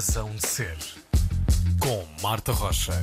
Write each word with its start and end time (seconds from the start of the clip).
Razão 0.00 0.30
de 0.34 0.46
Ser, 0.46 0.78
com 1.78 2.22
Marta 2.22 2.52
Rocha. 2.52 2.94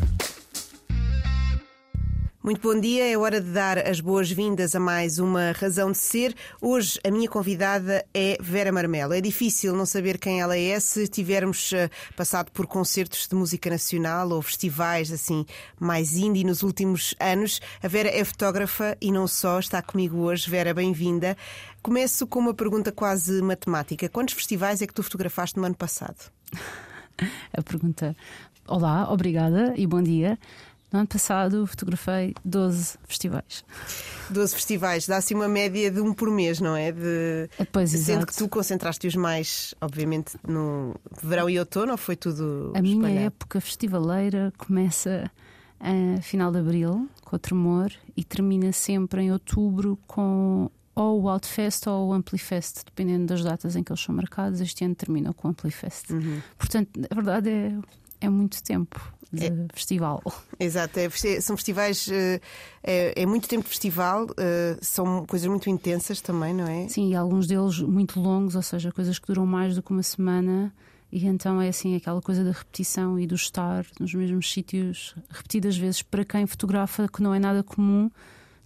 Muito 2.41 2.59
bom 2.59 2.79
dia, 2.79 3.07
é 3.07 3.15
hora 3.15 3.39
de 3.39 3.51
dar 3.51 3.77
as 3.77 3.99
boas-vindas 3.99 4.73
a 4.73 4.79
mais 4.79 5.19
uma 5.19 5.51
Razão 5.51 5.91
de 5.91 5.99
Ser. 5.99 6.33
Hoje 6.59 6.99
a 7.05 7.11
minha 7.11 7.29
convidada 7.29 8.03
é 8.15 8.35
Vera 8.41 8.71
Marmelo. 8.71 9.13
É 9.13 9.21
difícil 9.21 9.75
não 9.75 9.85
saber 9.85 10.17
quem 10.17 10.41
ela 10.41 10.57
é 10.57 10.79
se 10.79 11.07
tivermos 11.07 11.71
eh, 11.71 11.87
passado 12.15 12.51
por 12.51 12.65
concertos 12.65 13.27
de 13.27 13.35
música 13.35 13.69
nacional 13.69 14.31
ou 14.31 14.41
festivais 14.41 15.11
assim 15.11 15.45
mais 15.79 16.17
indie 16.17 16.43
nos 16.43 16.63
últimos 16.63 17.13
anos. 17.19 17.61
A 17.83 17.87
Vera 17.87 18.09
é 18.09 18.23
fotógrafa 18.23 18.97
e 18.99 19.11
não 19.11 19.27
só, 19.27 19.59
está 19.59 19.83
comigo 19.83 20.17
hoje. 20.17 20.49
Vera, 20.49 20.73
bem-vinda. 20.73 21.37
Começo 21.83 22.25
com 22.25 22.39
uma 22.39 22.55
pergunta 22.55 22.91
quase 22.91 23.39
matemática. 23.43 24.09
Quantos 24.09 24.33
festivais 24.33 24.81
é 24.81 24.87
que 24.87 24.95
tu 24.95 25.03
fotografaste 25.03 25.59
no 25.59 25.63
ano 25.63 25.75
passado? 25.75 26.31
A 27.53 27.61
pergunta. 27.61 28.15
Olá, 28.67 29.11
obrigada 29.11 29.73
e 29.77 29.87
bom 29.87 30.01
dia. 30.01 30.37
No 30.91 30.99
ano 30.99 31.07
passado 31.07 31.67
fotografei 31.67 32.33
12 32.45 32.97
festivais. 33.05 33.65
12 34.29 34.53
festivais, 34.53 35.05
dá-se 35.05 35.33
uma 35.33 35.47
média 35.47 35.91
de 35.91 35.99
um 35.99 36.13
por 36.13 36.31
mês, 36.31 36.61
não 36.61 36.75
é? 36.75 36.91
De... 36.93 37.49
Pois, 37.71 37.91
Sendo 37.91 38.01
exato. 38.01 38.27
que 38.27 38.35
tu 38.35 38.47
concentraste 38.47 39.05
os 39.05 39.15
mais, 39.15 39.75
obviamente, 39.81 40.37
no 40.47 40.95
verão 41.21 41.49
e 41.49 41.59
outono, 41.59 41.91
ou 41.91 41.97
foi 41.97 42.15
tudo 42.15 42.71
A 42.73 42.81
minha 42.81 43.09
época 43.21 43.59
festivaleira 43.59 44.53
começa 44.57 45.29
a 45.79 46.21
final 46.21 46.51
de 46.51 46.59
abril, 46.59 47.09
com 47.23 47.35
o 47.35 47.39
Tremor, 47.39 47.91
e 48.15 48.23
termina 48.23 48.71
sempre 48.71 49.23
em 49.23 49.31
outubro 49.31 49.99
com 50.07 50.71
ou 50.97 51.21
o 51.21 51.29
Outfest 51.29 51.87
ou 51.87 52.07
o 52.07 52.13
Amplifest, 52.13 52.83
dependendo 52.83 53.27
das 53.27 53.43
datas 53.43 53.75
em 53.75 53.83
que 53.83 53.91
eles 53.91 54.01
são 54.01 54.15
marcados. 54.15 54.59
Este 54.59 54.83
ano 54.83 54.95
termina 54.95 55.31
com 55.31 55.47
o 55.47 55.51
Amplifest. 55.51 56.11
Uhum. 56.11 56.41
Portanto, 56.57 56.89
a 57.09 57.13
verdade 57.13 57.49
é, 57.49 57.77
é 58.21 58.29
muito 58.29 58.61
tempo 58.63 58.99
de 59.31 59.51
festival. 59.73 60.23
Exato, 60.59 60.99
é 60.99 61.09
são 61.39 61.55
festivais, 61.55 62.07
eh, 62.09 62.39
é, 62.81 63.21
é 63.21 63.25
muito 63.25 63.47
tempo 63.47 63.63
de 63.63 63.69
festival, 63.69 64.25
eh, 64.37 64.77
são 64.81 65.25
coisas 65.25 65.47
muito 65.47 65.69
intensas 65.69 66.19
também, 66.19 66.53
não 66.53 66.65
é? 66.65 66.87
Sim, 66.87 67.11
e 67.11 67.15
alguns 67.15 67.45
deles 67.45 67.79
muito 67.79 68.19
longos, 68.19 68.55
ou 68.55 68.61
seja, 68.63 68.91
coisas 68.91 69.19
que 69.19 69.27
duram 69.27 69.45
mais 69.45 69.75
do 69.75 69.83
que 69.83 69.91
uma 69.91 70.03
semana. 70.03 70.73
E 71.11 71.25
então 71.25 71.61
é 71.61 71.67
assim 71.67 71.95
aquela 71.95 72.21
coisa 72.21 72.43
da 72.43 72.51
repetição 72.51 73.19
e 73.19 73.27
do 73.27 73.35
estar 73.35 73.85
nos 73.99 74.13
mesmos 74.13 74.51
sítios 74.51 75.15
repetidas 75.29 75.77
vezes 75.77 76.01
para 76.01 76.25
quem 76.25 76.47
fotografa, 76.47 77.07
que 77.07 77.21
não 77.21 77.33
é 77.33 77.39
nada 77.39 77.63
comum, 77.63 78.09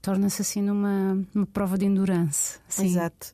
torna-se 0.01 0.41
assim 0.41 0.61
numa, 0.61 1.15
numa 1.33 1.45
prova 1.45 1.77
de 1.77 1.85
endurance. 1.85 2.59
Sim. 2.67 2.85
Exato. 2.87 3.27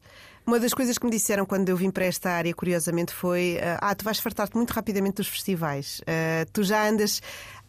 Uma 0.46 0.60
das 0.60 0.74
coisas 0.74 0.98
que 0.98 1.06
me 1.06 1.12
disseram 1.12 1.46
quando 1.46 1.68
eu 1.68 1.76
vim 1.76 1.92
para 1.92 2.06
esta 2.06 2.30
área, 2.32 2.54
curiosamente, 2.54 3.12
foi: 3.14 3.58
eh, 3.60 3.78
Ah, 3.82 3.94
tu 3.94 4.06
vais 4.06 4.18
fartar-te 4.20 4.56
muito 4.56 4.72
rapidamente 4.72 5.16
dos 5.18 5.28
festivais. 5.28 6.02
Eh, 6.08 6.46
tu 6.54 6.64
já 6.64 6.88
andas 6.88 7.22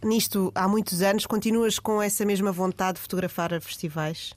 nisto 0.05 0.53
há 0.55 0.69
muitos 0.69 1.03
anos, 1.03 1.27
continuas 1.27 1.79
com 1.81 2.01
essa 2.01 2.25
mesma 2.25 2.53
vontade 2.53 2.95
de 2.97 3.01
fotografar 3.03 3.53
a 3.53 3.61
festivais? 3.61 4.33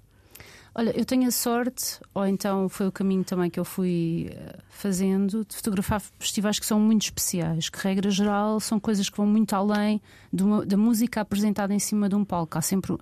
Olha, 0.74 0.98
eu 0.98 1.04
tenho 1.04 1.28
a 1.28 1.32
sorte, 1.32 2.00
ou 2.16 2.26
então 2.26 2.70
foi 2.70 2.88
o 2.88 2.92
caminho 2.94 3.26
também 3.26 3.50
que 3.50 3.60
eu 3.60 3.66
fui 3.66 4.30
eh, 4.32 4.56
fazendo, 4.70 5.46
de 5.46 5.56
fotografar 5.56 6.02
festivais 6.18 6.58
que 6.60 6.66
são 6.66 6.80
muito 6.80 7.04
especiais, 7.04 7.70
que, 7.70 7.78
regra 7.78 8.10
geral, 8.10 8.60
são 8.60 8.80
coisas 8.80 9.10
que 9.10 9.18
vão 9.18 9.28
muito 9.28 9.54
além 9.54 10.02
uma- 10.34 10.66
da 10.66 10.78
música 10.78 11.20
apresentada 11.22 11.74
em 11.74 11.80
cima 11.80 12.08
de 12.08 12.16
um 12.16 12.24
palco. 12.24 12.58
Há 12.58 12.62
sempre 12.62 12.98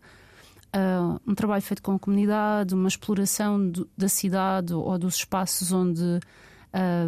ah, 0.73 1.19
um 1.25 1.33
trabalho 1.35 1.61
feito 1.61 1.81
com 1.81 1.93
a 1.93 1.99
comunidade, 1.99 2.73
uma 2.73 2.87
exploração 2.87 3.69
do- 3.69 3.89
da 3.97 4.07
cidade 4.09 4.73
ou 4.73 4.97
dos 4.97 5.15
espaços 5.15 5.71
onde 5.71 6.19
ah, 6.73 7.07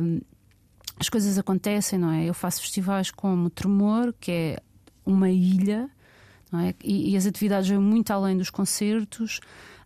as 1.00 1.10
coisas 1.10 1.38
acontecem, 1.38 1.98
não 1.98 2.12
é? 2.12 2.26
Eu 2.26 2.34
faço 2.34 2.62
festivais 2.62 3.10
como 3.12 3.50
Tremor, 3.50 4.14
que 4.20 4.32
é 4.32 4.60
uma 5.06 5.30
ilha, 5.30 5.90
não 6.52 6.60
é? 6.60 6.76
E, 6.84 7.12
e 7.12 7.18
as 7.18 7.26
atividades 7.26 7.70
vão 7.70 7.82
muito 7.82 8.12
além 8.12 8.38
dos 8.38 8.50
concertos. 8.50 9.40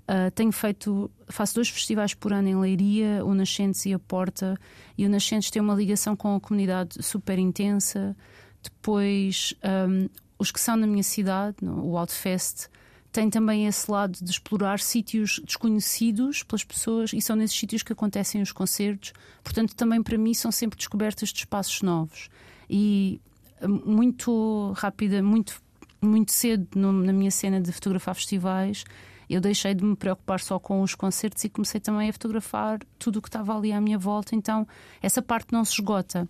Uh, 0.07 0.29
tenho 0.35 0.51
feito, 0.51 1.09
faço 1.29 1.55
dois 1.55 1.67
festivais 1.69 2.13
por 2.13 2.31
ano 2.31 2.47
em 2.47 2.55
Leiria, 2.55 3.25
o 3.25 3.33
Nascentes 3.33 3.85
e 3.87 3.93
a 3.93 3.97
Porta, 3.97 4.55
e 4.95 5.03
o 5.03 5.09
Nascentes 5.09 5.49
tem 5.49 5.59
uma 5.59 5.73
ligação 5.73 6.15
com 6.15 6.35
a 6.35 6.39
comunidade 6.39 7.01
super 7.01 7.39
intensa. 7.39 8.15
Depois, 8.61 9.55
um, 9.89 10.07
os 10.37 10.51
que 10.51 10.59
são 10.59 10.75
na 10.75 10.85
minha 10.85 11.01
cidade, 11.01 11.57
no- 11.61 11.83
o 11.85 11.97
Outfest, 11.97 12.67
tem 13.15 13.29
também 13.29 13.65
esse 13.65 13.89
lado 13.89 14.17
de 14.21 14.29
explorar 14.29 14.77
sítios 14.77 15.39
desconhecidos 15.45 16.43
pelas 16.43 16.65
pessoas 16.65 17.13
e 17.13 17.21
são 17.21 17.33
nesses 17.33 17.57
sítios 17.57 17.81
que 17.81 17.93
acontecem 17.93 18.41
os 18.41 18.51
concertos. 18.51 19.13
Portanto, 19.41 19.73
também 19.73 20.03
para 20.03 20.17
mim 20.17 20.33
são 20.33 20.51
sempre 20.51 20.75
descobertas 20.77 21.29
de 21.29 21.39
espaços 21.39 21.81
novos. 21.81 22.27
E 22.69 23.21
uh, 23.61 23.69
muito 23.69 24.73
rápida, 24.75 25.23
muito, 25.23 25.61
muito 26.01 26.33
cedo 26.33 26.67
no- 26.75 26.91
na 26.91 27.13
minha 27.13 27.31
cena 27.31 27.61
de 27.61 27.71
fotografar 27.71 28.15
festivais, 28.15 28.83
eu 29.29 29.39
deixei 29.39 29.73
de 29.73 29.81
me 29.85 29.95
preocupar 29.95 30.41
só 30.41 30.59
com 30.59 30.81
os 30.81 30.93
concertos 30.93 31.41
e 31.45 31.49
comecei 31.49 31.79
também 31.79 32.09
a 32.09 32.13
fotografar 32.13 32.79
tudo 32.99 33.19
o 33.19 33.21
que 33.21 33.29
estava 33.29 33.57
ali 33.57 33.71
à 33.71 33.79
minha 33.79 33.97
volta. 33.97 34.35
Então, 34.35 34.67
essa 35.01 35.21
parte 35.21 35.53
não 35.53 35.63
se 35.63 35.71
esgota. 35.71 36.27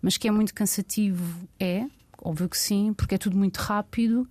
Mas 0.00 0.16
que 0.16 0.26
é 0.26 0.30
muito 0.30 0.54
cansativo, 0.54 1.46
é, 1.60 1.84
óbvio 2.22 2.48
que 2.48 2.56
sim, 2.58 2.94
porque 2.94 3.16
é 3.16 3.18
tudo 3.18 3.36
muito 3.36 3.58
rápido. 3.58 4.26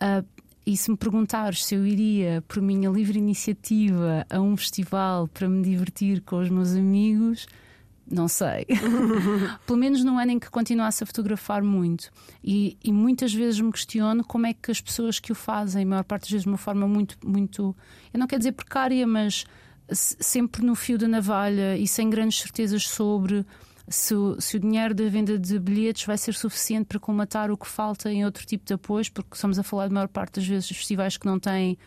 Ah, 0.00 0.24
e 0.66 0.76
se 0.76 0.90
me 0.90 0.96
perguntares 0.96 1.64
se 1.64 1.74
eu 1.74 1.86
iria, 1.86 2.42
por 2.48 2.62
minha 2.62 2.88
livre 2.90 3.18
iniciativa, 3.18 4.26
a 4.30 4.40
um 4.40 4.56
festival 4.56 5.28
para 5.28 5.48
me 5.48 5.62
divertir 5.62 6.20
com 6.22 6.38
os 6.40 6.48
meus 6.48 6.72
amigos, 6.74 7.46
não 8.10 8.28
sei. 8.28 8.66
Pelo 9.66 9.78
menos 9.78 10.02
no 10.04 10.18
ano 10.18 10.32
em 10.32 10.38
que 10.38 10.50
continuasse 10.50 11.02
a 11.02 11.06
fotografar 11.06 11.62
muito. 11.62 12.10
E, 12.42 12.76
e 12.82 12.92
muitas 12.92 13.32
vezes 13.32 13.60
me 13.60 13.72
questiono 13.72 14.22
como 14.24 14.46
é 14.46 14.52
que 14.54 14.70
as 14.70 14.80
pessoas 14.80 15.18
que 15.18 15.32
o 15.32 15.34
fazem, 15.34 15.84
a 15.84 15.86
maior 15.86 16.04
parte 16.04 16.22
das 16.22 16.30
vezes 16.30 16.42
de 16.44 16.48
uma 16.48 16.58
forma 16.58 16.86
muito, 16.86 17.16
muito, 17.24 17.74
eu 18.12 18.20
não 18.20 18.26
quero 18.26 18.40
dizer 18.40 18.52
precária, 18.52 19.06
mas 19.06 19.44
se- 19.90 20.16
sempre 20.20 20.64
no 20.64 20.74
fio 20.74 20.98
da 20.98 21.08
navalha 21.08 21.76
e 21.76 21.86
sem 21.88 22.08
grandes 22.10 22.38
certezas 22.40 22.88
sobre 22.88 23.44
se 23.88 24.14
se 24.38 24.56
o 24.56 24.60
dinheiro 24.60 24.94
da 24.94 25.08
venda 25.08 25.38
de 25.38 25.58
bilhetes 25.58 26.04
vai 26.04 26.16
ser 26.16 26.34
suficiente 26.34 26.86
para 26.86 26.98
colmatar 26.98 27.50
o 27.50 27.56
que 27.56 27.66
falta 27.66 28.10
em 28.10 28.24
outro 28.24 28.46
tipo 28.46 28.64
de 28.64 28.74
apoios, 28.74 29.08
porque 29.08 29.34
estamos 29.34 29.58
a 29.58 29.62
falar 29.62 29.88
de 29.88 29.94
maior 29.94 30.08
parte 30.08 30.40
das 30.40 30.46
vezes 30.46 30.68
de 30.68 30.74
festivais 30.74 31.16
que 31.16 31.26
não 31.26 31.38
têm 31.38 31.78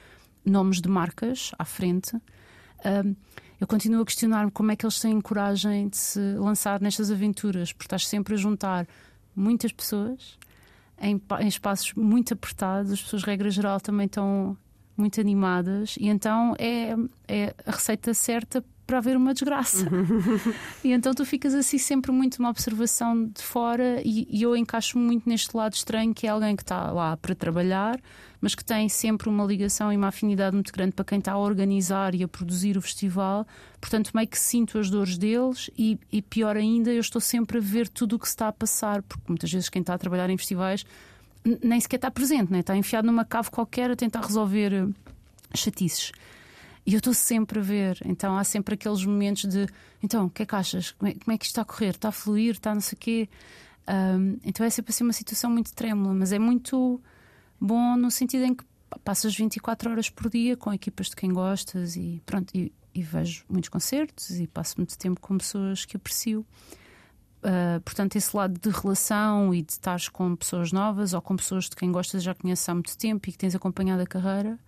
nomes 0.45 0.81
de 0.81 0.89
marcas 0.89 1.51
à 1.57 1.65
frente. 1.65 2.15
Um, 2.85 3.15
eu 3.59 3.65
continuo 3.65 4.01
a 4.01 4.05
questionar-me 4.05 4.51
como 4.51 4.71
é 4.71 4.75
que 4.75 4.85
eles 4.85 4.99
têm 4.99 5.19
coragem 5.19 5.89
de 5.89 5.97
se 5.97 6.19
lançar 6.35 6.79
nestas 6.79 7.09
aventuras, 7.09 7.73
porque 7.73 7.85
estás 7.85 8.07
sempre 8.07 8.35
a 8.35 8.37
juntar 8.37 8.87
muitas 9.35 9.71
pessoas 9.71 10.37
em, 11.01 11.21
em 11.39 11.47
espaços 11.47 11.93
muito 11.93 12.33
apertados, 12.33 12.91
as 12.91 13.01
pessoas, 13.01 13.23
regra 13.23 13.49
geral, 13.49 13.79
também 13.79 14.05
estão 14.05 14.57
muito 14.95 15.21
animadas, 15.21 15.95
e 15.99 16.07
então 16.07 16.55
é, 16.57 16.95
é 17.27 17.55
a 17.65 17.71
receita 17.71 18.13
certa 18.13 18.63
para 18.87 18.99
haver 18.99 19.17
uma 19.17 19.33
desgraça. 19.33 19.85
e 20.83 20.93
então 20.93 21.13
tu 21.13 21.25
ficas 21.25 21.53
assim 21.53 21.77
sempre 21.77 22.11
muito 22.11 22.37
uma 22.37 22.49
observação 22.49 23.25
de 23.25 23.41
fora, 23.41 24.01
e, 24.03 24.27
e 24.31 24.41
eu 24.41 24.55
encaixo 24.55 24.97
muito 24.97 25.27
neste 25.27 25.55
lado 25.55 25.73
estranho 25.73 26.13
que 26.13 26.25
é 26.25 26.29
alguém 26.29 26.55
que 26.55 26.63
está 26.63 26.89
lá 26.91 27.17
para 27.17 27.35
trabalhar, 27.35 27.99
mas 28.39 28.55
que 28.55 28.63
tem 28.63 28.87
sempre 28.87 29.27
uma 29.27 29.43
ligação 29.43 29.91
e 29.91 29.97
uma 29.97 30.07
afinidade 30.07 30.55
muito 30.55 30.71
grande 30.71 30.93
para 30.93 31.03
quem 31.03 31.19
está 31.19 31.33
a 31.33 31.37
organizar 31.37 32.15
e 32.15 32.23
a 32.23 32.27
produzir 32.27 32.77
o 32.77 32.81
festival. 32.81 33.45
Portanto, 33.81 34.11
meio 34.15 34.27
que 34.27 34.39
sinto 34.39 34.79
as 34.79 34.89
dores 34.89 35.17
deles 35.17 35.69
e, 35.77 35.99
e 36.11 36.21
pior 36.21 36.55
ainda, 36.55 36.91
eu 36.91 37.01
estou 37.01 37.19
sempre 37.19 37.57
a 37.57 37.61
ver 37.61 37.89
tudo 37.89 38.15
o 38.15 38.19
que 38.19 38.27
se 38.27 38.33
está 38.33 38.47
a 38.47 38.53
passar, 38.53 39.01
porque 39.03 39.25
muitas 39.27 39.51
vezes 39.51 39.69
quem 39.69 39.81
está 39.81 39.93
a 39.93 39.97
trabalhar 39.97 40.29
em 40.29 40.37
festivais 40.37 40.85
nem 41.63 41.79
sequer 41.79 41.97
está 41.97 42.11
presente, 42.11 42.51
né? 42.51 42.59
está 42.59 42.75
enfiado 42.75 43.05
numa 43.07 43.23
cave 43.23 43.49
qualquer 43.49 43.91
a 43.91 43.95
tentar 43.95 44.21
resolver 44.21 44.73
eh, 44.73 44.87
chatices. 45.55 46.11
E 46.87 46.93
eu 46.93 46.99
estou 46.99 47.13
sempre 47.13 47.59
a 47.59 47.61
ver, 47.61 47.99
então 48.05 48.37
há 48.37 48.45
sempre 48.45 48.75
aqueles 48.75 49.03
momentos 49.03 49.43
de 49.43 49.67
então, 50.01 50.27
o 50.27 50.29
que 50.29 50.43
é 50.43 50.45
que 50.45 50.55
achas? 50.55 50.91
Como 50.91 51.11
é, 51.11 51.15
como 51.15 51.33
é 51.33 51.37
que 51.37 51.43
isto 51.43 51.51
está 51.51 51.61
a 51.63 51.65
correr? 51.65 51.89
Está 51.89 52.07
a 52.07 52.11
fluir? 52.13 52.53
Está 52.53 52.73
não 52.73 52.79
sei 52.79 52.95
o 52.95 52.99
quê? 52.99 53.29
Ahm, 53.85 54.37
então 54.41 54.65
é 54.65 54.69
sempre 54.69 54.91
assim 54.91 55.03
uma 55.03 55.11
situação 55.11 55.51
muito 55.51 55.73
trêmula, 55.73 56.13
mas 56.13 56.31
é 56.31 56.39
muito 56.39 57.01
bom 57.59 57.97
no 57.97 58.09
sentido 58.09 58.45
em 58.45 58.55
que 58.55 58.63
passas 59.03 59.35
24 59.35 59.91
horas 59.91 60.09
por 60.09 60.29
dia 60.29 60.55
com 60.55 60.71
equipas 60.73 61.07
de 61.09 61.17
quem 61.17 61.33
gostas 61.33 61.97
e 61.97 62.21
pronto, 62.25 62.55
e, 62.55 62.71
e 62.95 63.03
vejo 63.03 63.43
muitos 63.49 63.69
concertos 63.69 64.39
e 64.39 64.47
passo 64.47 64.75
muito 64.77 64.97
tempo 64.97 65.19
com 65.19 65.37
pessoas 65.37 65.83
que 65.83 65.97
aprecio. 65.97 66.45
Ah, 67.43 67.79
portanto, 67.83 68.15
esse 68.15 68.35
lado 68.35 68.59
de 68.59 68.69
relação 68.69 69.53
e 69.53 69.61
de 69.61 69.73
estares 69.73 70.09
com 70.09 70.35
pessoas 70.35 70.71
novas 70.71 71.13
ou 71.13 71.21
com 71.21 71.35
pessoas 71.35 71.65
de 71.69 71.75
quem 71.75 71.91
gostas 71.91 72.23
já 72.23 72.33
conheces 72.33 72.67
há 72.67 72.73
muito 72.73 72.97
tempo 72.97 73.27
e 73.29 73.31
que 73.31 73.37
tens 73.37 73.55
acompanhado 73.55 74.01
a 74.01 74.05
carreira. 74.07 74.59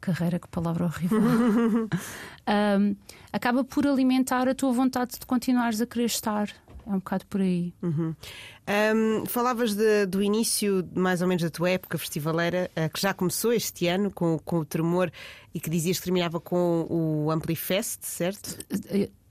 Carreira, 0.00 0.38
que 0.38 0.48
palavra 0.48 0.84
horrível. 0.84 1.20
Ahm, 2.46 2.94
acaba 3.32 3.62
por 3.64 3.86
alimentar 3.86 4.48
a 4.48 4.54
tua 4.54 4.72
vontade 4.72 5.18
de 5.18 5.26
continuares 5.26 5.80
a 5.80 5.86
querer 5.86 6.06
estar. 6.06 6.48
É 6.86 6.90
um 6.90 6.94
bocado 7.00 7.26
por 7.26 7.40
aí. 7.42 7.74
Uhum. 7.82 8.14
Ahm, 8.66 9.26
falavas 9.26 9.74
de- 9.74 10.06
do 10.06 10.22
início, 10.22 10.88
mais 10.94 11.20
ou 11.20 11.28
menos, 11.28 11.42
da 11.42 11.50
tua 11.50 11.68
época 11.70 11.98
festivaleira, 11.98 12.70
eh, 12.74 12.88
que 12.88 12.98
já 13.00 13.12
começou 13.12 13.52
este 13.52 13.86
ano 13.86 14.10
com, 14.10 14.38
com 14.38 14.60
o 14.60 14.64
Tremor 14.64 15.10
e 15.52 15.60
que 15.60 15.68
dizias 15.68 15.98
que 15.98 16.04
terminava 16.04 16.40
com 16.40 16.86
o 16.88 17.30
Amplifest, 17.30 17.98
certo? 18.06 18.56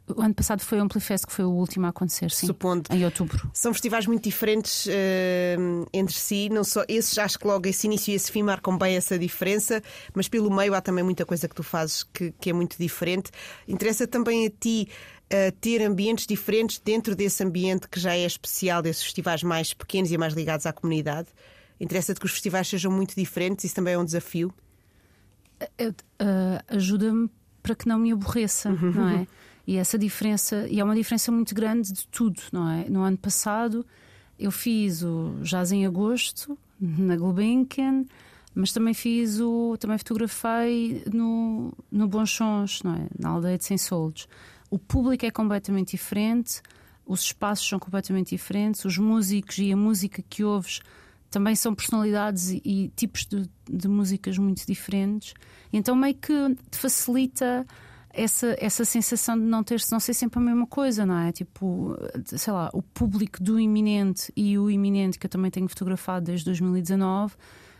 Eh, 0.07 0.13
o 0.15 0.21
ano 0.21 0.33
passado 0.33 0.62
foi 0.62 0.80
o 0.80 0.81
Amplifest, 0.81 1.27
que 1.27 1.33
foi 1.33 1.45
o 1.45 1.51
último 1.51 1.86
a 1.86 1.89
acontecer, 1.89 2.31
sim. 2.31 2.48
Supondo. 2.48 2.89
Em 2.92 3.04
outubro. 3.06 3.50
São 3.54 3.74
festivais 3.74 4.06
muito 4.06 4.24
diferentes 4.24 4.86
uh, 4.86 5.88
entre 5.94 6.15
si. 6.15 6.50
Não 6.50 6.63
só 6.63 6.83
esses, 6.88 7.18
acho 7.18 7.38
que 7.38 7.48
logo 7.48 7.68
esse 7.68 7.88
início 7.88 8.12
e 8.12 8.15
esse 8.15 8.31
fim 8.31 8.44
marcam 8.44 8.77
bem 8.77 8.95
essa 8.95 9.18
diferença, 9.18 9.81
mas 10.13 10.27
pelo 10.27 10.54
meio 10.54 10.74
há 10.74 10.81
também 10.81 11.04
muita 11.04 11.25
coisa 11.25 11.48
que 11.48 11.56
tu 11.56 11.63
fazes 11.63 12.04
que, 12.04 12.31
que 12.39 12.50
é 12.50 12.54
muito 12.54 12.77
diferente. 12.77 13.31
Interessa 13.68 14.07
também 14.07 14.48
a 14.48 14.50
ti 14.50 14.89
uh, 15.25 15.51
ter 15.59 15.81
ambientes 15.83 16.25
diferentes 16.25 16.80
dentro 16.80 17.15
desse 17.15 17.44
ambiente 17.44 17.88
que 17.88 18.00
já 18.00 18.15
é 18.15 18.25
especial, 18.25 18.81
desses 18.81 19.03
festivais 19.03 19.44
mais 19.44 19.74
pequenos 19.74 20.12
e 20.12 20.18
mais 20.18 20.33
ligados 20.33 20.65
à 20.65 20.74
comunidade. 20.74 21.27
Interessa-te 21.80 22.19
que 22.19 22.25
os 22.25 22.31
festivais 22.31 22.68
sejam 22.68 22.92
muito 22.92 23.15
diferentes, 23.15 23.65
isso 23.65 23.75
também 23.75 23.94
é 23.94 23.98
um 23.98 24.06
desafio? 24.06 24.51
Uh, 25.80 25.94
Ajuda-me 26.68 27.30
para 27.62 27.75
que 27.75 27.88
não 27.88 28.00
me 28.00 28.12
aborreça, 28.12 28.69
uhum. 28.69 28.92
não 28.92 29.10
é? 29.10 29.27
E 29.67 29.75
essa 29.75 29.97
diferença, 29.97 30.65
e 30.69 30.79
é 30.79 30.83
uma 30.83 30.95
diferença 30.95 31.29
muito 31.29 31.53
grande 31.53 31.91
de 31.91 32.07
tudo, 32.07 32.41
não 32.53 32.69
é? 32.69 32.89
No 32.89 33.01
ano 33.01 33.17
passado 33.17 33.85
eu 34.39 34.49
fiz 34.49 35.03
o 35.03 35.35
Jazz 35.41 35.73
em 35.73 35.85
Agosto, 35.85 36.57
na 36.79 37.17
Gulbenkian, 37.17 38.05
mas 38.55 38.71
também 38.71 38.93
fiz 38.93 39.39
o. 39.39 39.75
também 39.77 39.97
fotografei 39.97 41.03
no, 41.13 41.73
no 41.91 42.07
Bonchons, 42.07 42.81
não 42.81 42.95
é? 42.95 43.07
Na 43.19 43.29
aldeia 43.29 43.57
de 43.57 43.65
Sem 43.65 43.77
Soldos. 43.77 44.27
O 44.69 44.79
público 44.79 45.25
é 45.25 45.31
completamente 45.31 45.91
diferente, 45.91 46.61
os 47.05 47.21
espaços 47.21 47.67
são 47.67 47.77
completamente 47.77 48.29
diferentes, 48.29 48.85
os 48.85 48.97
músicos 48.97 49.57
e 49.59 49.71
a 49.71 49.77
música 49.77 50.23
que 50.29 50.43
ouves 50.43 50.81
também 51.29 51.55
são 51.55 51.75
personalidades 51.75 52.49
e, 52.49 52.61
e 52.63 52.91
tipos 52.95 53.25
de, 53.25 53.49
de, 53.69 53.87
músicas 53.87 54.37
muito 54.37 54.65
diferentes. 54.65 55.33
Então 55.71 55.95
meio 55.95 56.15
que 56.15 56.33
facilita 56.71 57.65
essa, 58.17 58.55
essa 58.59 58.83
sensação 58.83 59.37
de 59.37 59.45
não 59.45 59.63
ter 59.63 59.79
não 59.91 59.99
ser 59.99 60.13
sempre 60.13 60.39
a 60.39 60.41
mesma 60.41 60.65
coisa, 60.65 61.05
não 61.05 61.17
é? 61.17 61.31
Tipo, 61.31 61.95
sei 62.25 62.51
lá, 62.51 62.69
o 62.73 62.81
público 62.81 63.41
do 63.41 63.59
iminente 63.59 64.31
e 64.35 64.57
o 64.57 64.69
iminente 64.69 65.19
que 65.19 65.27
eu 65.27 65.29
também 65.29 65.51
tenho 65.51 65.67
fotografado 65.69 66.25
desde 66.25 66.45
2019, 66.45 67.35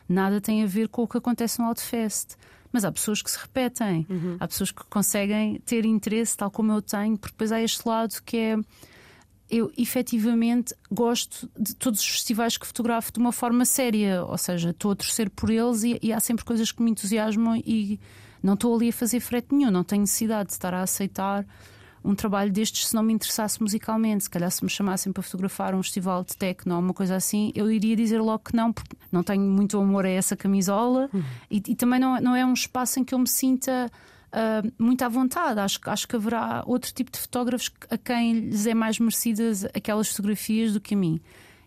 nada 0.08 0.40
tem 0.40 0.64
a 0.64 0.68
ver 0.68 0.88
com 0.88 1.04
o 1.04 1.08
que 1.08 1.18
acontece 1.18 1.60
no 1.60 1.66
Outfest. 1.66 2.36
Mas 2.72 2.86
há 2.86 2.92
pessoas 2.92 3.22
que 3.22 3.32
se 3.32 3.40
repetem, 3.40 4.06
uhum. 4.10 4.38
há 4.40 4.48
pessoas 4.48 4.72
que 4.72 4.84
conseguem 4.86 5.60
ter 5.66 5.86
interesse, 5.86 6.36
tal 6.38 6.52
como 6.52 6.72
eu 6.74 6.82
tenho, 6.82 7.18
porque 7.18 7.34
depois 7.34 7.52
há 7.52 7.62
este 7.62 7.88
lado 7.88 8.22
que 8.24 8.38
é 8.38 8.58
eu 9.50 9.72
efetivamente 9.78 10.76
gosto 10.92 11.50
de 11.58 11.74
todos 11.74 12.02
os 12.02 12.06
festivais 12.06 12.58
que 12.58 12.68
fotografo 12.68 13.14
de 13.14 13.20
uma 13.20 13.32
forma 13.32 13.64
séria, 13.64 14.24
ou 14.26 14.38
seja, 14.38 14.72
estou 14.72 14.92
a 14.92 14.96
torcer 14.96 15.30
por 15.30 15.50
eles 15.50 15.84
e, 15.84 15.98
e 16.02 16.12
há 16.12 16.20
sempre 16.20 16.44
coisas 16.44 16.70
que 16.72 16.84
me 16.84 16.92
entusiasmam 16.92 17.56
e 17.56 17.98
não 18.48 18.54
estou 18.54 18.74
ali 18.74 18.88
a 18.90 18.94
fazer 18.94 19.20
frete 19.20 19.54
nenhum, 19.54 19.70
não 19.70 19.84
tenho 19.84 20.02
necessidade 20.02 20.48
de 20.48 20.54
estar 20.54 20.74
a 20.74 20.82
aceitar 20.82 21.46
um 22.02 22.16
trabalho 22.16 22.50
destes 22.50 22.88
se 22.88 22.96
não 22.96 23.04
me 23.04 23.12
interessasse 23.12 23.62
musicalmente. 23.62 24.24
Se 24.24 24.30
calhar, 24.30 24.50
se 24.50 24.64
me 24.64 24.70
chamassem 24.70 25.12
para 25.12 25.22
fotografar 25.22 25.76
um 25.76 25.84
festival 25.84 26.24
de 26.24 26.38
techno 26.38 26.76
ou 26.76 26.80
uma 26.80 26.94
coisa 26.94 27.18
assim, 27.18 27.52
eu 27.54 27.70
iria 27.70 27.94
dizer 27.94 28.22
logo 28.22 28.46
que 28.46 28.56
não, 28.56 28.72
porque 28.72 28.96
não 29.12 29.22
tenho 29.22 29.42
muito 29.42 29.78
amor 29.78 30.06
a 30.06 30.10
essa 30.10 30.38
camisola 30.38 31.10
uhum. 31.14 31.24
e, 31.52 31.62
e, 31.68 31.76
também 31.76 32.00
não, 32.00 32.22
não 32.22 32.34
é 32.34 32.46
um 32.46 32.54
espaço 32.54 33.02
em 33.02 33.04
que 33.04 33.14
eu 33.14 33.20
me 33.20 33.28
sinta. 33.28 33.92
Uh, 34.28 34.72
muito 34.78 35.02
à 35.04 35.10
vontade. 35.10 35.60
Acho, 35.60 35.80
acho 35.86 36.08
que 36.08 36.16
haverá 36.16 36.62
outro 36.68 36.94
tipo 36.94 37.12
de 37.12 37.18
fotógrafos 37.18 37.72
a 37.90 37.98
quem 37.98 38.34
lhes 38.34 38.68
é 38.68 38.74
mais 38.74 39.00
merecidas 39.00 39.66
aquelas 39.74 40.10
fotografias 40.10 40.74
do 40.74 40.82
que 40.82 40.96
a 40.96 40.98
mim. 40.98 41.20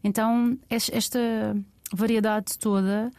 Então, 0.04 0.58
esta 0.68 1.18
variedade 1.92 2.58
toda 2.58 3.10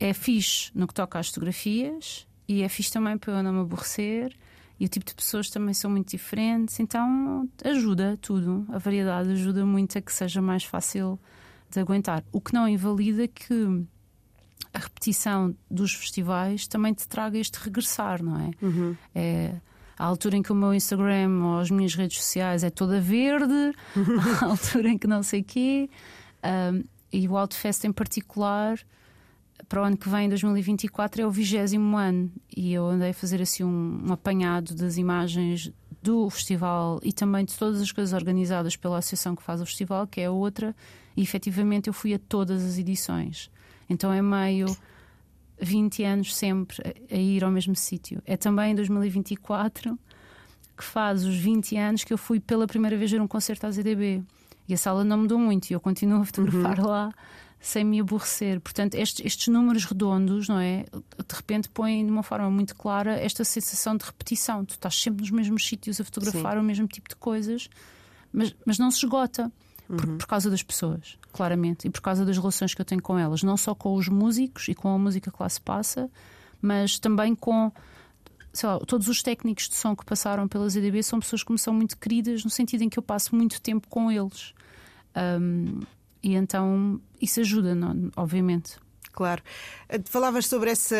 é 0.00 0.12
fixe 0.12 0.70
no 0.74 0.86
que 0.86 0.94
toca 0.94 1.18
às 1.18 1.28
fotografias 1.28 2.26
e 2.52 2.62
é 2.62 2.68
fixe 2.68 2.92
também 2.92 3.16
para 3.16 3.32
eu 3.32 3.42
não 3.42 3.52
me 3.52 3.60
aborrecer. 3.60 4.36
E 4.78 4.84
o 4.84 4.88
tipo 4.88 5.06
de 5.06 5.14
pessoas 5.14 5.48
também 5.48 5.72
são 5.72 5.90
muito 5.90 6.10
diferentes, 6.10 6.80
então 6.80 7.48
ajuda 7.64 8.18
tudo. 8.20 8.66
A 8.68 8.78
variedade 8.78 9.30
ajuda 9.30 9.64
muito 9.64 9.96
a 9.96 10.00
que 10.00 10.12
seja 10.12 10.42
mais 10.42 10.64
fácil 10.64 11.18
de 11.70 11.78
aguentar. 11.80 12.24
O 12.32 12.40
que 12.40 12.52
não 12.52 12.68
invalida 12.68 13.28
que 13.28 13.84
a 14.74 14.78
repetição 14.78 15.54
dos 15.70 15.94
festivais 15.94 16.66
também 16.66 16.92
te 16.92 17.06
traga 17.06 17.38
este 17.38 17.58
regressar, 17.58 18.22
não 18.22 18.40
é? 18.40 18.50
Uhum. 18.60 18.96
É 19.14 19.54
a 19.98 20.04
altura 20.04 20.36
em 20.36 20.42
que 20.42 20.50
o 20.50 20.54
meu 20.54 20.74
Instagram 20.74 21.44
ou 21.44 21.60
as 21.60 21.70
minhas 21.70 21.94
redes 21.94 22.18
sociais 22.18 22.64
é 22.64 22.70
toda 22.70 23.00
verde, 23.00 23.72
a 24.42 24.46
altura 24.46 24.88
em 24.88 24.98
que 24.98 25.06
não 25.06 25.22
sei 25.22 25.42
o 25.42 25.44
quê. 25.44 25.88
Um, 26.42 26.82
e 27.12 27.28
o 27.28 27.36
Outfest 27.36 27.84
em 27.84 27.92
particular 27.92 28.80
para 29.68 29.80
o 29.80 29.84
ano 29.84 29.96
que 29.96 30.08
vem, 30.08 30.28
2024, 30.28 31.22
é 31.22 31.26
o 31.26 31.30
vigésimo 31.30 31.96
ano 31.96 32.30
e 32.54 32.72
eu 32.72 32.86
andei 32.86 33.10
a 33.10 33.14
fazer 33.14 33.40
assim 33.40 33.64
um, 33.64 34.04
um, 34.06 34.12
apanhado 34.12 34.74
das 34.74 34.96
imagens 34.96 35.72
do 36.02 36.28
festival 36.30 37.00
e 37.02 37.12
também 37.12 37.44
de 37.44 37.56
todas 37.56 37.80
as 37.80 37.92
coisas 37.92 38.12
organizadas 38.12 38.76
pela 38.76 38.98
associação 38.98 39.36
que 39.36 39.42
faz 39.42 39.60
o 39.60 39.66
festival, 39.66 40.06
que 40.06 40.20
é 40.20 40.26
a 40.26 40.30
outra, 40.30 40.74
e 41.16 41.22
efetivamente 41.22 41.88
eu 41.88 41.92
fui 41.92 42.12
a 42.12 42.18
todas 42.18 42.64
as 42.64 42.78
edições. 42.78 43.50
Então 43.88 44.12
é 44.12 44.20
meio 44.20 44.66
20 45.60 46.02
anos 46.04 46.34
sempre 46.34 46.76
a, 46.84 47.14
a 47.14 47.18
ir 47.18 47.44
ao 47.44 47.50
mesmo 47.50 47.76
sítio. 47.76 48.22
É 48.26 48.36
também 48.36 48.72
em 48.72 48.74
2024 48.74 49.98
que 50.76 50.84
faz 50.84 51.24
os 51.24 51.36
20 51.36 51.76
anos 51.76 52.04
que 52.04 52.12
eu 52.12 52.18
fui 52.18 52.40
pela 52.40 52.66
primeira 52.66 52.96
vez 52.96 53.10
ver 53.10 53.20
um 53.20 53.28
concerto 53.28 53.66
à 53.66 53.70
ZDB. 53.70 54.22
E 54.68 54.74
a 54.74 54.76
sala 54.76 55.04
não 55.04 55.18
mudou 55.18 55.38
muito 55.38 55.70
e 55.70 55.74
eu 55.74 55.80
continuo 55.80 56.22
a 56.22 56.24
fotografar 56.24 56.80
uhum. 56.80 56.86
lá 56.86 57.12
sem 57.62 57.84
me 57.84 58.00
aborrecer. 58.00 58.60
Portanto, 58.60 58.96
estes, 58.96 59.24
estes, 59.24 59.46
números 59.46 59.84
redondos, 59.84 60.48
não 60.48 60.58
é? 60.58 60.84
De 60.92 61.34
repente 61.34 61.68
põem 61.68 62.04
de 62.04 62.10
uma 62.10 62.24
forma 62.24 62.50
muito 62.50 62.74
clara 62.74 63.14
esta 63.14 63.44
sensação 63.44 63.96
de 63.96 64.04
repetição. 64.04 64.64
Tu 64.64 64.72
estás 64.72 65.00
sempre 65.00 65.20
nos 65.22 65.30
mesmos 65.30 65.64
sítios 65.64 66.00
a 66.00 66.04
fotografar 66.04 66.54
Sim. 66.54 66.58
o 66.58 66.62
mesmo 66.64 66.88
tipo 66.88 67.08
de 67.08 67.14
coisas, 67.14 67.70
mas, 68.32 68.52
mas 68.66 68.78
não 68.78 68.90
se 68.90 68.98
esgota. 68.98 69.50
Por, 69.86 70.08
uhum. 70.08 70.16
por, 70.16 70.26
causa 70.26 70.48
das 70.48 70.62
pessoas, 70.62 71.18
claramente, 71.32 71.86
e 71.86 71.90
por 71.90 72.00
causa 72.00 72.24
das 72.24 72.38
relações 72.38 72.72
que 72.72 72.80
eu 72.80 72.84
tenho 72.84 73.02
com 73.02 73.18
elas, 73.18 73.42
não 73.42 73.56
só 73.58 73.74
com 73.74 73.94
os 73.94 74.08
músicos 74.08 74.68
e 74.68 74.74
com 74.74 74.88
a 74.88 74.96
música 74.96 75.30
que 75.30 75.36
lá 75.38 75.48
se 75.48 75.60
passa, 75.60 76.08
mas 76.62 76.98
também 76.98 77.34
com 77.34 77.70
lá, 78.62 78.78
todos 78.86 79.06
os 79.08 79.22
técnicos 79.22 79.68
de 79.68 79.74
som 79.74 79.94
que 79.94 80.04
passaram 80.04 80.48
pelas 80.48 80.76
EDB 80.76 81.02
são 81.02 81.20
pessoas 81.20 81.42
que 81.42 81.52
me 81.52 81.58
são 81.58 81.74
muito 81.74 81.98
queridas, 81.98 82.42
no 82.42 82.48
sentido 82.48 82.82
em 82.82 82.88
que 82.88 82.98
eu 82.98 83.02
passo 83.02 83.36
muito 83.36 83.60
tempo 83.60 83.86
com 83.88 84.10
eles. 84.10 84.54
Um, 85.14 85.80
e 86.22 86.34
então 86.34 87.00
isso 87.20 87.40
ajuda, 87.40 87.74
não, 87.74 88.10
obviamente. 88.16 88.76
Claro. 89.12 89.42
Eh, 89.88 90.00
falavas 90.06 90.46
sobre 90.46 90.70
essa, 90.70 90.96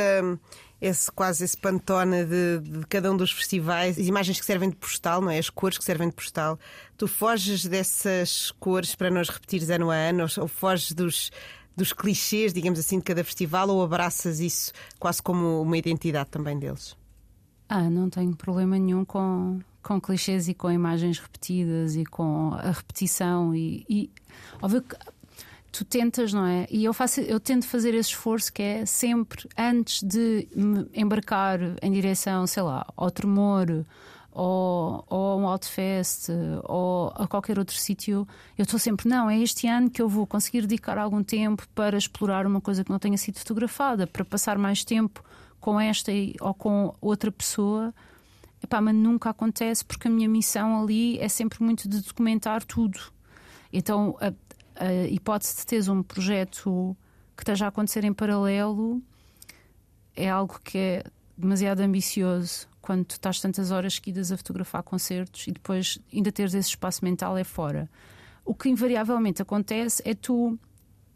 esse 0.80 1.10
quase 1.10 1.44
esse 1.44 1.56
pantone 1.56 2.24
de, 2.24 2.58
de, 2.60 2.86
cada 2.86 3.10
um 3.10 3.16
dos 3.16 3.32
festivais, 3.32 3.98
as 3.98 4.06
imagens 4.06 4.38
que 4.38 4.44
servem 4.44 4.68
de 4.68 4.76
postal, 4.76 5.20
não 5.20 5.30
é? 5.30 5.38
As 5.38 5.48
cores 5.48 5.78
que 5.78 5.84
servem 5.84 6.08
de 6.08 6.14
postal. 6.14 6.58
Tu 6.96 7.08
foges 7.08 7.64
dessas 7.64 8.50
cores 8.52 8.94
para 8.94 9.10
nós 9.10 9.28
repetires 9.28 9.70
ano 9.70 9.90
a 9.90 9.94
ano, 9.94 10.24
ou, 10.24 10.42
ou 10.42 10.48
foges 10.48 10.92
dos, 10.92 11.30
dos 11.76 11.92
clichês, 11.92 12.52
digamos 12.52 12.78
assim, 12.78 12.98
de 12.98 13.04
cada 13.04 13.24
festival, 13.24 13.68
ou 13.70 13.82
abraças 13.82 14.40
isso 14.40 14.72
quase 14.98 15.22
como 15.22 15.62
uma 15.62 15.78
identidade 15.78 16.30
também 16.30 16.58
deles? 16.58 16.96
Ah, 17.68 17.88
não 17.88 18.10
tenho 18.10 18.36
problema 18.36 18.78
nenhum 18.78 19.04
com, 19.04 19.60
com 19.82 20.00
clichês 20.00 20.48
e 20.48 20.54
com 20.54 20.70
imagens 20.70 21.18
repetidas 21.18 21.96
e 21.96 22.04
com 22.04 22.54
a 22.54 22.70
repetição 22.70 23.54
e, 23.54 23.84
e 23.88 24.10
óbvio 24.60 24.82
que 24.82 24.96
tu 25.72 25.84
tentas, 25.84 26.32
não 26.32 26.46
é? 26.46 26.66
E 26.70 26.84
eu 26.84 26.92
faço, 26.92 27.20
eu 27.20 27.40
tento 27.40 27.66
fazer 27.66 27.94
esse 27.94 28.10
esforço 28.10 28.52
que 28.52 28.62
é 28.62 28.86
sempre 28.86 29.48
antes 29.56 30.02
de 30.02 30.46
me 30.54 30.86
embarcar 30.94 31.58
em 31.80 31.90
direção, 31.90 32.46
sei 32.46 32.62
lá, 32.62 32.86
ao 32.94 33.10
tremor 33.10 33.84
ou, 34.30 35.04
ou 35.08 35.32
a 35.32 35.36
um 35.36 35.46
Outfest 35.46 36.28
ou 36.64 37.12
a 37.14 37.26
qualquer 37.26 37.58
outro 37.58 37.76
sítio, 37.76 38.26
eu 38.56 38.62
estou 38.62 38.78
sempre, 38.78 39.08
não, 39.08 39.28
é 39.28 39.38
este 39.38 39.66
ano 39.66 39.90
que 39.90 40.00
eu 40.00 40.08
vou 40.08 40.26
conseguir 40.26 40.62
dedicar 40.62 40.98
algum 40.98 41.22
tempo 41.22 41.66
para 41.74 41.96
explorar 41.96 42.46
uma 42.46 42.60
coisa 42.60 42.84
que 42.84 42.90
não 42.90 42.98
tenha 42.98 43.16
sido 43.18 43.38
fotografada, 43.38 44.06
para 44.06 44.24
passar 44.24 44.58
mais 44.58 44.84
tempo 44.84 45.22
com 45.60 45.78
esta 45.78 46.10
ou 46.40 46.52
com 46.52 46.94
outra 47.00 47.30
pessoa. 47.30 47.94
Epá, 48.62 48.80
mas 48.80 48.94
nunca 48.94 49.30
acontece 49.30 49.84
porque 49.84 50.08
a 50.08 50.10
minha 50.10 50.28
missão 50.28 50.82
ali 50.82 51.18
é 51.18 51.28
sempre 51.28 51.62
muito 51.62 51.88
de 51.88 52.00
documentar 52.00 52.64
tudo. 52.64 53.00
Então, 53.72 54.16
a, 54.20 54.32
a 54.84 55.06
hipótese 55.06 55.56
de 55.56 55.66
teres 55.66 55.88
um 55.88 56.02
projeto 56.02 56.96
que 57.36 57.42
esteja 57.42 57.64
a 57.64 57.68
acontecer 57.68 58.04
em 58.04 58.12
paralelo 58.12 59.02
é 60.14 60.28
algo 60.28 60.60
que 60.62 60.78
é 60.78 61.04
demasiado 61.36 61.80
ambicioso 61.80 62.68
quando 62.80 63.04
tu 63.04 63.12
estás 63.12 63.40
tantas 63.40 63.70
horas 63.70 63.94
seguidas 63.94 64.30
a 64.30 64.36
fotografar 64.36 64.82
concertos 64.82 65.46
e 65.46 65.52
depois 65.52 65.98
ainda 66.12 66.30
teres 66.30 66.52
esse 66.52 66.70
espaço 66.70 67.04
mental 67.04 67.38
é 67.38 67.44
fora. 67.44 67.88
O 68.44 68.54
que 68.54 68.68
invariavelmente 68.68 69.40
acontece 69.40 70.02
é 70.04 70.14
tu, 70.14 70.58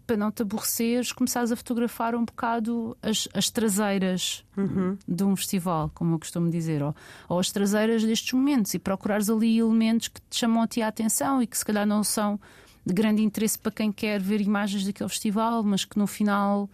para 0.07 0.17
não 0.17 0.31
te 0.31 0.43
aborreceres, 0.43 1.13
começares 1.13 1.51
a 1.51 1.57
fotografar 1.57 2.15
um 2.15 2.25
bocado 2.25 2.97
as, 3.03 3.29
as 3.35 3.51
traseiras 3.51 4.45
uhum. 4.57 4.97
de 5.07 5.25
um 5.25 5.35
festival, 5.35 5.91
como 5.95 6.15
eu 6.15 6.19
costumo 6.19 6.49
dizer, 6.49 6.83
ou, 6.83 6.95
ou 7.29 7.39
as 7.39 7.51
traseiras 7.51 8.05
destes 8.05 8.33
momentos 8.33 8.73
e 8.75 8.79
procurares 8.79 9.29
ali 9.29 9.59
elementos 9.59 10.09
que 10.09 10.21
te 10.31 10.37
chamam 10.39 10.63
a 10.63 10.67
ti 10.67 10.81
a 10.81 10.89
atenção 10.89 11.43
e 11.43 11.47
que 11.47 11.59
se 11.59 11.65
calhar 11.65 11.87
não 11.87 12.05
são 12.05 12.39
de 12.85 12.95
grande 12.95 13.23
interesse 13.23 13.59
para 13.59 13.73
quem 13.73 13.91
quer 13.91 14.21
ver 14.21 14.41
imagens 14.41 14.85
daquele 14.85 15.09
festival, 15.09 15.63
mas 15.65 15.85
que 15.85 15.99
no 15.99 16.07
final 16.07 16.71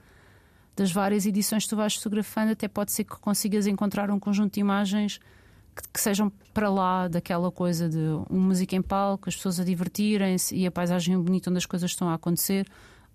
das 0.77 0.93
várias 0.93 1.25
edições 1.25 1.65
que 1.65 1.71
tu 1.71 1.77
vais 1.77 1.95
fotografando, 1.95 2.53
até 2.53 2.69
pode 2.69 2.93
ser 2.93 3.05
que 3.05 3.17
consigas 3.17 3.67
encontrar 3.67 4.11
um 4.11 4.19
conjunto 4.19 4.55
de 4.55 4.61
imagens 4.61 5.19
que, 5.75 5.83
que 5.91 6.01
sejam 6.01 6.31
para 6.53 6.69
lá 6.69 7.09
daquela 7.09 7.51
coisa 7.51 7.89
de 7.89 7.99
uma 8.29 8.49
música 8.49 8.77
em 8.77 8.83
palco, 8.83 9.29
as 9.29 9.37
pessoas 9.37 9.59
a 9.59 9.65
divertirem-se 9.65 10.55
e 10.55 10.67
a 10.67 10.71
paisagem 10.71 11.19
bonita 11.19 11.51
onde 11.51 11.59
as 11.59 11.67
coisas 11.67 11.91
estão 11.91 12.09
a 12.09 12.15
acontecer. 12.15 12.67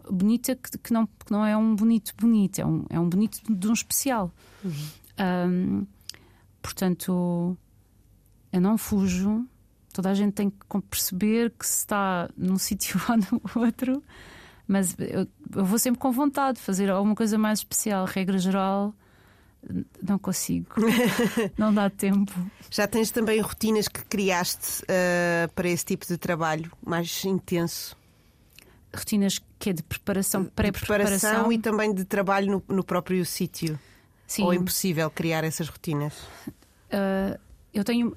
Bonita 0.09 0.55
que, 0.55 0.77
que, 0.77 0.93
não, 0.93 1.05
que 1.05 1.31
não 1.31 1.45
é 1.45 1.55
um 1.55 1.75
bonito 1.75 2.13
bonito, 2.17 2.59
é 2.59 2.65
um, 2.65 2.85
é 2.89 2.99
um 2.99 3.09
bonito 3.09 3.39
de 3.49 3.67
um 3.67 3.73
especial. 3.73 4.31
Uhum. 4.63 4.71
Um, 5.19 5.87
portanto, 6.61 7.57
eu 8.51 8.61
não 8.61 8.77
fujo. 8.77 9.45
Toda 9.93 10.11
a 10.11 10.13
gente 10.13 10.33
tem 10.33 10.49
que 10.49 10.81
perceber 10.89 11.51
que 11.57 11.65
se 11.65 11.79
está 11.79 12.29
num 12.37 12.57
sítio 12.59 12.99
ou 13.09 13.17
no 13.17 13.63
outro, 13.63 14.03
mas 14.67 14.95
eu, 14.99 15.27
eu 15.55 15.65
vou 15.65 15.79
sempre 15.79 15.99
com 15.99 16.11
vontade 16.11 16.57
de 16.57 16.63
fazer 16.63 16.89
alguma 16.89 17.15
coisa 17.15 17.37
mais 17.37 17.59
especial. 17.59 18.05
Regra 18.05 18.37
geral, 18.37 18.93
não 20.01 20.19
consigo, 20.19 20.67
não 21.57 21.73
dá 21.73 21.89
tempo. 21.89 22.33
Já 22.69 22.87
tens 22.87 23.11
também 23.11 23.39
rotinas 23.41 23.87
que 23.87 24.03
criaste 24.05 24.83
uh, 24.83 25.51
para 25.53 25.67
esse 25.67 25.85
tipo 25.85 26.05
de 26.05 26.17
trabalho 26.17 26.71
mais 26.85 27.23
intenso? 27.25 27.95
Rotinas 28.97 29.39
que 29.59 29.69
é 29.69 29.73
de 29.73 29.83
preparação, 29.83 30.45
pré-preparação 30.45 31.51
e 31.51 31.57
também 31.57 31.93
de 31.93 32.05
trabalho 32.05 32.51
no, 32.51 32.75
no 32.75 32.83
próprio 32.83 33.25
sítio? 33.25 33.79
Sim. 34.25 34.43
Ou 34.43 34.53
é 34.53 34.55
impossível 34.55 35.09
criar 35.09 35.43
essas 35.43 35.69
rotinas? 35.69 36.13
Uh, 36.47 37.39
eu 37.73 37.83
tenho, 37.83 38.15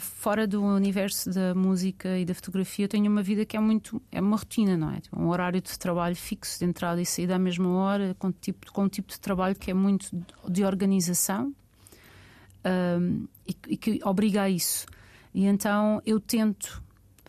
fora 0.00 0.46
do 0.46 0.62
universo 0.62 1.30
da 1.30 1.54
música 1.54 2.18
e 2.18 2.24
da 2.24 2.34
fotografia, 2.34 2.86
eu 2.86 2.88
tenho 2.88 3.10
uma 3.10 3.22
vida 3.22 3.44
que 3.44 3.56
é 3.56 3.60
muito. 3.60 4.02
é 4.10 4.20
uma 4.20 4.36
rotina, 4.36 4.76
não 4.76 4.90
é? 4.90 5.00
Tipo, 5.00 5.20
um 5.20 5.28
horário 5.28 5.60
de 5.60 5.78
trabalho 5.78 6.16
fixo, 6.16 6.58
de 6.58 6.64
entrada 6.64 7.00
e 7.00 7.06
saída 7.06 7.36
à 7.36 7.38
mesma 7.38 7.68
hora, 7.70 8.16
com, 8.18 8.32
tipo, 8.32 8.72
com 8.72 8.84
um 8.84 8.88
tipo 8.88 9.08
de 9.08 9.20
trabalho 9.20 9.54
que 9.54 9.70
é 9.70 9.74
muito 9.74 10.10
de 10.48 10.64
organização 10.64 11.54
um, 12.64 13.28
e, 13.46 13.56
e 13.68 13.76
que 13.76 14.00
obriga 14.04 14.42
a 14.42 14.50
isso. 14.50 14.86
E 15.32 15.46
então 15.46 16.02
eu 16.04 16.18
tento 16.18 16.82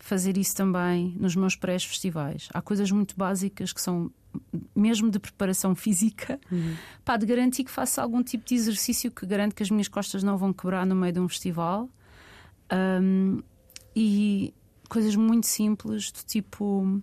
fazer 0.07 0.37
isso 0.37 0.55
também 0.55 1.13
nos 1.19 1.35
meus 1.35 1.55
pré-festivais. 1.55 2.47
Há 2.53 2.61
coisas 2.61 2.89
muito 2.89 3.13
básicas 3.17 3.73
que 3.73 3.81
são 3.81 4.09
mesmo 4.73 5.11
de 5.11 5.19
preparação 5.19 5.75
física, 5.75 6.39
uhum. 6.49 6.75
pá, 7.03 7.17
de 7.17 7.25
garantir 7.25 7.65
que 7.65 7.71
faça 7.71 8.01
algum 8.01 8.23
tipo 8.23 8.45
de 8.45 8.55
exercício 8.55 9.11
que 9.11 9.25
garante 9.25 9.53
que 9.53 9.63
as 9.63 9.69
minhas 9.69 9.89
costas 9.89 10.23
não 10.23 10.37
vão 10.37 10.53
quebrar 10.53 10.85
no 10.85 10.95
meio 10.95 11.11
de 11.11 11.19
um 11.19 11.27
festival. 11.27 11.89
Um, 12.71 13.41
e 13.93 14.53
coisas 14.87 15.13
muito 15.15 15.47
simples, 15.47 16.09
do 16.11 16.23
tipo 16.25 17.01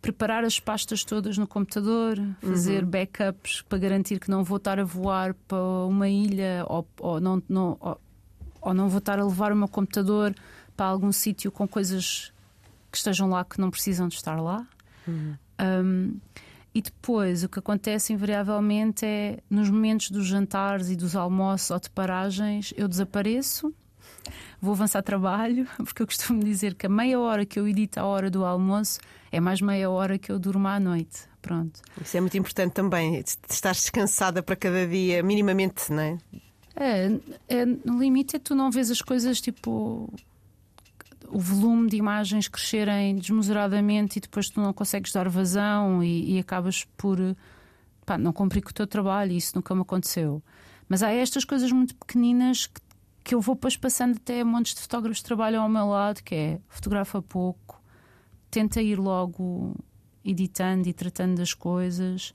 preparar 0.00 0.44
as 0.44 0.58
pastas 0.58 1.04
todas 1.04 1.36
no 1.36 1.46
computador, 1.46 2.18
fazer 2.40 2.84
uhum. 2.84 2.90
backups 2.90 3.62
para 3.62 3.78
garantir 3.78 4.18
que 4.18 4.30
não 4.30 4.42
vou 4.44 4.56
estar 4.56 4.78
a 4.78 4.84
voar 4.84 5.34
para 5.46 5.58
uma 5.86 6.08
ilha 6.08 6.64
ou, 6.68 6.86
ou 7.00 7.20
não, 7.20 7.42
não, 7.48 7.76
ou, 7.80 8.00
ou 8.62 8.74
não 8.74 8.88
vou 8.88 8.98
estar 8.98 9.18
a 9.18 9.24
levar 9.24 9.52
o 9.52 9.56
meu 9.56 9.68
computador 9.68 10.34
para 10.76 10.86
algum 10.86 11.12
sítio 11.12 11.50
com 11.50 11.66
coisas 11.66 12.32
que 12.90 12.98
estejam 12.98 13.28
lá 13.28 13.44
que 13.44 13.60
não 13.60 13.70
precisam 13.70 14.08
de 14.08 14.14
estar 14.14 14.40
lá. 14.40 14.66
Uhum. 15.06 15.36
Um, 15.60 16.20
e 16.74 16.82
depois 16.82 17.44
o 17.44 17.48
que 17.48 17.58
acontece 17.58 18.12
invariavelmente 18.12 19.06
é 19.06 19.38
nos 19.48 19.70
momentos 19.70 20.10
dos 20.10 20.26
jantares 20.26 20.90
e 20.90 20.96
dos 20.96 21.14
almoços 21.14 21.70
ou 21.70 21.78
de 21.78 21.88
paragens 21.88 22.74
eu 22.76 22.88
desapareço, 22.88 23.72
vou 24.60 24.72
avançar 24.72 25.02
trabalho, 25.02 25.68
porque 25.78 26.02
eu 26.02 26.06
costumo 26.06 26.42
dizer 26.42 26.74
que 26.74 26.86
a 26.86 26.88
meia 26.88 27.20
hora 27.20 27.46
que 27.46 27.60
eu 27.60 27.68
edito 27.68 28.00
a 28.00 28.04
hora 28.04 28.28
do 28.28 28.44
almoço 28.44 28.98
é 29.30 29.38
mais 29.38 29.60
meia 29.60 29.88
hora 29.88 30.18
que 30.18 30.32
eu 30.32 30.38
durmo 30.38 30.66
à 30.66 30.80
noite. 30.80 31.22
Pronto. 31.40 31.80
Isso 32.00 32.16
é 32.16 32.20
muito 32.20 32.38
importante 32.38 32.72
também, 32.72 33.22
estar 33.50 33.72
descansada 33.72 34.42
para 34.42 34.56
cada 34.56 34.86
dia, 34.86 35.22
minimamente, 35.22 35.92
não 35.92 36.00
é? 36.00 36.18
É, 36.74 37.20
é, 37.48 37.66
no 37.66 38.00
limite 38.00 38.36
é 38.36 38.38
tu 38.38 38.54
não 38.54 38.70
vês 38.70 38.90
as 38.90 39.00
coisas 39.00 39.40
tipo 39.40 40.12
o 41.28 41.38
volume 41.38 41.88
de 41.88 41.96
imagens 41.96 42.48
crescerem 42.48 43.16
desmesuradamente 43.16 44.18
e 44.18 44.20
depois 44.20 44.48
tu 44.48 44.60
não 44.60 44.72
consegues 44.72 45.12
dar 45.12 45.28
vazão 45.28 46.02
e, 46.02 46.36
e 46.36 46.38
acabas 46.38 46.84
por 46.96 47.18
pá, 48.04 48.18
não 48.18 48.32
cumprir 48.32 48.62
com 48.62 48.70
o 48.70 48.74
teu 48.74 48.86
trabalho. 48.86 49.32
Isso 49.32 49.52
nunca 49.54 49.74
me 49.74 49.82
aconteceu. 49.82 50.42
Mas 50.88 51.02
há 51.02 51.10
estas 51.10 51.44
coisas 51.44 51.70
muito 51.72 51.94
pequeninas 51.94 52.66
que, 52.66 52.80
que 53.22 53.34
eu 53.34 53.40
vou 53.40 53.54
depois 53.54 53.76
passando 53.76 54.16
até 54.16 54.44
montes 54.44 54.74
de 54.74 54.80
fotógrafos 54.82 55.20
que 55.20 55.24
trabalham 55.24 55.62
ao 55.62 55.68
meu 55.68 55.86
lado, 55.86 56.22
que 56.22 56.34
é 56.34 56.60
fotografa 56.68 57.22
pouco, 57.22 57.82
tenta 58.50 58.82
ir 58.82 58.98
logo 58.98 59.74
editando 60.24 60.88
e 60.88 60.92
tratando 60.92 61.36
das 61.36 61.54
coisas. 61.54 62.32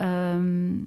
Um, 0.00 0.86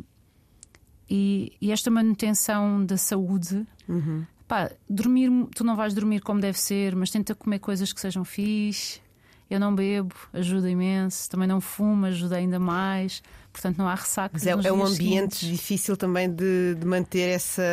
e, 1.09 1.51
e, 1.59 1.71
esta 1.71 1.91
manutenção 1.91 2.85
da 2.85 2.95
saúde 2.95 3.67
uhum 3.87 4.25
pá, 4.51 4.69
dormir, 4.89 5.31
tu 5.55 5.63
não 5.63 5.77
vais 5.77 5.93
dormir 5.93 6.19
como 6.19 6.41
deve 6.41 6.59
ser, 6.59 6.93
mas 6.93 7.09
tenta 7.09 7.33
comer 7.33 7.59
coisas 7.59 7.93
que 7.93 8.01
sejam 8.01 8.25
fixe. 8.25 8.99
Eu 9.49 9.61
não 9.61 9.73
bebo, 9.73 10.13
ajuda 10.33 10.69
imenso. 10.69 11.29
Também 11.29 11.47
não 11.47 11.61
fumo, 11.61 12.05
ajuda 12.05 12.35
ainda 12.35 12.59
mais. 12.59 13.23
Portanto, 13.53 13.77
não 13.77 13.87
há 13.87 13.95
ressaca. 13.95 14.31
Mas 14.33 14.45
é, 14.45 14.49
é 14.49 14.73
um 14.73 14.83
ambiente 14.83 15.35
seguintes. 15.35 15.39
difícil 15.47 15.95
também 15.95 16.29
de, 16.29 16.75
de, 16.75 16.85
manter 16.85 17.29
essa. 17.29 17.63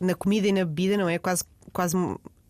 na 0.00 0.16
comida 0.16 0.48
e 0.48 0.52
na 0.52 0.64
bebida, 0.64 0.96
não 0.96 1.08
é? 1.08 1.16
Quase, 1.16 1.44
quase 1.72 1.96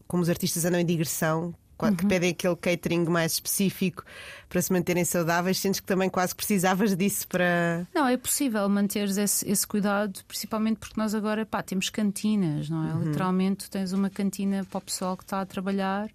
como 0.08 0.22
os 0.22 0.30
artistas 0.30 0.64
andam 0.64 0.80
em 0.80 0.86
digressão, 0.86 1.54
uhum. 1.84 1.94
que 1.94 2.06
pedem 2.06 2.30
aquele 2.30 2.56
catering 2.56 3.04
mais 3.04 3.32
específico 3.32 4.04
para 4.48 4.62
se 4.62 4.72
manterem 4.72 5.04
saudáveis, 5.04 5.58
sentes 5.58 5.80
que 5.80 5.86
também 5.86 6.08
quase 6.08 6.34
precisavas 6.34 6.96
disso 6.96 7.28
para. 7.28 7.86
Não, 7.94 8.06
é 8.06 8.16
possível 8.16 8.68
manter 8.68 9.08
esse, 9.08 9.48
esse 9.48 9.66
cuidado, 9.66 10.24
principalmente 10.26 10.78
porque 10.78 10.98
nós 10.98 11.14
agora 11.14 11.44
pá, 11.44 11.62
temos 11.62 11.90
cantinas, 11.90 12.70
não 12.70 12.88
é? 12.88 12.94
Uhum. 12.94 13.04
Literalmente, 13.04 13.66
tu 13.66 13.70
tens 13.70 13.92
uma 13.92 14.08
cantina 14.08 14.64
para 14.64 14.78
o 14.78 14.80
pessoal 14.80 15.16
que 15.16 15.24
está 15.24 15.40
a 15.40 15.46
trabalhar 15.46 16.10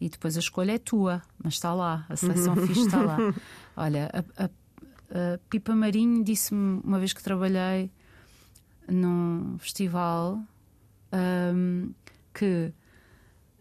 e 0.00 0.08
depois 0.08 0.36
a 0.36 0.40
escolha 0.40 0.72
é 0.72 0.78
tua, 0.78 1.22
mas 1.42 1.54
está 1.54 1.72
lá, 1.72 2.04
a 2.08 2.16
seleção 2.16 2.54
uhum. 2.54 2.66
fixe 2.66 2.80
está 2.80 3.00
lá. 3.00 3.16
Olha, 3.76 4.10
a, 4.12 4.44
a, 4.44 4.46
a 5.34 5.38
Pipa 5.48 5.74
Marinho 5.74 6.24
disse-me 6.24 6.80
uma 6.82 6.98
vez 6.98 7.12
que 7.12 7.22
trabalhei 7.22 7.90
num 8.88 9.56
festival 9.58 10.40
um, 11.12 11.92
que 12.32 12.72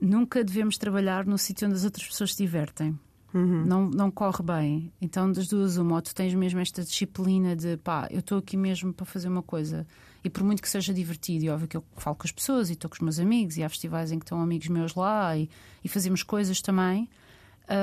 nunca 0.03 0.43
devemos 0.43 0.77
trabalhar 0.77 1.25
no 1.25 1.37
sítio 1.37 1.67
onde 1.67 1.77
as 1.77 1.83
outras 1.83 2.05
pessoas 2.05 2.33
se 2.33 2.43
divertem. 2.43 2.97
Uhum. 3.33 3.65
Não, 3.65 3.89
não 3.89 4.11
corre 4.11 4.43
bem. 4.43 4.93
Então, 5.01 5.31
das 5.31 5.47
duas, 5.47 5.77
uma, 5.77 5.95
ou 5.95 6.01
tu 6.01 6.13
tens 6.13 6.35
mesmo 6.35 6.59
esta 6.59 6.83
disciplina 6.83 7.55
de 7.55 7.77
pá, 7.77 8.07
eu 8.11 8.19
estou 8.19 8.37
aqui 8.37 8.55
mesmo 8.55 8.93
para 8.93 9.05
fazer 9.05 9.27
uma 9.27 9.41
coisa. 9.41 9.87
E 10.23 10.29
por 10.29 10.43
muito 10.43 10.61
que 10.61 10.69
seja 10.69 10.93
divertido, 10.93 11.45
e 11.45 11.49
óbvio 11.49 11.67
que 11.67 11.77
eu 11.77 11.83
falo 11.97 12.15
com 12.15 12.27
as 12.27 12.31
pessoas 12.31 12.69
e 12.69 12.73
estou 12.73 12.89
com 12.89 12.95
os 12.95 13.01
meus 13.01 13.19
amigos, 13.19 13.57
e 13.57 13.63
há 13.63 13.69
festivais 13.69 14.11
em 14.11 14.19
que 14.19 14.25
estão 14.25 14.41
amigos 14.41 14.67
meus 14.67 14.93
lá 14.93 15.35
e, 15.35 15.49
e 15.83 15.89
fazemos 15.89 16.21
coisas 16.21 16.61
também. 16.61 17.09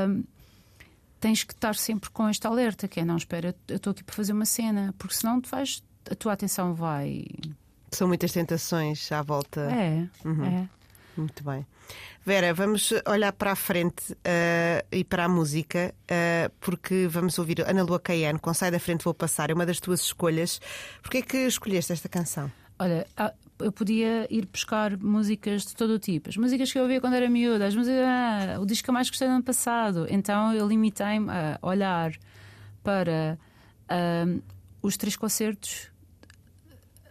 Um, 0.09 0.23
tens 1.19 1.43
que 1.43 1.53
estar 1.53 1.75
sempre 1.75 2.11
com 2.11 2.29
este 2.29 2.47
alerta, 2.47 2.87
que 2.87 3.01
é 3.01 3.05
não, 3.05 3.17
espera, 3.17 3.55
eu 3.69 3.77
estou 3.77 3.91
aqui 3.91 4.05
para 4.05 4.15
fazer 4.15 4.33
uma 4.33 4.47
cena, 4.47 4.95
porque 4.97 5.15
senão 5.15 5.41
tu 5.41 5.51
vais, 5.51 5.83
a 6.11 6.15
tua 6.15 6.33
atenção 6.33 6.75
vai. 6.75 7.25
São 7.91 8.07
muitas 8.07 8.33
tentações 8.33 9.11
à 9.11 9.21
volta. 9.21 9.63
É, 9.63 10.09
uhum. 10.25 10.45
é. 10.45 10.69
Muito 11.21 11.45
bem. 11.45 11.67
Vera, 12.25 12.53
vamos 12.53 12.93
olhar 13.07 13.33
para 13.33 13.53
a 13.53 13.57
frente 13.57 14.13
uh, 14.13 14.87
e 14.93 15.05
para 15.05 15.25
a 15.25 15.29
música, 15.29 15.95
uh, 16.05 16.53
porque 16.61 17.07
vamos 17.09 17.39
ouvir 17.39 17.61
Ana 17.61 17.83
Lua 17.83 17.99
Caiano 17.99 18.39
com 18.39 18.53
Sai 18.53 18.71
da 18.71 18.79
Frente 18.79 19.05
Vou 19.05 19.15
Passar, 19.15 19.51
é 19.51 19.55
uma 19.55 19.67
das 19.67 19.81
tuas 19.81 20.01
escolhas. 20.01 20.61
Porquê 21.03 21.19
é 21.19 21.23
que 21.23 21.37
escolheste 21.39 21.93
esta 21.93 22.09
canção? 22.09 22.51
Olha, 22.79 23.07
eu 23.59 23.71
podia 23.71 24.27
ir 24.31 24.47
buscar 24.47 24.97
músicas 24.97 25.67
de 25.67 25.75
todo 25.75 25.91
o 25.91 25.99
tipo. 25.99 26.31
As 26.31 26.37
músicas 26.37 26.73
que 26.73 26.79
eu 26.79 26.83
ouvia 26.83 27.01
quando 27.01 27.15
era 27.15 27.29
miúda, 27.29 27.67
as 27.67 27.75
músicas, 27.75 28.05
ah, 28.07 28.59
o 28.61 28.65
disco 28.65 28.85
que 28.85 28.91
eu 28.91 28.95
mais 28.95 29.09
gostei 29.11 29.29
no 29.29 29.35
ano 29.35 29.45
passado. 29.45 30.07
Então 30.09 30.55
eu 30.55 30.67
limitei-me 30.67 31.31
a 31.31 31.59
olhar 31.61 32.13
para 32.83 33.39
uh, 33.91 34.43
os 34.83 34.97
três 34.97 35.17
concertos 35.17 35.91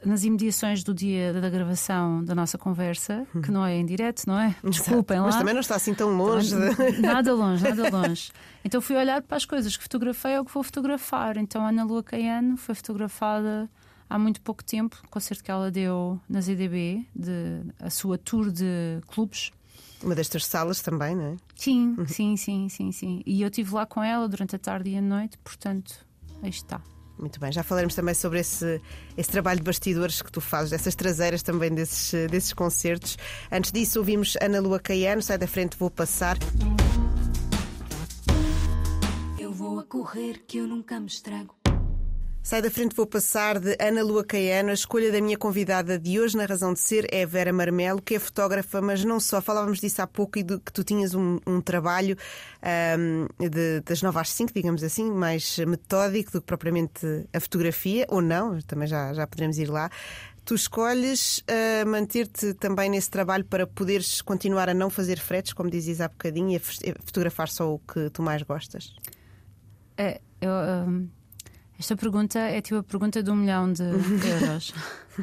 nas 0.06 0.24
imediações 0.24 0.84
do 0.84 0.94
dia 0.94 1.34
da 1.34 1.50
gravação 1.50 2.24
da 2.24 2.34
nossa 2.34 2.58
conversa, 2.58 3.27
que 3.44 3.51
não 3.51 3.65
é 3.65 3.75
em 3.75 3.86
direto, 3.86 4.24
não 4.27 4.39
é? 4.39 4.56
Desculpem 4.63 5.18
Exato. 5.18 5.22
lá. 5.22 5.25
Mas 5.27 5.36
também 5.36 5.53
não 5.53 5.62
está 5.62 5.75
assim 5.75 5.94
tão 5.94 6.15
longe. 6.15 6.51
Também, 6.51 7.01
nada 7.01 7.34
longe, 7.34 7.63
nada 7.63 7.89
longe. 7.89 8.32
Então 8.63 8.82
fui 8.82 8.96
olhar 8.96 9.22
para 9.22 9.38
as 9.38 9.46
coisas 9.46 9.75
que 9.75 9.84
fotografei 9.84 10.38
ou 10.38 10.46
que 10.46 10.53
vou 10.53 10.63
fotografar. 10.63 11.38
Então 11.38 11.63
a 11.63 11.70
Ana 11.70 11.84
Lua 11.84 12.03
Caiano 12.03 12.58
foi 12.58 12.75
fotografada 12.75 13.70
há 14.10 14.18
muito 14.18 14.41
pouco 14.41 14.63
tempo, 14.63 14.98
concerto 15.10 15.44
que 15.44 15.51
ela 15.51 15.70
deu 15.70 16.20
na 16.27 16.41
ZDB, 16.41 17.06
de, 17.15 17.62
a 17.79 17.89
sua 17.89 18.18
tour 18.18 18.51
de 18.51 19.00
clubes. 19.08 19.51
Uma 20.03 20.15
destas 20.15 20.46
salas 20.46 20.82
também, 20.82 21.15
não 21.15 21.34
é? 21.34 21.36
Sim, 21.56 21.96
uhum. 21.98 22.08
sim, 22.08 22.38
sim, 22.38 22.70
sim, 22.70 22.91
sim. 22.91 23.22
E 23.25 23.41
eu 23.41 23.50
estive 23.50 23.74
lá 23.74 23.86
com 23.86 24.01
ela 24.01 24.27
durante 24.27 24.56
a 24.56 24.60
tarde 24.60 24.89
e 24.89 24.98
a 24.98 25.01
noite, 25.01 25.38
portanto, 25.39 26.06
aí 26.41 26.50
está. 26.50 26.82
Muito 27.19 27.38
bem, 27.38 27.51
já 27.51 27.63
falaremos 27.63 27.93
também 27.93 28.13
sobre 28.13 28.39
esse, 28.39 28.81
esse 29.17 29.29
trabalho 29.29 29.59
de 29.59 29.65
bastidores 29.65 30.21
que 30.21 30.31
tu 30.31 30.39
fazes, 30.39 30.71
dessas 30.71 30.95
traseiras 30.95 31.43
também 31.43 31.69
desses, 31.69 32.29
desses 32.29 32.53
concertos. 32.53 33.17
Antes 33.51 33.73
disso, 33.73 33.99
ouvimos 33.99 34.38
Ana 34.41 34.61
Lua 34.61 34.79
Caiano, 34.79 35.21
sai 35.21 35.38
da 35.38 35.47
frente, 35.47 35.75
vou 35.77 35.91
passar. 35.91 36.38
Eu 39.38 39.51
vou 39.51 39.79
a 39.79 39.83
correr 39.83 40.43
que 40.47 40.59
eu 40.59 40.67
nunca 40.67 40.97
me 40.97 41.07
estrago. 41.07 41.58
Sai 42.41 42.62
da 42.62 42.72
frente, 42.72 42.96
vou 42.96 43.05
passar 43.05 43.60
de 43.60 43.75
Ana 43.79 44.01
Lua 44.01 44.24
Caiano. 44.24 44.69
A 44.69 44.74
escolha 44.74 45.12
da 45.12 45.22
minha 45.22 45.38
convidada 45.38 46.00
de 46.00 46.19
hoje 46.19 46.36
na 46.38 46.46
Razão 46.46 46.74
de 46.74 46.79
Ser 46.79 47.05
é 47.13 47.25
Vera 47.25 47.53
Marmelo, 47.53 48.01
que 48.01 48.15
é 48.15 48.19
fotógrafa, 48.19 48.81
mas 48.81 49.03
não 49.03 49.19
só. 49.19 49.41
Falávamos 49.41 49.79
disso 49.79 50.01
há 50.01 50.08
pouco 50.08 50.39
e 50.39 50.43
do, 50.43 50.60
que 50.60 50.72
tu 50.72 50.84
tinhas 50.84 51.13
um, 51.13 51.39
um 51.46 51.62
trabalho 51.62 52.17
um, 52.98 53.27
de, 53.50 53.81
das 53.81 54.01
9 54.01 54.17
às 54.17 54.29
5, 54.29 54.53
digamos 54.53 54.84
assim, 54.84 55.12
mais 55.12 55.60
metódico 55.60 56.31
do 56.31 56.41
que 56.41 56.48
propriamente 56.48 57.05
a 57.31 57.39
fotografia, 57.39 58.08
ou 58.10 58.22
não, 58.22 58.60
também 58.62 58.88
já, 58.88 59.13
já 59.13 59.27
poderemos 59.27 59.60
ir 59.60 59.69
lá. 59.69 59.91
Tu 60.43 60.55
escolhes 60.55 61.39
uh, 61.39 61.88
manter-te 61.88 62.53
também 62.55 62.89
nesse 62.89 63.12
trabalho 63.12 63.43
para 63.46 63.67
poderes 63.67 64.22
continuar 64.22 64.69
a 64.69 64.74
não 64.74 64.89
fazer 64.89 65.19
fretes, 65.19 65.53
como 65.53 65.69
dizias 65.69 66.01
há 66.01 66.08
bocadinho, 66.08 66.51
e 66.51 66.55
a 66.55 66.60
fotografar 67.05 67.50
só 67.50 67.72
o 67.72 67.79
que 67.79 68.10
tu 68.10 68.24
mais 68.24 68.41
gostas? 68.41 68.96
É, 69.98 70.19
eu. 70.41 70.50
Um 70.88 71.18
esta 71.79 71.95
pergunta 71.95 72.38
é 72.38 72.59
tipo 72.59 72.79
a 72.79 72.83
pergunta 72.83 73.24
de 73.24 73.31
um 73.31 73.36
milhão 73.38 73.71
de 73.71 73.83
euros. 73.83 74.74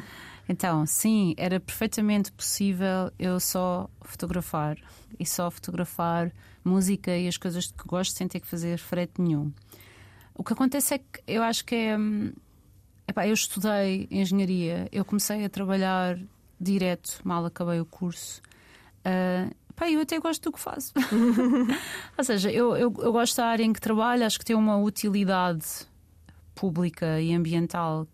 então, 0.49 0.87
sim, 0.87 1.35
era 1.37 1.59
perfeitamente 1.59 2.31
possível 2.31 3.11
eu 3.19 3.39
só 3.39 3.87
fotografar 4.01 4.75
e 5.19 5.25
só 5.25 5.51
fotografar 5.51 6.33
música 6.65 7.15
e 7.15 7.27
as 7.27 7.37
coisas 7.37 7.67
que 7.67 7.87
gosto 7.87 8.17
sem 8.17 8.27
ter 8.27 8.39
que 8.39 8.47
fazer 8.47 8.79
frete 8.79 9.21
nenhum. 9.21 9.53
O 10.33 10.43
que 10.43 10.51
acontece 10.53 10.95
é 10.95 10.97
que 10.97 11.21
eu 11.27 11.43
acho 11.43 11.63
que 11.63 11.75
é. 11.75 11.95
Hum, 11.95 12.33
epá, 13.07 13.27
eu 13.27 13.35
estudei 13.35 14.07
engenharia, 14.09 14.89
eu 14.91 15.05
comecei 15.05 15.45
a 15.45 15.49
trabalhar 15.49 16.17
direto, 16.59 17.21
mal 17.23 17.45
acabei 17.45 17.79
o 17.79 17.85
curso. 17.85 18.41
Uh, 19.05 19.53
pá, 19.75 19.91
eu 19.91 20.01
até 20.01 20.19
gosto 20.19 20.41
do 20.41 20.51
que 20.51 20.59
faço. 20.59 20.91
Ou 22.17 22.23
seja, 22.23 22.51
eu, 22.51 22.75
eu, 22.75 22.91
eu, 22.97 23.11
gosto 23.11 23.37
da 23.37 23.45
área 23.45 23.63
em 23.63 23.71
que 23.71 23.79
trabalho, 23.79 24.25
acho 24.25 24.39
que 24.39 24.45
tem 24.45 24.55
uma 24.55 24.77
utilidade 24.77 25.85
pública 26.59 27.21
e 27.21 27.33
ambiental 27.33 28.07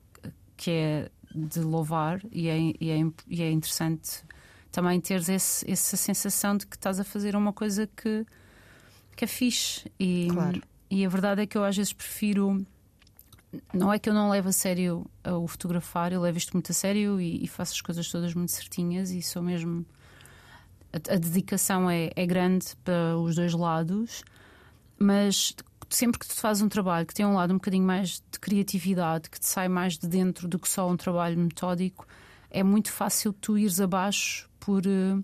que 0.56 0.72
é 0.72 1.12
de 1.34 1.60
louvar 1.62 2.22
e 2.32 2.48
é, 2.48 2.58
e 2.80 2.92
é, 2.92 3.12
e 3.28 3.42
é 3.42 3.52
interessante 3.52 4.24
também 4.74 5.00
teres 5.00 5.30
esse, 5.30 5.70
essa 5.70 5.96
sensação 5.96 6.58
de 6.58 6.66
que 6.66 6.76
estás 6.76 7.00
a 7.00 7.04
fazer 7.04 7.36
uma 7.36 7.54
coisa 7.54 7.88
que, 7.88 8.26
que 9.16 9.24
é 9.24 9.28
fixe. 9.28 9.90
E, 10.00 10.28
claro. 10.32 10.62
e 10.90 11.06
a 11.06 11.10
verdade 11.10 11.44
é 11.44 11.46
que 11.46 11.56
eu 11.56 11.64
às 11.64 11.78
vezes 11.78 11.94
prefiro. 11.94 12.66
Não 13.72 13.94
é 13.94 14.00
que 14.00 14.10
eu 14.10 14.16
não 14.16 14.32
levo 14.32 14.50
a 14.50 14.52
sério 14.52 15.06
o 15.24 15.48
fotografar, 15.48 16.12
eu 16.12 16.20
levo 16.20 16.40
isto 16.40 16.54
muito 16.54 16.72
a 16.72 16.74
sério 16.74 17.22
e, 17.22 17.44
e 17.44 17.48
faço 17.48 17.74
as 17.74 17.82
coisas 17.82 18.10
todas 18.10 18.34
muito 18.34 18.52
certinhas 18.52 19.12
e 19.12 19.22
sou 19.22 19.44
mesmo. 19.44 19.86
A, 20.92 20.98
a 21.14 21.18
dedicação 21.18 21.88
é, 21.88 22.10
é 22.16 22.26
grande 22.26 22.76
para 22.84 23.16
os 23.16 23.36
dois 23.36 23.54
lados, 23.54 24.24
mas 24.98 25.56
sempre 25.94 26.20
que 26.20 26.28
tu 26.28 26.34
fazes 26.34 26.64
um 26.64 26.70
trabalho 26.70 27.06
que 27.06 27.14
tem 27.14 27.26
um 27.26 27.36
lado 27.36 27.52
um 27.52 27.58
bocadinho 27.58 27.86
mais 27.86 28.22
de 28.32 28.40
criatividade, 28.40 29.30
que 29.30 29.40
te 29.40 29.48
sai 29.48 29.68
mais 29.68 29.98
de 29.98 30.08
dentro 30.08 30.48
do 30.48 30.58
que 30.58 30.68
só 30.68 30.90
um 30.90 30.98
trabalho 30.98 31.38
metódico, 31.38 32.08
é 32.50 32.64
muito 32.64 32.92
fácil 32.92 33.34
tu 33.34 33.58
ires 33.58 33.80
abaixo 33.80 34.50
por, 34.60 34.86
eh, 34.86 35.18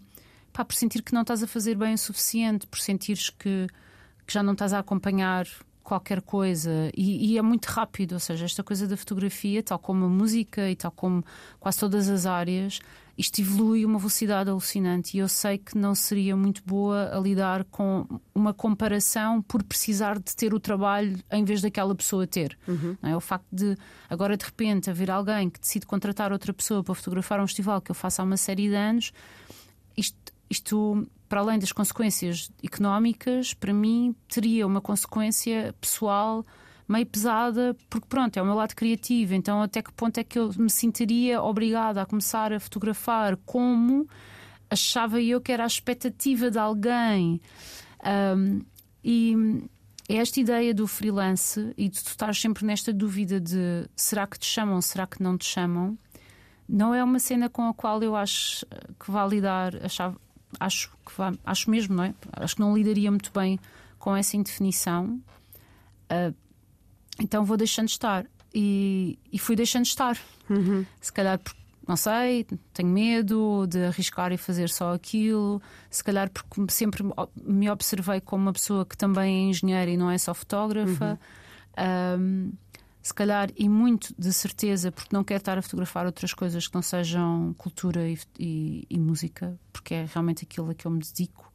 pá, 0.51 0.65
por 0.65 0.75
sentir 0.75 1.01
que 1.01 1.13
não 1.13 1.21
estás 1.21 1.43
a 1.43 1.47
fazer 1.47 1.75
bem 1.75 1.93
o 1.93 1.97
suficiente, 1.97 2.67
por 2.67 2.79
sentires 2.79 3.29
que, 3.29 3.67
que 4.25 4.33
já 4.33 4.43
não 4.43 4.53
estás 4.53 4.73
a 4.73 4.79
acompanhar 4.79 5.47
qualquer 5.83 6.21
coisa. 6.21 6.91
E, 6.95 7.33
e, 7.33 7.37
é 7.37 7.41
muito 7.41 7.65
rápido, 7.65 8.13
ou 8.13 8.19
seja, 8.19 8.45
esta 8.45 8.63
coisa 8.63 8.87
da 8.87 8.95
fotografia, 8.95 9.63
tal 9.63 9.79
como 9.79 10.05
a 10.05 10.09
música 10.09 10.69
e 10.69 10.75
tal 10.75 10.91
como 10.91 11.23
quase 11.59 11.79
todas 11.79 12.07
as 12.09 12.25
áreas, 12.25 12.79
isto 13.19 13.41
evolui 13.41 13.85
uma 13.85 13.99
velocidade 13.99 14.49
alucinante 14.49 15.17
e 15.17 15.19
eu 15.19 15.27
sei 15.27 15.57
que 15.57 15.77
não 15.77 15.93
seria 15.93 16.37
muito 16.37 16.63
boa 16.65 17.13
a 17.13 17.19
lidar 17.19 17.65
com 17.65 18.07
uma 18.33 18.53
comparação 18.53 19.41
por 19.41 19.61
precisar 19.61 20.17
de 20.17 20.33
ter 20.33 20.53
o 20.53 20.59
trabalho 20.59 21.19
em 21.29 21.43
vez 21.43 21.61
daquela 21.61 21.93
pessoa 21.93 22.25
ter. 22.25 22.57
Uhum. 22.65 22.95
É? 23.03 23.13
O 23.13 23.19
facto 23.19 23.45
de 23.51 23.75
agora 24.09 24.37
de 24.37 24.45
repente 24.45 24.89
haver 24.89 25.11
alguém 25.11 25.49
que 25.49 25.59
decide 25.59 25.85
contratar 25.85 26.31
outra 26.31 26.53
pessoa 26.53 26.81
para 26.81 26.95
fotografar 26.95 27.41
um 27.41 27.45
festival 27.45 27.81
que 27.81 27.91
eu 27.91 27.95
faço 27.95 28.21
há 28.21 28.23
uma 28.23 28.37
série 28.37 28.69
de 28.69 28.75
anos, 28.75 29.11
isto, 29.97 30.17
isto 30.49 31.05
para 31.27 31.41
além 31.41 31.59
das 31.59 31.73
consequências 31.73 32.49
económicas, 32.63 33.53
para 33.53 33.73
mim 33.73 34.15
teria 34.29 34.65
uma 34.65 34.79
consequência 34.79 35.75
pessoal 35.81 36.45
meio 36.89 37.05
pesada, 37.05 37.75
porque 37.87 38.07
pronto, 38.09 38.35
é 38.37 38.41
o 38.41 38.45
meu 38.45 38.55
lado 38.55 38.75
criativo, 38.75 39.35
então 39.35 39.61
até 39.61 39.81
que 39.81 39.93
ponto 39.93 40.17
é 40.17 40.23
que 40.23 40.39
eu 40.39 40.51
me 40.57 40.71
sentiria 40.71 41.41
obrigada 41.41 42.01
a 42.01 42.05
começar 42.05 42.51
a 42.51 42.59
fotografar 42.59 43.37
como 43.45 44.09
achava 44.69 45.21
eu 45.21 45.39
que 45.39 45.51
era 45.51 45.63
a 45.63 45.67
expectativa 45.67 46.49
de 46.49 46.57
alguém. 46.57 47.39
Um, 48.35 48.61
e 49.03 49.35
é 50.09 50.15
esta 50.15 50.39
ideia 50.39 50.73
do 50.73 50.87
freelance 50.87 51.73
e 51.77 51.87
de 51.87 52.03
tu 52.03 52.07
estar 52.07 52.33
sempre 52.33 52.65
nesta 52.65 52.91
dúvida 52.91 53.39
de 53.39 53.87
será 53.95 54.25
que 54.25 54.39
te 54.39 54.47
chamam, 54.47 54.81
será 54.81 55.05
que 55.05 55.21
não 55.21 55.37
te 55.37 55.45
chamam, 55.45 55.95
não 56.67 56.93
é 56.93 57.03
uma 57.03 57.19
cena 57.19 57.49
com 57.49 57.67
a 57.67 57.73
qual 57.73 58.01
eu 58.01 58.15
acho 58.15 58.65
que 58.99 59.11
vá 59.11 59.25
lidar, 59.27 59.75
achava, 59.83 60.19
acho 60.59 60.89
que 60.89 61.13
acho 61.45 61.69
mesmo, 61.69 61.95
não 61.95 62.03
é? 62.03 62.13
Acho 62.33 62.55
que 62.55 62.61
não 62.61 62.75
lidaria 62.75 63.11
muito 63.11 63.31
bem 63.31 63.59
com 63.99 64.15
essa 64.15 64.35
indefinição. 64.35 65.21
Uh, 66.11 66.33
então 67.19 67.43
vou 67.43 67.57
deixando 67.57 67.89
estar. 67.89 68.25
E, 68.53 69.19
e 69.31 69.37
fui 69.37 69.55
deixando 69.55 69.85
estar. 69.85 70.17
Uhum. 70.49 70.85
Se 70.99 71.13
calhar 71.13 71.37
porque, 71.37 71.59
não 71.87 71.95
sei, 71.95 72.47
tenho 72.73 72.89
medo 72.89 73.67
de 73.67 73.85
arriscar 73.85 74.31
e 74.31 74.37
fazer 74.37 74.69
só 74.69 74.93
aquilo. 74.93 75.61
Se 75.89 76.03
calhar 76.03 76.29
porque 76.29 76.71
sempre 76.71 77.03
me 77.43 77.69
observei 77.69 78.19
como 78.21 78.43
uma 78.43 78.53
pessoa 78.53 78.85
que 78.85 78.97
também 78.97 79.47
é 79.47 79.49
engenheira 79.49 79.91
e 79.91 79.97
não 79.97 80.09
é 80.09 80.17
só 80.17 80.33
fotógrafa. 80.33 81.19
Uhum. 81.77 82.19
Um, 82.19 82.51
se 83.01 83.13
calhar, 83.13 83.49
e 83.55 83.69
muito 83.69 84.13
de 84.19 84.31
certeza, 84.33 84.91
porque 84.91 85.15
não 85.15 85.23
quero 85.23 85.39
estar 85.39 85.57
a 85.57 85.61
fotografar 85.61 86.05
outras 86.05 86.33
coisas 86.33 86.67
que 86.67 86.75
não 86.75 86.81
sejam 86.81 87.55
cultura 87.57 88.07
e, 88.07 88.19
e, 88.37 88.85
e 88.89 88.99
música, 88.99 89.57
porque 89.71 89.93
é 89.93 90.05
realmente 90.13 90.43
aquilo 90.43 90.69
a 90.69 90.75
que 90.75 90.85
eu 90.85 90.91
me 90.91 90.99
dedico. 90.99 91.51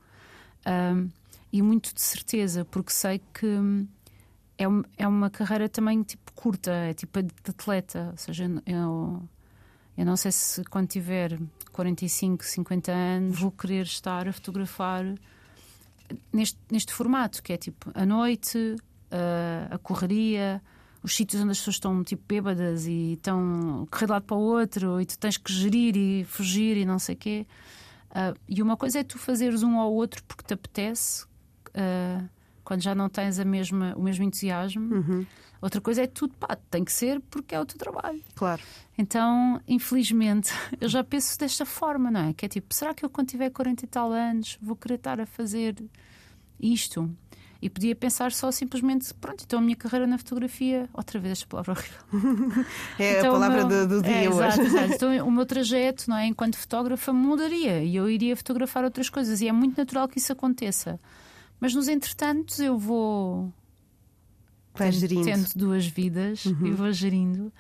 Um, 0.66 1.10
e 1.52 1.62
muito 1.62 1.94
de 1.94 2.00
certeza, 2.00 2.64
porque 2.64 2.90
sei 2.90 3.20
que 3.32 3.46
é, 4.58 4.64
é 4.98 5.08
uma 5.08 5.30
carreira 5.30 5.68
também 5.68 6.02
tipo 6.02 6.32
curta, 6.32 6.70
é 6.70 6.94
tipo 6.94 7.22
de 7.22 7.30
atleta. 7.48 8.08
Ou 8.12 8.18
seja, 8.18 8.44
eu, 8.66 9.22
eu 9.96 10.04
não 10.04 10.16
sei 10.16 10.32
se 10.32 10.64
quando 10.64 10.88
tiver 10.88 11.38
45, 11.72 12.44
50 12.44 12.92
anos 12.92 13.38
vou 13.38 13.50
querer 13.50 13.82
estar 13.82 14.28
a 14.28 14.32
fotografar 14.32 15.04
neste, 16.32 16.58
neste 16.70 16.92
formato, 16.92 17.42
que 17.42 17.52
é 17.52 17.56
tipo 17.56 17.90
a 17.94 18.06
noite, 18.06 18.76
a, 19.10 19.74
a 19.74 19.78
correria, 19.78 20.62
os 21.02 21.14
sítios 21.14 21.42
onde 21.42 21.52
as 21.52 21.58
pessoas 21.58 21.76
estão 21.76 22.02
tipo 22.02 22.22
bêbadas 22.26 22.86
e 22.86 23.12
estão 23.14 23.86
correr 23.90 24.06
de 24.06 24.12
lado 24.12 24.24
para 24.24 24.36
o 24.36 24.40
outro 24.40 25.00
e 25.00 25.06
tu 25.06 25.18
tens 25.18 25.36
que 25.36 25.52
gerir 25.52 25.96
e 25.96 26.24
fugir 26.24 26.76
e 26.76 26.84
não 26.84 26.98
sei 26.98 27.14
o 27.14 27.18
quê. 27.18 27.46
Uh, 28.10 28.38
e 28.48 28.62
uma 28.62 28.76
coisa 28.76 29.00
é 29.00 29.04
tu 29.04 29.18
fazeres 29.18 29.62
um 29.62 29.78
ao 29.78 29.92
outro 29.92 30.22
porque 30.24 30.44
te 30.44 30.54
apetece. 30.54 31.24
Uh, 31.70 32.28
quando 32.64 32.82
já 32.82 32.94
não 32.94 33.08
tens 33.08 33.38
a 33.38 33.44
mesma, 33.44 33.94
o 33.96 34.02
mesmo 34.02 34.24
entusiasmo. 34.24 34.94
Uhum. 34.94 35.26
Outra 35.60 35.80
coisa 35.80 36.02
é 36.02 36.06
tudo, 36.06 36.34
pá, 36.34 36.56
tem 36.70 36.84
que 36.84 36.92
ser 36.92 37.20
porque 37.30 37.54
é 37.54 37.60
o 37.60 37.64
teu 37.64 37.78
trabalho. 37.78 38.20
Claro. 38.34 38.62
Então, 38.98 39.60
infelizmente, 39.66 40.52
eu 40.80 40.88
já 40.88 41.02
penso 41.04 41.38
desta 41.38 41.64
forma, 41.64 42.10
não 42.10 42.28
é? 42.28 42.32
Que 42.32 42.46
é 42.46 42.48
tipo, 42.48 42.74
será 42.74 42.92
que 42.92 43.04
eu 43.04 43.10
quando 43.10 43.28
tiver 43.28 43.50
40 43.50 43.84
e 43.84 43.88
tal 43.88 44.12
anos 44.12 44.58
vou 44.60 44.76
querer 44.76 44.96
estar 44.96 45.20
a 45.20 45.26
fazer 45.26 45.76
isto? 46.60 47.10
E 47.62 47.70
podia 47.70 47.96
pensar 47.96 48.30
só 48.30 48.50
simplesmente, 48.50 49.14
pronto, 49.14 49.42
então 49.42 49.58
a 49.58 49.62
minha 49.62 49.74
carreira 49.74 50.06
na 50.06 50.18
fotografia, 50.18 50.86
outra 50.92 51.18
vez 51.18 51.32
esta 51.32 51.46
palavra 51.46 51.72
horrível. 51.72 52.64
É 52.98 53.18
então, 53.20 53.30
a 53.30 53.32
palavra 53.32 53.66
meu, 53.66 53.86
do, 53.86 54.02
do, 54.02 54.02
dia 54.02 54.24
é, 54.24 54.28
hoje. 54.28 54.38
Exato, 54.38 54.60
exato. 54.68 54.92
Então 54.92 55.26
o 55.26 55.30
meu 55.30 55.46
trajeto, 55.46 56.10
não 56.10 56.18
é, 56.18 56.26
enquanto 56.26 56.58
fotógrafa, 56.58 57.10
mudaria 57.10 57.82
e 57.82 57.96
eu 57.96 58.10
iria 58.10 58.36
fotografar 58.36 58.84
outras 58.84 59.08
coisas. 59.08 59.40
E 59.40 59.48
é 59.48 59.52
muito 59.52 59.78
natural 59.78 60.06
que 60.08 60.18
isso 60.18 60.30
aconteça. 60.30 61.00
Mas 61.64 61.74
nos 61.74 61.88
entretantos 61.88 62.60
eu 62.60 62.76
vou. 62.76 63.50
Vais 64.74 64.96
gerindo. 64.96 65.24
Tendo 65.24 65.48
duas 65.56 65.86
vidas 65.86 66.44
uhum. 66.44 66.66
e 66.66 66.70
vou 66.72 66.92
gerindo. 66.92 67.50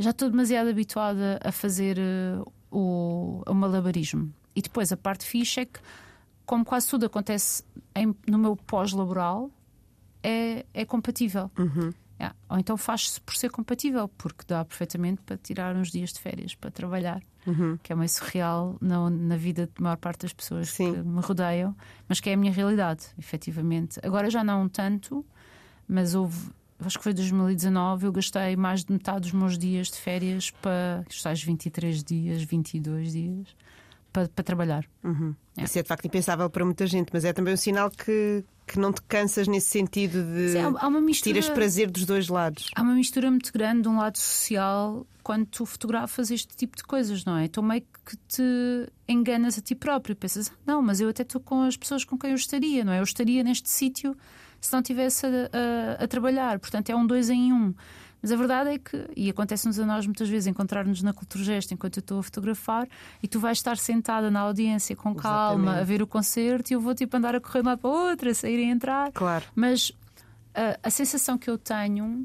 Já 0.00 0.10
estou 0.10 0.28
demasiado 0.28 0.68
habituada 0.68 1.38
a 1.44 1.52
fazer 1.52 1.96
uh, 1.96 2.52
o, 2.72 3.40
o 3.46 3.54
malabarismo. 3.54 4.34
E 4.56 4.60
depois 4.60 4.90
a 4.90 4.96
parte 4.96 5.24
fixe 5.24 5.60
é 5.60 5.64
que, 5.64 5.78
como 6.44 6.64
quase 6.64 6.88
tudo 6.88 7.06
acontece 7.06 7.62
em, 7.94 8.12
no 8.26 8.36
meu 8.36 8.56
pós-laboral, 8.56 9.48
é, 10.24 10.66
é 10.74 10.84
compatível. 10.84 11.48
Uhum. 11.56 11.92
É, 12.18 12.30
ou 12.48 12.58
então 12.58 12.76
faz-se 12.76 13.20
por 13.20 13.34
ser 13.34 13.50
compatível, 13.50 14.08
porque 14.08 14.44
dá 14.46 14.64
perfeitamente 14.64 15.20
para 15.22 15.36
tirar 15.36 15.74
uns 15.74 15.90
dias 15.90 16.12
de 16.12 16.20
férias 16.20 16.54
para 16.54 16.70
trabalhar 16.70 17.22
uhum. 17.46 17.78
que 17.82 17.92
é 17.92 17.96
meio 17.96 18.08
surreal 18.08 18.76
na, 18.80 19.10
na 19.10 19.36
vida 19.36 19.68
de 19.72 19.82
maior 19.82 19.96
parte 19.96 20.22
das 20.22 20.32
pessoas 20.32 20.70
Sim. 20.70 20.92
que 20.92 21.02
me 21.02 21.20
rodeiam, 21.20 21.76
mas 22.08 22.20
que 22.20 22.30
é 22.30 22.34
a 22.34 22.36
minha 22.36 22.52
realidade, 22.52 23.06
efetivamente. 23.18 23.98
Agora 24.02 24.30
já 24.30 24.42
não 24.44 24.68
tanto, 24.68 25.24
mas 25.86 26.14
houve. 26.14 26.50
Acho 26.84 26.98
que 26.98 27.04
foi 27.04 27.14
2019, 27.14 28.06
eu 28.06 28.12
gastei 28.12 28.56
mais 28.56 28.84
de 28.84 28.92
metade 28.92 29.20
dos 29.20 29.32
meus 29.32 29.56
dias 29.56 29.88
de 29.88 29.98
férias 29.98 30.50
para 30.50 31.04
os 31.08 31.22
tais 31.22 31.40
23 31.40 32.02
dias, 32.02 32.42
22 32.42 33.12
dias, 33.12 33.56
para, 34.12 34.28
para 34.28 34.42
trabalhar. 34.42 34.84
Uhum. 35.04 35.32
É. 35.56 35.62
Isso 35.62 35.78
é 35.78 35.82
de 35.82 35.88
facto 35.88 36.06
impensável 36.06 36.50
para 36.50 36.64
muita 36.64 36.84
gente, 36.88 37.10
mas 37.12 37.24
é 37.24 37.32
também 37.32 37.54
um 37.54 37.56
sinal 37.56 37.88
que, 37.88 38.44
que 38.66 38.78
não 38.78 38.92
te 38.92 39.02
cansas 39.02 39.46
nesse 39.48 39.68
sentido 39.68 40.22
de 40.22 40.52
Sim, 40.52 40.58
há- 40.78 40.88
uma 40.88 41.00
mistura- 41.00 41.34
tiras 41.34 41.48
prazer 41.50 41.90
dos 41.90 42.04
dois 42.06 42.28
lados. 42.28 42.70
Há 42.74 42.82
uma 42.82 42.94
mistura 42.94 43.30
muito 43.30 43.52
grande 43.52 43.82
de 43.82 43.88
um 43.88 43.96
lado 43.98 44.16
social 44.18 45.06
quando 45.22 45.46
tu 45.46 45.64
fotografas 45.66 46.30
este 46.30 46.56
tipo 46.56 46.76
de 46.76 46.82
coisas, 46.82 47.24
não 47.24 47.36
é? 47.36 47.44
Então 47.44 47.62
meio 47.62 47.82
que 48.04 48.16
te 48.28 48.42
enganas 49.08 49.58
a 49.58 49.60
ti 49.60 49.74
próprio. 49.74 50.16
Pensas, 50.16 50.48
"Ah, 50.50 50.56
não, 50.66 50.82
mas 50.82 51.00
eu 51.00 51.08
até 51.08 51.22
estou 51.22 51.40
com 51.40 51.62
as 51.62 51.76
pessoas 51.76 52.04
com 52.04 52.18
quem 52.18 52.30
eu 52.30 52.36
estaria, 52.36 52.84
não 52.84 52.92
é? 52.92 52.98
Eu 53.00 53.04
estaria 53.04 53.42
neste 53.44 53.68
sítio 53.70 54.16
se 54.60 54.72
não 54.72 54.80
estivesse 54.80 55.26
a, 55.26 55.28
a- 56.00 56.04
a 56.04 56.08
trabalhar. 56.08 56.58
Portanto, 56.58 56.90
é 56.90 56.96
um 56.96 57.06
dois 57.06 57.30
em 57.30 57.52
um. 57.52 57.74
Mas 58.22 58.30
a 58.30 58.36
verdade 58.36 58.70
é 58.70 58.78
que, 58.78 59.04
e 59.16 59.28
acontece-nos 59.28 59.78
a 59.80 59.84
nós 59.84 60.06
muitas 60.06 60.28
vezes 60.28 60.46
encontrar-nos 60.46 61.02
na 61.02 61.12
Culturgest 61.12 61.72
enquanto 61.72 61.96
eu 61.96 62.00
estou 62.00 62.20
a 62.20 62.22
fotografar 62.22 62.88
e 63.20 63.26
tu 63.26 63.40
vais 63.40 63.58
estar 63.58 63.76
sentada 63.76 64.30
na 64.30 64.40
audiência 64.40 64.94
com 64.94 65.12
calma 65.14 65.62
Exatamente. 65.64 65.80
a 65.80 65.84
ver 65.84 66.02
o 66.02 66.06
concerto 66.06 66.72
e 66.72 66.74
eu 66.74 66.80
vou 66.80 66.94
tipo 66.94 67.16
andar 67.16 67.34
a 67.34 67.40
correr 67.40 67.62
de 67.62 67.66
um 67.66 67.70
lado 67.70 67.78
para 67.80 67.90
o 67.90 67.92
outro, 68.10 68.30
a 68.30 68.34
sair 68.34 68.60
e 68.60 68.64
a 68.64 68.72
entrar. 68.72 69.10
Claro. 69.12 69.44
Mas 69.56 69.90
a, 70.54 70.78
a 70.86 70.90
sensação 70.90 71.36
que 71.36 71.50
eu 71.50 71.58
tenho 71.58 72.24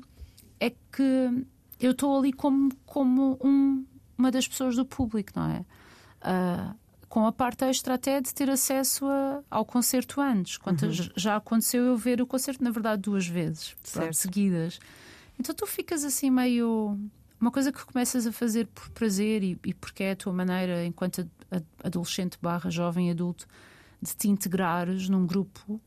é 0.59 0.69
que 0.69 1.45
eu 1.79 1.91
estou 1.91 2.17
ali 2.17 2.31
como, 2.31 2.71
como 2.85 3.39
um- 3.43 3.83
uma 4.17 4.29
das 4.31 4.47
pessoas 4.47 4.75
do 4.75 4.85
público, 4.85 5.31
não 5.35 5.49
é? 5.49 5.65
Ah, 6.21 6.73
com 7.09 7.25
a 7.25 7.31
parte 7.31 7.63
extra 7.63 7.93
até 7.93 8.19
de 8.19 8.33
ter 8.33 8.49
acesso 8.49 9.05
a- 9.07 9.41
ao 9.49 9.63
concerto 9.65 10.19
antes. 10.19 10.57
Quantas 10.57 10.99
Uhum. 10.99 11.09
já 11.15 11.37
aconteceu 11.37 11.83
eu 11.85 11.95
ver 11.97 12.21
o 12.21 12.27
concerto, 12.27 12.63
na 12.63 12.69
verdade, 12.69 13.01
duas 13.01 13.25
vezes, 13.25 13.69
pronto, 13.73 13.87
Certo. 14.05 14.13
seguidas. 14.15 14.79
Então 15.39 15.53
tu 15.53 15.65
ficas 15.65 16.03
assim 16.03 16.29
meio. 16.29 16.99
Uma 17.39 17.51
coisa 17.51 17.71
que 17.71 17.85
começas 17.85 18.25
a 18.25 18.31
fazer 18.31 18.65
por 18.67 18.89
prazer 18.89 19.43
e, 19.43 19.59
e 19.63 19.73
porque 19.73 20.03
é 20.03 20.11
a 20.11 20.15
tua 20.15 20.33
maneira, 20.33 20.83
enquanto 20.83 21.21
ad- 21.21 21.31
ad- 21.51 21.65
adolescente 21.83 22.37
barra 22.41 22.71
jovem 22.71 23.11
adulto, 23.11 23.45
de 24.01 24.15
te 24.15 24.27
integrares 24.27 25.07
num 25.07 25.25
grupo, 25.27 25.79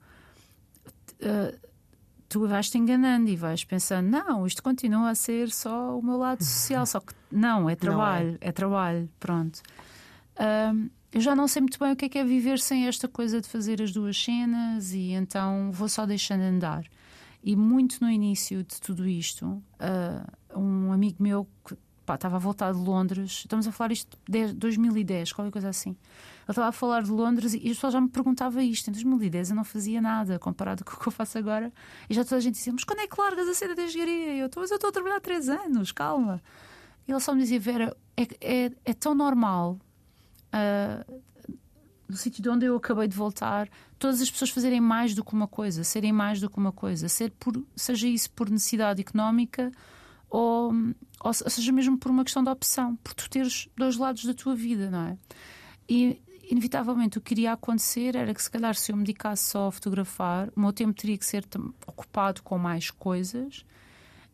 ah, 1.23 1.53
tu 2.29 2.47
vais-te 2.47 2.79
enganando 2.79 3.29
e 3.29 3.37
vais 3.37 3.65
pensando, 3.65 4.09
não, 4.09 4.47
isto 4.47 4.63
continua 4.63 5.11
a 5.11 5.15
ser 5.17 5.51
só 5.51 5.99
o 5.99 6.03
meu 6.03 6.17
lado 6.17 6.45
social, 6.45 6.87
só 6.87 7.01
que 7.01 7.13
não, 7.31 7.69
é 7.69 7.75
trabalho, 7.75 8.39
é. 8.41 8.53
trabalho, 8.53 9.11
pronto. 9.19 9.61
Ahm, 10.39 10.89
eu 11.13 11.21
já 11.21 11.35
não 11.35 11.49
sei 11.49 11.61
muito 11.63 11.79
bem 11.81 11.93
o 11.93 11.97
que 11.97 12.05
é 12.05 12.09
que 12.09 12.19
é 12.19 12.25
viver 12.25 12.61
sem 12.61 12.87
esta 12.87 13.09
coisa 13.09 13.41
de 13.41 13.49
fazer 13.49 13.83
as 13.83 13.91
duas 13.91 14.17
cenas 14.17 14.93
e 14.93 15.11
então 15.11 15.73
vou 15.73 15.89
só 15.89 16.07
deixando 16.07 16.43
andar. 16.43 16.85
E 17.43 17.57
muito 17.57 18.03
no 18.03 18.11
início 18.11 18.63
de 18.63 18.81
tudo 18.81 19.09
isto, 19.09 19.63
ah, 19.79 20.27
um 20.55 20.93
amigo 20.93 21.23
meu 21.23 21.49
que 21.67 21.75
pá, 22.05 22.17
estava 22.17 22.37
a 22.37 22.39
voltar 22.39 22.73
de 22.73 22.79
Londres, 22.79 23.31
estamos 23.31 23.67
a 23.67 23.73
falar 23.73 23.93
isto 23.93 24.19
de 24.27 24.33
10 24.33 24.53
2010, 24.55 25.33
qualquer 25.33 25.53
coisa 25.53 25.69
assim. 25.69 25.91
Ele 25.91 26.51
estava 26.51 26.69
a 26.69 26.73
falar 26.73 27.03
de 27.03 27.11
Londres 27.11 27.55
e 27.55 27.59
as 27.59 27.77
pessoas 27.77 27.93
já 27.93 28.01
me 28.01 28.09
perguntavam 28.09 28.61
isto. 28.63 28.89
Em 28.89 28.93
2010 28.93 29.51
eu 29.51 29.57
não 29.57 29.65
fazia 29.65 30.01
nada 30.01 30.39
comparado 30.39 30.85
com 30.85 30.95
o 30.95 30.99
que 30.99 31.09
eu 31.09 31.13
faço 31.13 31.39
agora. 31.39 31.73
E 32.09 32.15
já 32.15 32.25
toda 32.25 32.37
a 32.37 32.41
gente 32.41 32.55
dizia: 32.55 32.73
Mas 32.73 32.85
quando 32.85 33.01
é 33.01 33.07
que 33.07 33.21
largas 33.21 33.49
a 33.49 33.55
cena 33.55 33.75
da 33.75 33.85
engenharia? 33.85 34.37
Eu 34.37 34.51
mas 34.57 34.71
eu 34.71 34.75
estou 34.75 34.89
a 34.89 34.93
trabalhar 34.93 35.17
há 35.17 35.21
três 35.21 35.49
anos, 35.49 35.93
calma. 35.93 36.43
E 37.07 37.13
ele 37.13 37.21
só 37.21 37.35
me 37.35 37.41
dizia: 37.41 37.61
Vera, 37.61 37.97
é, 38.17 38.23
é, 38.41 38.73
é 38.85 38.93
tão 38.93 39.15
normal. 39.15 39.79
ah, 40.53 41.05
no 42.11 42.17
sítio 42.17 42.43
de 42.43 42.49
onde 42.49 42.67
eu 42.67 42.77
acabei 42.77 43.07
de 43.07 43.17
voltar, 43.17 43.69
todas 43.99 44.21
as 44.21 44.31
pessoas 44.31 44.51
fazerem 44.51 44.81
mais 44.81 45.15
do 45.15 45.25
que 45.25 45.33
uma 45.33 45.47
coisa, 45.47 45.85
serem 45.85 46.13
mais 46.13 46.41
do 46.41 46.51
que 46.51 46.59
uma 46.59 46.73
coisa, 46.73 47.09
ser 47.09 47.31
por, 47.39 47.55
seja 47.77 48.09
isso 48.09 48.31
por 48.33 48.51
necessidade 48.51 49.01
económica 49.01 49.71
ou, 50.29 50.73
ou 51.21 51.33
seja 51.33 51.73
mesmo 51.73 51.97
por 51.97 52.11
uma 52.11 52.25
questão 52.25 52.43
de 52.43 52.51
opção, 52.51 52.97
por 52.97 53.15
tu 53.15 53.29
teres 53.31 53.69
dois 53.77 53.97
lados 53.97 54.25
da 54.25 54.35
tua 54.35 54.55
vida, 54.55 54.91
não 54.91 55.07
é? 55.07 55.19
E 55.89 56.21
inevitavelmente 56.51 57.19
o 57.19 57.21
que 57.21 57.35
iria 57.35 57.53
acontecer 57.53 58.17
era 58.17 58.35
que 58.35 58.43
se 58.43 58.51
calhar 58.51 58.75
se 58.75 58.91
eu 58.91 58.97
me 58.97 59.05
dedicasse 59.05 59.51
só 59.51 59.69
a 59.69 59.73
fotografar, 59.73 60.49
o 60.57 60.61
meu 60.61 60.73
tempo 60.73 60.93
teria 60.93 61.17
que 61.17 61.25
ser 61.25 61.45
ocupado 61.87 62.43
com 62.43 62.59
mais 62.59 62.91
coisas 62.91 63.65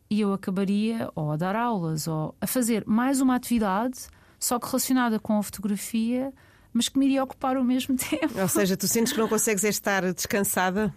e 0.09 0.21
eu 0.21 0.33
acabaria 0.33 1.11
ou 1.13 1.31
a 1.31 1.37
dar 1.37 1.55
aulas 1.55 2.07
ou 2.07 2.35
a 2.41 2.47
fazer 2.47 2.83
mais 2.87 3.21
uma 3.21 3.35
atividade 3.35 4.07
só 4.39 4.59
que 4.59 4.67
relacionada 4.67 5.19
com 5.19 5.37
a 5.37 5.43
fotografia, 5.43 6.33
mas 6.73 6.89
que 6.89 6.97
me 6.99 7.05
iria 7.05 7.23
ocupar 7.23 7.57
ao 7.57 7.63
mesmo 7.63 7.95
tempo. 7.97 8.39
Ou 8.39 8.47
seja, 8.47 8.77
tu 8.77 8.87
sentes 8.87 9.13
que 9.13 9.19
não 9.19 9.27
consegues 9.27 9.63
é 9.63 9.69
estar 9.69 10.13
descansada? 10.13 10.93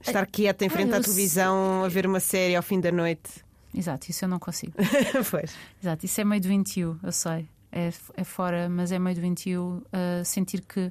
Estar 0.00 0.26
quieta 0.26 0.64
em 0.64 0.68
frente 0.68 0.90
eu 0.90 0.98
à 0.98 1.00
televisão, 1.00 1.84
a 1.84 1.88
ver 1.88 2.06
uma 2.06 2.20
série 2.20 2.54
ao 2.54 2.62
fim 2.62 2.80
da 2.80 2.92
noite? 2.92 3.44
Exato, 3.74 4.10
isso 4.10 4.24
eu 4.24 4.28
não 4.28 4.38
consigo. 4.38 4.72
pois. 5.30 5.54
Exato, 5.82 6.06
isso 6.06 6.20
é 6.20 6.24
meio 6.24 6.40
doentio, 6.40 6.98
eu 7.02 7.12
sei. 7.12 7.48
É, 7.72 7.90
é 8.14 8.24
fora, 8.24 8.68
mas 8.68 8.92
é 8.92 8.98
meio 8.98 9.16
doentio 9.16 9.82
uh, 9.86 10.24
sentir 10.24 10.62
que 10.62 10.90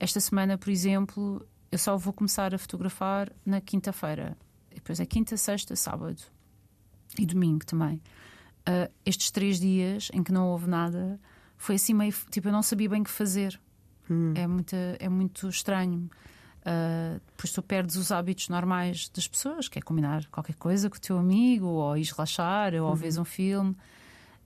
esta 0.00 0.20
semana, 0.20 0.56
por 0.56 0.70
exemplo, 0.70 1.44
eu 1.70 1.78
só 1.78 1.96
vou 1.96 2.12
começar 2.12 2.54
a 2.54 2.58
fotografar 2.58 3.30
na 3.44 3.60
quinta-feira. 3.60 4.36
Depois 4.72 5.00
é 5.00 5.06
quinta, 5.06 5.36
sexta, 5.36 5.74
sábado 5.74 6.22
e 7.18 7.26
domingo 7.26 7.66
também. 7.66 8.00
Uh, 8.60 8.90
estes 9.04 9.30
três 9.30 9.58
dias 9.58 10.08
em 10.12 10.22
que 10.22 10.32
não 10.32 10.48
houve 10.48 10.68
nada 10.68 11.20
foi 11.58 11.74
assim 11.74 11.92
meio. 11.92 12.14
Tipo, 12.30 12.48
eu 12.48 12.52
não 12.52 12.62
sabia 12.62 12.88
bem 12.88 13.02
o 13.02 13.04
que 13.04 13.10
fazer. 13.10 13.60
É, 14.34 14.46
muito, 14.46 14.74
é 14.98 15.08
muito 15.08 15.48
estranho. 15.48 16.08
Uh, 16.60 17.20
depois 17.26 17.52
tu 17.52 17.62
perdes 17.62 17.96
os 17.96 18.10
hábitos 18.10 18.48
normais 18.48 19.08
das 19.10 19.28
pessoas, 19.28 19.68
que 19.68 19.78
é 19.78 19.82
combinar 19.82 20.26
qualquer 20.26 20.54
coisa 20.54 20.88
com 20.88 20.96
o 20.96 21.00
teu 21.00 21.18
amigo, 21.18 21.66
ou 21.66 21.96
ires 21.96 22.10
relaxar, 22.10 22.74
ou 22.74 22.94
vês 22.94 23.18
um 23.18 23.24
filme. 23.24 23.76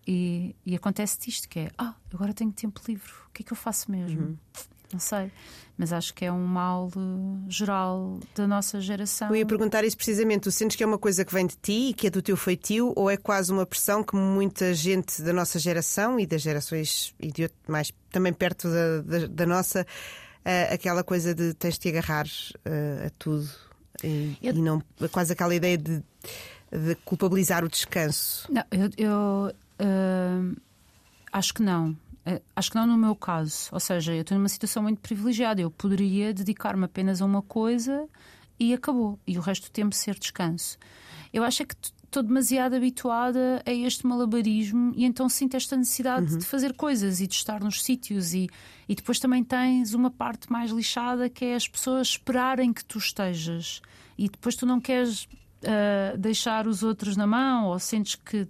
E, 0.07 0.57
e 0.67 0.75
acontece-te 0.75 1.31
isto: 1.31 1.49
que 1.49 1.61
é, 1.61 1.71
ah, 1.79 1.95
agora 2.13 2.33
tenho 2.33 2.53
tempo 2.53 2.81
livre, 2.89 3.11
o 3.29 3.33
que 3.33 3.43
é 3.43 3.47
que 3.47 3.53
eu 3.53 3.57
faço 3.57 3.91
mesmo? 3.91 4.39
Não 4.93 5.01
sei. 5.01 5.31
Mas 5.79 5.91
acho 5.93 6.13
que 6.13 6.25
é 6.25 6.31
um 6.31 6.45
mal 6.47 6.91
eh, 6.95 7.01
geral 7.51 8.21
da 8.35 8.47
nossa 8.47 8.79
geração. 8.81 9.29
Eu 9.31 9.37
ia 9.37 9.47
perguntar 9.47 9.83
isso 9.85 9.97
precisamente. 9.97 10.43
Tu 10.43 10.51
sentes 10.53 10.77
que 10.77 10.83
é 10.83 10.87
uma 10.87 10.99
coisa 10.99 11.25
que 11.25 11.33
vem 11.33 11.47
de 11.47 11.57
ti 11.57 11.89
e 11.91 11.95
que 11.95 12.07
é 12.09 12.11
do 12.11 12.21
teu 12.21 12.37
feitio, 12.37 12.93
ou 12.95 13.11
é 13.11 13.17
quase 13.17 13.51
uma 13.51 13.65
pressão 13.65 14.05
que 14.05 14.15
muita 14.15 14.75
gente 14.75 15.23
da 15.23 15.33
nossa 15.33 15.59
geração 15.59 16.21
e 16.21 16.27
das 16.27 16.43
gerações 16.43 17.15
e 17.19 17.33
de 17.33 17.49
mais 17.67 17.91
também 18.11 18.33
perto 18.35 18.69
da, 18.69 19.01
da- 19.01 19.27
da 19.27 19.47
nossa, 19.47 19.87
eh, 20.45 20.75
aquela 20.75 21.03
coisa 21.03 21.35
de 21.35 21.55
tens 21.55 21.75
de 21.75 21.81
te 21.81 21.89
agarrar 21.89 22.27
eh, 22.67 23.05
a 23.07 23.11
tudo 23.19 23.49
e, 24.05 24.37
Eu- 24.43 24.55
e 24.55 24.61
não 24.61 24.83
quase 25.11 25.33
aquela 25.33 25.55
ideia 25.55 25.79
de, 25.79 26.03
de 26.71 26.95
culpabilizar 27.07 27.65
o 27.65 27.69
descanso. 27.69 28.47
Não, 28.53 28.63
eu, 28.71 28.91
eu, 28.99 29.53
ah, 29.79 30.53
acho 31.33 31.55
que 31.55 31.63
não. 31.63 31.97
Eh, 32.25 32.41
Acho 32.55 32.71
que 32.71 32.77
não 32.77 32.87
no 32.87 32.97
meu 32.97 33.15
caso. 33.15 33.69
Ou 33.73 33.81
seja, 33.81 34.15
eu 34.15 34.23
estou 34.23 34.37
numa 34.37 34.49
situação 34.49 34.83
muito 34.83 35.01
privilegiada. 35.01 35.61
Eu 35.61 35.71
poderia 35.71 36.33
dedicar-me 36.33 36.85
apenas 36.85 37.21
a 37.21 37.25
uma 37.25 37.43
coisa 37.43 38.09
e 38.59 38.73
acabou. 38.73 39.19
E 39.27 39.39
o 39.39 39.41
resto 39.41 39.69
do 39.69 39.71
tempo 39.71 39.95
ser 39.95 40.19
descanso. 40.19 40.79
Eu 41.33 41.43
acho 41.45 41.63
é 41.63 41.67
que 41.67 41.75
estou 42.05 42.23
demasiado 42.23 42.75
habituada 42.75 43.63
a 43.65 43.73
este 43.73 44.07
malabarismo 44.07 44.93
e 44.95 45.05
então 45.07 45.29
sinto 45.31 45.57
esta 45.57 45.77
necessidade 45.77 46.37
de 46.37 46.45
fazer 46.45 46.75
coisas 46.75 47.23
e 47.23 47.27
de 47.27 47.35
estar 47.35 47.63
nos 47.63 47.83
sítios. 47.83 48.35
E, 48.35 48.49
e 48.89 48.95
depois 48.95 49.19
também 49.19 49.43
tens 49.43 49.95
uma 49.95 50.11
parte 50.11 50.53
mais 50.53 50.71
lixada 50.71 51.29
que 51.29 51.45
é 51.45 51.55
as 51.55 51.67
pessoas 51.67 52.09
esperarem 52.09 52.73
que 52.73 52.85
tu 52.85 52.99
estejas. 52.99 53.81
E 54.19 54.29
depois 54.29 54.55
tu 54.57 54.67
não 54.67 54.79
queres 54.79 55.27
ah, 55.65 56.17
deixar 56.17 56.67
os 56.67 56.83
outros 56.83 57.17
na 57.17 57.27
mão 57.27 57.67
ou 57.67 57.79
sentes 57.79 58.17
que 58.17 58.49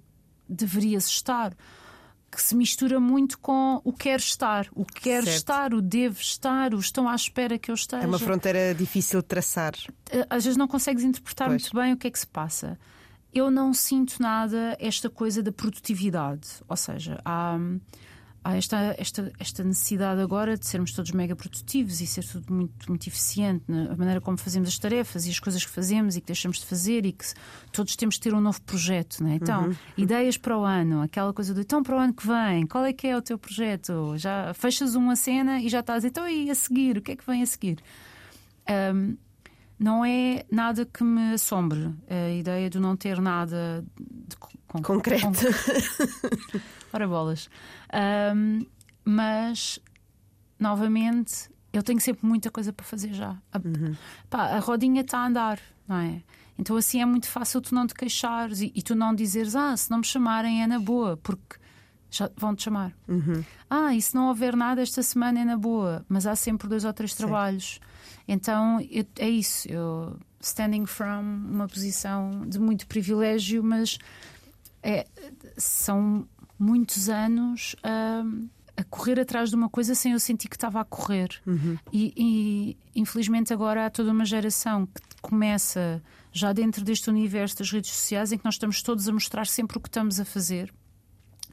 deverias 0.49 1.07
estar. 1.07 1.55
Que 2.35 2.41
se 2.43 2.57
mistura 2.57 2.99
muito 2.99 3.39
com 3.39 3.79
o 3.85 3.93
quero 3.93 4.21
estar, 4.23 4.67
o 4.75 4.87
quero 4.87 5.27
Certo. 5.27 5.37
estar, 5.37 5.75
o 5.75 5.83
devo 5.83 6.19
estar, 6.19 6.73
o 6.73 6.79
estão 6.79 7.07
à 7.07 7.15
espera 7.15 7.59
que 7.59 7.71
eu 7.71 7.75
esteja 7.75 8.03
É 8.03 8.07
uma 8.07 8.19
fronteira 8.19 8.75
difícil 8.75 9.21
de 9.21 9.27
traçar. 9.29 9.75
eh, 10.11 10.27
às 10.31 10.43
vezes 10.45 10.57
não 10.57 10.67
consegues 10.67 11.05
interpretar 11.05 11.49
Pois. 11.49 11.63
muito 11.63 11.77
bem 11.77 11.93
o 11.93 11.97
que 11.99 12.07
é 12.07 12.11
que 12.11 12.19
se 12.19 12.27
passa. 12.27 12.79
Eu 13.35 13.51
não 13.51 13.75
sinto 13.75 14.17
nada 14.19 14.75
esta 14.81 15.11
coisa 15.11 15.43
da 15.43 15.53
produtividade, 15.53 16.49
ou 16.67 16.77
seja, 16.77 17.21
há, 17.23 17.59
há 18.45 18.57
esta, 18.57 18.95
esta, 18.99 19.33
esta 19.39 19.65
necessidade 19.65 20.21
agora 20.21 20.57
de 20.57 20.67
sermos 20.67 20.93
todos 20.93 21.13
mega 21.13 21.37
produtivos 21.37 22.01
e 22.01 22.07
ser 22.07 22.25
tudo 22.25 22.53
muito, 22.53 22.89
muito 22.89 23.07
eficiente 23.07 23.65
na 23.69 23.97
maneira 23.97 24.21
como 24.21 24.37
fazemos 24.37 24.69
as 24.69 24.79
tarefas 24.79 25.27
e 25.27 25.31
as 25.31 25.39
coisas 25.39 25.65
que 25.65 25.71
fazemos 25.71 26.17
e 26.17 26.21
que 26.21 26.27
deixamos 26.27 26.59
de 26.59 26.67
fazer 26.67 27.07
e 27.07 27.13
que 27.13 27.25
todos 27.71 27.95
temos 27.97 28.17
de 28.17 28.21
ter 28.23 28.35
um 28.35 28.41
novo 28.41 28.61
projeto, 28.63 29.23
né? 29.23 29.39
Então, 29.41 29.75
ideias 29.97 30.37
para 30.37 30.59
o 30.59 30.65
ano, 30.65 31.03
aquela 31.03 31.33
coisa 31.33 31.55
do 31.55 31.61
então 31.61 31.83
para 31.83 31.97
o 31.97 31.99
ano 31.99 32.13
que 32.13 32.27
vem, 32.27 32.67
qual 32.67 32.85
é 32.85 32.93
que 32.93 33.07
é 33.07 33.17
o 33.17 33.23
teu 33.23 33.39
projeto? 33.39 34.15
Já 34.17 34.53
fechas 34.55 34.95
uma 34.95 35.17
cena 35.17 35.61
e 35.61 35.69
já 35.69 35.81
estás, 35.81 36.05
então 36.05 36.29
e 36.29 36.51
a 36.51 36.55
seguir, 36.55 36.99
o 36.99 37.03
que 37.03 37.13
é 37.13 37.17
que 37.17 37.27
vem 37.27 37.43
a 37.43 37.47
seguir? 37.47 37.79
Ahm, 38.67 39.17
não 39.79 40.05
é 40.05 40.45
nada 40.51 40.85
que 40.87 41.03
me 41.03 41.35
assombre 41.35 41.91
a 42.09 42.31
ideia 42.31 42.69
de 42.71 42.79
não 42.79 42.97
ter 42.97 43.21
nada 43.21 43.85
de 43.99 44.37
co- 44.37 44.49
con- 44.69 44.83
Concreto. 44.83 45.27
con- 45.27 45.33
Ora 46.93 47.09
bolas. 47.09 47.49
Ahm, 47.93 48.65
mas, 49.05 49.79
novamente, 50.59 51.51
eu 51.73 51.83
tenho 51.83 52.01
sempre 52.01 52.27
muita 52.27 52.51
coisa 52.51 52.73
para 52.73 52.85
fazer 52.85 53.13
já. 53.13 53.37
A, 53.53 53.61
pá, 54.29 54.45
a 54.57 54.59
rodinha 54.59 55.01
está 55.03 55.19
a 55.19 55.27
andar, 55.27 55.59
não 55.89 55.97
é? 55.97 56.23
Então 56.59 56.77
assim 56.77 57.01
é 57.01 57.07
muito 57.07 57.27
fácil 57.29 57.61
tu 57.61 57.75
não 57.75 57.87
te 57.87 57.95
queixares 57.95 58.61
e, 58.61 58.71
e 58.75 58.83
tu 58.83 58.95
não 58.95 59.15
dizeres, 59.15 59.57
ah, 59.57 59.77
se 59.77 59.91
não 59.91 59.99
me 59.99 60.05
chamarem 60.05 60.63
é 60.63 60.67
na 60.67 60.79
boa, 60.79 61.17
porque 61.17 61.57
já 62.11 62.31
vão 62.37 62.55
te 62.55 62.63
chamar. 62.65 62.93
Ah, 63.71 63.95
e 63.95 64.03
se 64.03 64.15
não 64.15 64.29
houver 64.29 64.55
nada 64.55 64.83
esta 64.83 65.03
semana 65.03 65.41
é 65.41 65.45
na 65.45 65.57
boa, 65.57 66.05
mas 66.09 66.27
há 66.27 66.37
sempre 66.37 66.69
dois 66.69 66.85
ou 66.85 66.93
três 66.93 67.15
trabalhos. 67.15 67.81
Então 68.33 68.81
eu, 68.91 69.05
é 69.19 69.29
isso, 69.29 69.69
eu 69.69 70.17
standing 70.41 70.87
from 70.87 71.21
uma 71.21 71.69
posição 71.69 72.49
de 72.49 72.59
muito 72.59 72.87
privilégio, 72.87 73.63
mas 73.63 73.99
é, 74.83 75.07
são 75.57 76.27
muitos 76.59 77.11
anos 77.11 77.77
a, 77.83 78.25
a, 78.75 78.85
correr 78.85 79.21
atrás 79.21 79.51
de 79.51 79.57
uma 79.57 79.69
coisa 79.69 79.95
sem 79.95 80.13
eu 80.13 80.19
sentir 80.19 80.49
que 80.49 80.57
estava 80.57 80.81
a 80.81 80.85
correr. 80.85 81.29
Uhum. 81.47 81.77
E, 81.93 82.15
e 82.17 83.01
infelizmente 83.01 83.53
agora 83.53 83.85
há 83.85 83.91
toda 83.91 84.11
uma 84.11 84.25
geração 84.25 84.87
que 84.87 85.03
começa 85.21 86.03
já 86.33 86.55
dentro 86.55 86.83
deste 86.83 87.11
universo 87.11 87.59
das 87.59 87.71
redes 87.71 87.91
sociais 87.91 88.33
em 88.33 88.39
que 88.39 88.45
nós 88.47 88.55
estamos 88.55 88.83
todos 88.83 89.07
a 89.07 89.13
mostrar 89.13 89.47
sempre 89.47 89.77
o 89.77 89.81
que 89.81 89.89
estamos 89.89 90.19
a 90.19 90.25
fazer. 90.25 90.73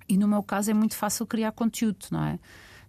E 0.08 0.18
no 0.18 0.30
meu 0.30 0.42
caso 0.42 0.72
é 0.72 0.74
muito 0.74 0.96
fácil 0.96 1.28
criar 1.28 1.52
conteúdo, 1.52 2.06
não 2.10 2.24
é? 2.24 2.40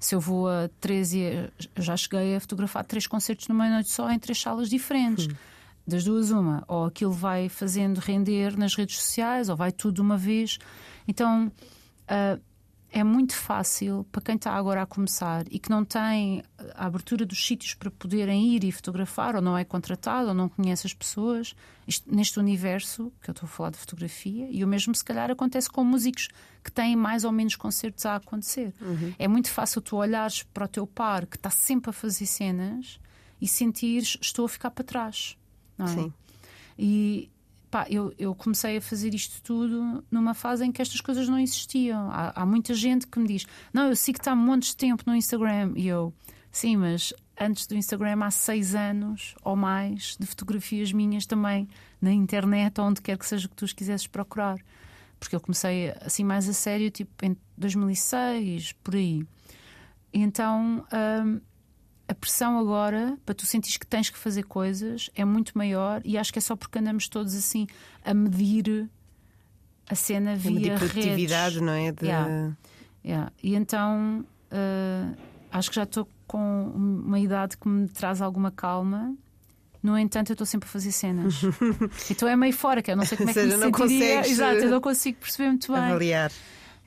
Se 0.01 0.15
eu 0.15 0.21
vou 0.21 0.49
a 0.49 0.71
três 0.81 1.13
eu 1.15 1.51
já 1.77 1.97
cheguei 1.97 2.35
a 2.35 2.41
fotografar 2.41 2.83
três 2.85 3.07
concertos 3.07 3.47
numa 3.49 3.69
noite 3.69 3.91
só 3.91 4.11
em 4.11 4.19
três 4.19 4.41
salas 4.41 4.71
diferentes. 4.71 5.27
Hum. 5.27 5.37
Das 5.87 6.05
duas, 6.05 6.31
uma. 6.31 6.65
Ou 6.67 6.87
aquilo 6.87 7.13
vai 7.13 7.49
fazendo 7.49 7.99
render 7.99 8.57
nas 8.57 8.75
redes 8.75 8.97
sociais, 8.97 9.49
ou 9.49 9.57
vai 9.57 9.71
tudo 9.71 9.97
de 9.97 10.01
uma 10.01 10.17
vez. 10.17 10.59
Então, 11.07 11.47
uh, 11.47 12.41
é 12.93 13.05
muito 13.05 13.35
fácil 13.35 14.05
para 14.11 14.21
quem 14.21 14.35
está 14.35 14.53
agora 14.53 14.83
a 14.83 14.87
começar 14.87 15.45
e 15.51 15.59
que 15.59 15.71
não 15.71 15.85
tem 15.85 16.43
a 16.75 16.87
abertura 16.87 17.25
dos 17.25 17.45
sítios 17.45 17.75
para 17.75 17.91
poderem 17.91 18.49
ir 18.49 18.65
e 18.65 18.73
fotografar, 18.73 19.37
ou 19.37 19.43
não 19.43 19.57
é 19.57 19.65
contratado, 19.65 20.29
ou 20.29 20.35
não 20.35 20.49
conhece 20.49 20.87
as 20.87 20.95
pessoas, 20.95 21.55
isto, 21.87 22.13
neste 22.13 22.39
universo 22.39 23.13
que 23.23 23.31
eu 23.31 23.33
estou 23.33 23.47
a 23.47 23.51
falar 23.51 23.71
de 23.71 23.79
fotografia, 23.79 24.49
e 24.51 24.65
o 24.65 24.69
mesmo 24.69 24.95
se 24.95 25.05
calhar 25.05 25.31
acontece 25.31 25.71
com 25.71 25.85
músicos 25.85 26.29
que 26.65 26.73
têm 26.73 26.97
mais 26.97 27.25
ou 27.25 27.31
menos 27.31 27.55
concertos 27.55 28.05
a 28.07 28.17
acontecer. 28.17 28.75
Uhum. 28.81 29.15
É 29.19 29.29
muito 29.29 29.51
fácil 29.51 29.81
tu 29.81 29.97
olhares 29.97 30.43
para 30.43 30.65
o 30.65 30.69
teu 30.69 30.87
par 30.87 31.27
que 31.27 31.37
está 31.37 31.51
sempre 31.51 31.91
a 31.91 31.93
fazer 31.93 32.27
cenas 32.27 32.99
e 33.41 33.47
sentires 33.47 34.19
estou 34.21 34.47
a 34.47 34.49
ficar 34.49 34.71
para 34.73 34.85
trás. 34.85 35.37
Não 35.79 35.87
é? 35.87 35.89
Sim. 35.89 36.13
E, 36.77 37.31
pá, 37.71 37.87
eu, 37.89 38.13
eu 38.19 38.35
comecei 38.35 38.77
a 38.79 38.81
fazer 38.81 39.15
isto 39.15 39.41
tudo 39.43 40.05
numa 40.11 40.35
fase 40.35 40.65
em 40.65 40.73
que 40.73 40.83
estas 40.83 41.01
coisas 41.01 41.29
não 41.29 41.39
existiam. 41.39 42.11
Há, 42.11 42.43
há 42.43 42.47
muita 42.47 42.75
gente 42.75 43.07
que 43.07 43.19
me 43.19 43.29
diz: 43.29 43.47
Não, 43.73 43.89
eu 43.89 43.97
sigo 43.97 44.19
que 44.19 44.23
está 44.23 44.33
há 44.33 44.37
montes 44.37 44.71
de 44.71 44.77
tempo 44.77 45.05
no 45.07 45.15
Instagram. 45.15 45.73
E 45.77 45.87
eu, 45.87 46.13
sim, 46.51 46.77
mas 46.77 47.13
antes 47.39 47.67
do 47.67 47.75
Instagram 47.75 48.25
há 48.25 48.31
seis 48.31 48.75
anos 48.75 49.35
ou 49.43 49.55
mais 49.55 50.17
de 50.19 50.27
fotografias 50.27 50.93
minhas 50.93 51.25
também 51.25 51.69
na 52.01 52.13
internet, 52.13 52.81
onde 52.81 53.01
quer 53.01 53.17
que 53.17 53.27
seja 53.27 53.49
que 53.49 53.55
tu 53.55 53.65
as 53.65 53.73
quisesses 53.73 54.07
procurar. 54.07 54.59
Porque 55.19 55.37
eu 55.37 55.41
comecei 55.41 55.95
assim 56.01 56.25
mais 56.25 56.49
a 56.49 56.53
sério, 56.53 56.91
tipo 56.91 57.25
em 57.25 57.37
2006, 57.57 58.73
por 58.83 58.97
aí. 58.97 59.25
Então. 60.13 60.85
Hum, 60.93 61.41
a 62.11 62.15
pressão 62.15 62.59
agora 62.59 63.17
para 63.25 63.37
tu 63.37 63.47
sentires 63.47 63.77
que 63.77 63.87
tens 63.87 64.11
que 64.11 64.19
fazer 64.19 64.43
coisas 64.43 65.09
é 65.15 65.25
muito 65.25 65.57
maior 65.57 66.03
e 66.05 66.19
acho 66.19 66.33
que 66.33 66.41
é 66.41 66.43
só 66.43 66.57
porque 66.57 66.81
andamos 66.81 67.09
todos 67.09 67.37
assim 67.37 67.69
a 68.05 68.13
medir 68.13 68.91
a 69.89 69.95
cena 69.95 70.35
via 70.35 70.75
a 70.75 70.79
produtividade, 70.79 71.55
redes. 71.55 71.61
não 71.61 71.73
é? 71.73 71.93
De... 71.93 72.07
Yeah. 72.07 72.57
Yeah. 73.05 73.33
E 73.41 73.55
então 73.55 74.25
uh, 74.51 75.17
acho 75.53 75.71
que 75.71 75.77
já 75.77 75.85
estou 75.85 76.09
com 76.27 76.73
uma 76.75 77.21
idade 77.21 77.57
que 77.57 77.69
me 77.69 77.87
traz 77.89 78.21
alguma 78.21 78.51
calma. 78.51 79.15
No 79.81 79.97
entanto, 79.97 80.31
eu 80.31 80.35
estou 80.35 80.47
sempre 80.47 80.69
a 80.69 80.73
fazer 80.73 80.93
cenas. 80.93 81.41
então 82.11 82.29
é 82.29 82.37
meio 82.37 82.53
fora, 82.53 82.83
que 82.83 82.91
eu 82.91 82.97
não 82.97 83.07
sei 83.07 83.17
como 83.17 83.31
é 83.31 83.33
que 83.33 83.41
me 83.41 83.57
não 83.57 83.73
sentiria. 83.73 84.21
Exato, 84.29 84.59
eu 84.59 84.71
não 84.71 84.81
consigo 84.81 85.19
perceber 85.21 85.49
muito 85.49 85.73
bem. 85.73 85.81
Avaliar. 85.81 86.33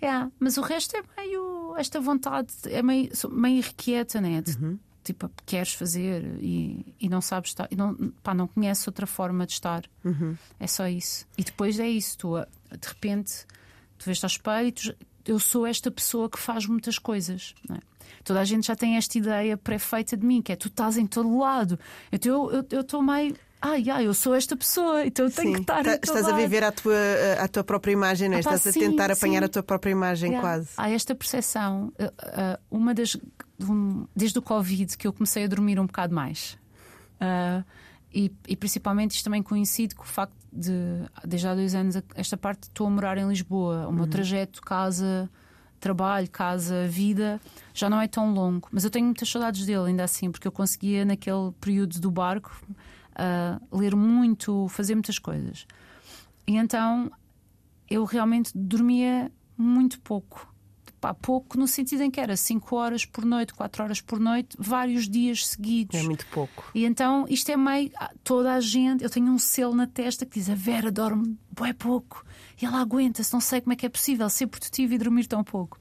Yeah. 0.02 0.30
Mas 0.38 0.58
o 0.58 0.62
resto 0.62 0.98
é 0.98 1.02
meio. 1.18 1.76
Esta 1.78 2.00
vontade 2.00 2.54
é 2.66 2.84
meio, 2.84 3.10
meio 3.32 3.58
irrequieta, 3.58 4.20
né? 4.22 4.42
De, 4.42 4.58
uhum 4.58 4.78
tipo, 5.04 5.30
queres 5.46 5.74
fazer 5.74 6.24
e, 6.39 6.96
e 7.00 7.10
não 7.10 7.22
sabes 7.22 7.52
estar, 7.52 7.68
e 7.70 7.76
não, 7.76 7.96
pá, 8.24 8.34
não 8.34 8.48
conheces 8.48 8.88
outra 8.88 9.06
forma 9.06 9.46
de 9.46 9.54
estar. 9.54 9.84
Uhum. 10.04 10.36
É 10.60 10.68
só 10.68 10.88
isso. 10.88 11.28
E 11.38 11.44
depois 11.44 11.80
é 11.80 11.88
isso, 11.88 12.18
tu 12.18 12.36
de 12.38 12.88
repente 12.88 13.46
tu 13.98 14.06
vês 14.06 14.24
ao 14.24 14.28
espelho 14.28 14.68
e 14.68 14.72
tu, 14.72 14.96
eu 15.26 15.39
sou 15.39 15.66
esta 15.66 15.89
pessoa 15.89 16.30
que 16.30 16.39
faz 16.39 16.66
muitas 16.66 16.98
coisas. 16.98 17.54
É? 17.72 17.78
Toda 18.24 18.42
a 18.42 18.46
gente 18.46 18.68
já 18.68 18.76
tem 18.76 18.96
esta 18.96 19.18
ideia 19.18 19.58
pré-feita 19.58 20.18
de 20.18 20.26
mim, 20.26 20.42
que 20.42 20.52
é 20.52 20.56
tu 20.56 20.68
estás 20.68 20.98
em 20.98 21.06
todo 21.06 21.38
lado. 21.38 21.80
Então 22.12 22.50
eu 22.70 22.82
estou 22.82 23.02
meio 23.02 23.36
ai, 23.63 23.89
ai, 23.89 24.08
eu 24.08 24.13
sou 24.13 24.36
esta 24.36 24.58
pessoa, 24.58 25.06
então 25.06 25.26
eu 25.26 25.32
tenho 25.32 25.48
sim. 25.48 25.54
que 25.56 25.62
estar. 25.62 25.84
Tá, 25.84 25.94
estás 25.96 26.28
a 26.28 26.36
viver 26.36 26.63
a 26.66 26.72
tua, 26.72 26.94
a 27.39 27.48
tua 27.48 27.63
própria 27.63 27.94
imagem, 27.94 28.28
não 28.28 28.36
é? 28.36 28.38
Ah, 28.38 28.42
estás 28.42 28.68
a 28.68 28.74
tentar 28.74 29.08
sim. 29.08 29.13
apanhar 29.13 29.44
a 29.44 29.48
tua 29.48 29.63
própria 29.63 29.92
imagem, 29.92 30.32
yeah. 30.32 30.46
quase. 30.46 30.70
Há 30.76 30.89
esta 30.89 31.16
percepção. 31.16 31.94
Eh, 31.98 32.12
eh, 32.22 32.60
uma 33.60 34.02
das. 34.02 34.10
Desde 34.16 34.39
o 34.39 34.42
Covid 34.42 34.98
que 34.98 35.08
eu 35.08 35.13
comecei 35.13 35.46
a 35.46 35.48
dormir 35.48 35.80
um 35.80 35.86
bocado 35.86 36.13
mais. 36.13 36.58
Uh, 37.16 37.63
e, 38.13 38.32
e, 38.48 38.56
principalmente 38.56 39.16
isto 39.16 39.24
também 39.24 39.42
coincide 39.42 39.96
com 39.96 40.04
o 40.04 40.08
facto 40.08 40.36
de, 40.52 40.72
desde 41.26 41.48
há 41.48 41.56
dois 41.56 41.74
anos, 41.74 41.96
esta 42.13 42.38
parte 42.38 42.63
estou 42.63 42.86
a 42.86 42.89
morar 42.89 43.18
em 43.18 43.28
Lisboa. 43.28 43.88
O 43.88 43.92
meu 43.92 44.04
uhum. 44.04 44.10
trajeto, 44.10 44.62
casa, 44.62 45.30
trabalho, 45.80 46.30
casa, 46.30 46.88
vida, 46.88 47.42
já 47.74 47.89
não 47.89 48.00
é 48.00 48.08
tão 48.08 48.34
longo. 48.34 48.70
Mas 48.72 48.84
eu 48.84 48.92
tenho 48.92 49.06
muitas 49.06 49.28
saudades 49.30 49.66
dele, 49.66 49.88
ainda 49.88 50.04
assim, 50.04 50.32
porque 50.32 50.48
eu 50.48 50.52
conseguia, 50.52 51.04
naquele 51.04 51.52
período 51.60 52.00
do 52.00 52.12
barco, 52.12 52.56
uh, 52.70 53.78
ler 53.78 53.96
muito, 53.96 54.68
fazer 54.70 54.94
muitas 54.94 55.18
coisas. 55.18 55.66
E 56.46 56.56
então 56.56 57.12
eu 57.89 58.06
realmente 58.06 58.52
dormia 58.56 59.32
muito 59.58 60.00
pouco. 60.02 60.53
Pá, 61.04 61.13
pouco 61.13 61.58
no 61.58 61.68
sentido 61.68 62.02
em 62.02 62.10
que 62.10 62.18
era 62.18 62.38
5 62.38 62.74
horas 62.78 63.04
por 63.04 63.26
noite, 63.26 63.54
4 63.54 63.84
horas 63.84 64.00
por 64.00 64.22
noite, 64.22 64.56
vários 64.58 65.10
dias 65.10 65.48
seguidos. 65.48 66.00
É 66.00 66.02
muito 66.02 66.26
pouco. 66.28 66.63
E 66.74 66.86
então 66.86 67.26
isto 67.28 67.52
é 67.52 67.58
meio. 67.58 67.92
Ah, 67.98 68.10
toda 68.24 68.54
a 68.54 68.62
gente. 68.62 69.04
Eu 69.04 69.10
tenho 69.10 69.30
um 69.30 69.38
selo 69.38 69.76
na 69.76 69.86
testa 69.86 70.26
que 70.26 70.39
diz: 70.39 70.50
a 70.50 70.56
Vera 70.56 70.89
dorme 70.89 71.38
é 71.68 71.74
pouco. 71.74 72.26
E 72.62 72.66
ela 72.66 72.80
aguenta-se. 72.80 73.34
Não 73.34 73.42
sei 73.42 73.60
como 73.60 73.74
é 73.74 73.76
que 73.76 73.86
é 73.86 73.89
possível 73.89 74.30
ser 74.30 74.48
produtiva 74.48 74.96
e 74.96 74.98
dormir 74.98 75.28
tão 75.28 75.44
pouco. 75.44 75.78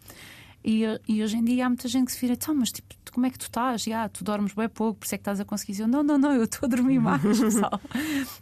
E, 0.64 0.82
e, 1.06 1.22
hoje 1.22 1.36
em 1.36 1.44
dia 1.44 1.66
há 1.66 1.68
muita 1.68 1.86
gente 1.86 2.06
que 2.06 2.12
se 2.12 2.20
vira, 2.20 2.32
então, 2.32 2.52
mas 2.52 2.72
tipo, 2.72 2.92
como 3.12 3.24
é 3.24 3.30
que 3.30 3.38
tu 3.38 3.42
estás? 3.42 3.84
Ah, 3.94 4.08
tu 4.08 4.24
dormes 4.24 4.52
bem 4.52 4.68
pouco, 4.68 4.98
por 4.98 5.04
isso 5.06 5.14
é 5.14 5.18
que 5.18 5.22
estás 5.22 5.38
a 5.38 5.44
conseguir. 5.44 5.80
Eu, 5.80 5.86
não, 5.86 6.02
não, 6.02 6.18
não, 6.18 6.32
eu 6.32 6.42
estou 6.42 6.66
a 6.66 6.68
dormir 6.68 6.98
mais, 7.00 7.22
pessoal. 7.22 7.80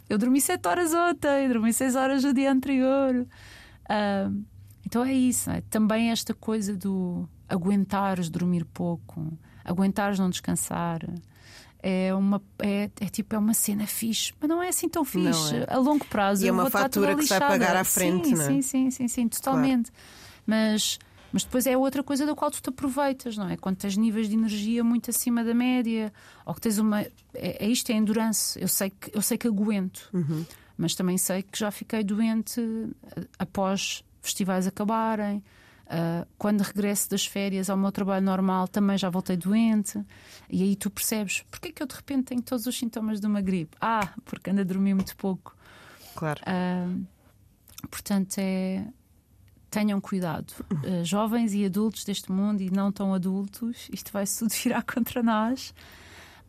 eu 0.09 0.17
dormi 0.17 0.41
sete 0.41 0.67
horas 0.67 0.91
ontem, 0.95 1.47
dormi 1.47 1.71
seis 1.73 1.95
horas 1.95 2.23
no 2.23 2.33
dia 2.33 2.51
anterior. 2.51 3.27
Uh, 3.85 4.50
então 4.91 5.05
é 5.05 5.13
isso, 5.13 5.49
é? 5.49 5.61
também 5.69 6.11
esta 6.11 6.33
coisa 6.33 6.75
do 6.75 7.25
aguentares 7.47 8.29
dormir 8.29 8.65
pouco, 8.65 9.31
aguentares 9.63 10.19
não 10.19 10.29
descansar. 10.29 10.99
É 11.81 12.13
uma, 12.13 12.41
é, 12.59 12.91
é, 12.99 13.05
tipo, 13.07 13.33
é 13.33 13.37
uma 13.37 13.53
cena 13.53 13.87
fixe, 13.87 14.33
mas 14.37 14.49
não 14.49 14.61
é 14.61 14.67
assim 14.67 14.89
tão 14.89 15.05
fixe. 15.05 15.55
É. 15.55 15.73
A 15.73 15.77
longo 15.77 16.05
prazo. 16.07 16.43
E 16.43 16.49
é 16.49 16.51
uma 16.51 16.69
fatura 16.69 17.15
que 17.15 17.23
se 17.23 17.29
vai 17.29 17.39
pagar 17.39 17.77
à 17.77 17.85
frente, 17.85 18.27
sim, 18.27 18.35
não 18.35 18.41
é? 18.41 18.47
Sim, 18.47 18.61
sim, 18.61 18.91
sim, 18.91 19.07
sim, 19.07 19.27
totalmente. 19.29 19.91
Claro. 19.91 20.05
Mas 20.45 20.99
mas 21.31 21.45
depois 21.45 21.65
é 21.65 21.77
outra 21.77 22.03
coisa 22.03 22.25
da 22.25 22.35
qual 22.35 22.51
tu 22.51 22.61
te 22.61 22.67
aproveitas, 22.67 23.37
não 23.37 23.49
é? 23.49 23.55
Quando 23.55 23.77
tens 23.77 23.95
níveis 23.95 24.27
de 24.27 24.35
energia 24.35 24.83
muito 24.83 25.09
acima 25.09 25.41
da 25.41 25.53
média, 25.53 26.11
ou 26.45 26.53
que 26.53 26.59
tens 26.59 26.77
uma. 26.77 26.99
É, 27.01 27.65
é 27.65 27.67
isto, 27.69 27.89
é 27.91 27.95
endurance. 27.95 28.59
Eu 28.61 28.67
sei 28.67 28.89
que, 28.89 29.09
eu 29.15 29.21
sei 29.21 29.37
que 29.37 29.47
aguento, 29.47 30.09
uhum. 30.11 30.45
mas 30.77 30.95
também 30.95 31.17
sei 31.17 31.43
que 31.43 31.57
já 31.57 31.71
fiquei 31.71 32.03
doente 32.03 32.59
eh, 33.15 33.21
após 33.39 34.03
festivais 34.21 34.67
acabarem. 34.67 35.43
Uh, 35.87 36.25
quando 36.37 36.61
regresso 36.61 37.09
das 37.09 37.25
férias 37.25 37.69
ao 37.69 37.75
meu 37.75 37.91
trabalho 37.91 38.23
normal, 38.25 38.65
também 38.67 38.97
já 38.97 39.09
voltei 39.09 39.35
doente. 39.35 40.01
E 40.49 40.63
aí 40.63 40.75
tu 40.75 40.89
percebes 40.89 41.43
porque 41.51 41.67
é 41.67 41.71
que 41.73 41.83
eu 41.83 41.87
de 41.87 41.95
repente 41.95 42.27
tenho 42.27 42.41
todos 42.41 42.65
os 42.65 42.77
sintomas 42.77 43.19
de 43.19 43.27
uma 43.27 43.41
gripe? 43.41 43.75
Ah, 43.81 44.13
porque 44.23 44.49
ando 44.49 44.61
a 44.61 44.63
dormir 44.63 44.93
muito 44.93 45.15
pouco. 45.17 45.53
Claro. 46.15 46.39
Uh, 46.43 47.05
portanto, 47.89 48.37
é, 48.37 48.85
tenham 49.69 49.99
cuidado. 49.99 50.53
Uh, 50.71 51.03
jovens 51.03 51.53
e 51.53 51.65
adultos 51.65 52.03
deste 52.05 52.31
mundo 52.31 52.61
e 52.61 52.69
não 52.69 52.91
tão 52.91 53.13
adultos, 53.13 53.89
isto 53.91 54.11
vai-se 54.11 54.39
tudo 54.39 54.51
virar 54.63 54.83
contra 54.83 55.21
nós. 55.23 55.73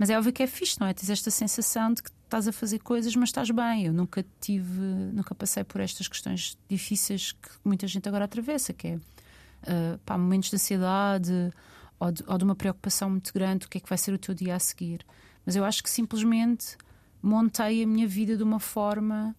Mas 0.03 0.11
é 0.11 0.19
óbvio 0.19 0.33
que 0.33 0.43
é 0.43 0.49
fixe, 0.49 0.81
não 0.81 0.89
é? 0.89 0.93
Tens 0.93 1.11
esta 1.11 1.31
sensação 1.31 1.95
de 1.95 2.03
que 2.03 2.11
estás 2.25 2.49
a 2.49 2.53
fazer 2.53 2.81
coisas, 2.81 3.15
mas 3.15 3.29
estás 3.29 3.49
bem. 3.53 3.87
Eu 3.87 3.93
nunca 3.93 4.27
tive, 4.41 4.81
nunca 5.13 5.33
passei 5.33 5.63
por 5.63 5.81
estas 5.81 6.09
questões 6.09 6.59
difíceis 6.69 7.31
que 7.31 7.51
muita 7.65 7.87
gente 7.87 8.09
agora 8.09 8.25
atravessa, 8.25 8.73
que 8.73 8.89
é 8.89 8.97
uh, 8.97 9.99
pá, 10.05 10.19
momentos 10.19 10.51
de 10.51 10.57
ansiedade 10.57 11.53
ou 12.01 12.11
de, 12.11 12.25
ou 12.27 12.37
de 12.37 12.43
uma 12.43 12.57
preocupação 12.57 13.11
muito 13.11 13.33
grande, 13.33 13.67
o 13.67 13.69
que 13.69 13.79
é 13.79 13.81
que 13.81 13.89
vai 13.89 13.97
ser 13.97 14.13
o 14.13 14.19
teu 14.19 14.35
dia 14.35 14.57
a 14.57 14.59
seguir. 14.59 15.07
Mas 15.47 15.55
eu 15.55 15.65
acho 15.65 15.81
que 15.81 15.89
simplesmente 15.89 16.77
montei 17.23 17.85
a 17.85 17.87
minha 17.87 18.09
vida 18.09 18.37
de 18.37 18.43
uma 18.43 18.59
forma 18.59 19.37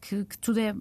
que, 0.00 0.24
que 0.24 0.38
tudo 0.38 0.60
é 0.60 0.74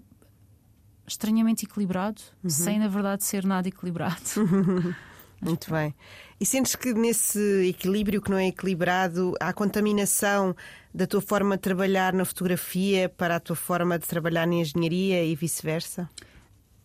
estranhamente 1.06 1.66
equilibrado, 1.66 2.22
uhum. 2.42 2.50
sem 2.50 2.80
na 2.80 2.88
verdade 2.88 3.26
ser 3.26 3.44
nada 3.44 3.68
equilibrado. 3.68 4.16
Muito 5.42 5.72
bem. 5.72 5.94
E 6.40 6.46
sentes 6.46 6.76
que 6.76 6.94
nesse 6.94 7.70
equilíbrio 7.70 8.22
que 8.22 8.30
não 8.30 8.38
é 8.38 8.48
equilibrado 8.48 9.34
há 9.40 9.54
contaminação 9.54 10.56
da 10.94 11.06
tua 11.06 11.22
forma 11.22 11.56
de 11.56 11.62
trabalhar 11.62 12.14
na 12.14 12.26
fotografia 12.26 13.10
para 13.10 13.36
a 13.36 13.40
tua 13.40 13.56
forma 13.56 13.98
de 14.00 14.08
trabalhar 14.08 14.46
na 14.48 14.56
engenharia 14.56 15.24
e 15.24 15.36
vice-versa? 15.36 16.10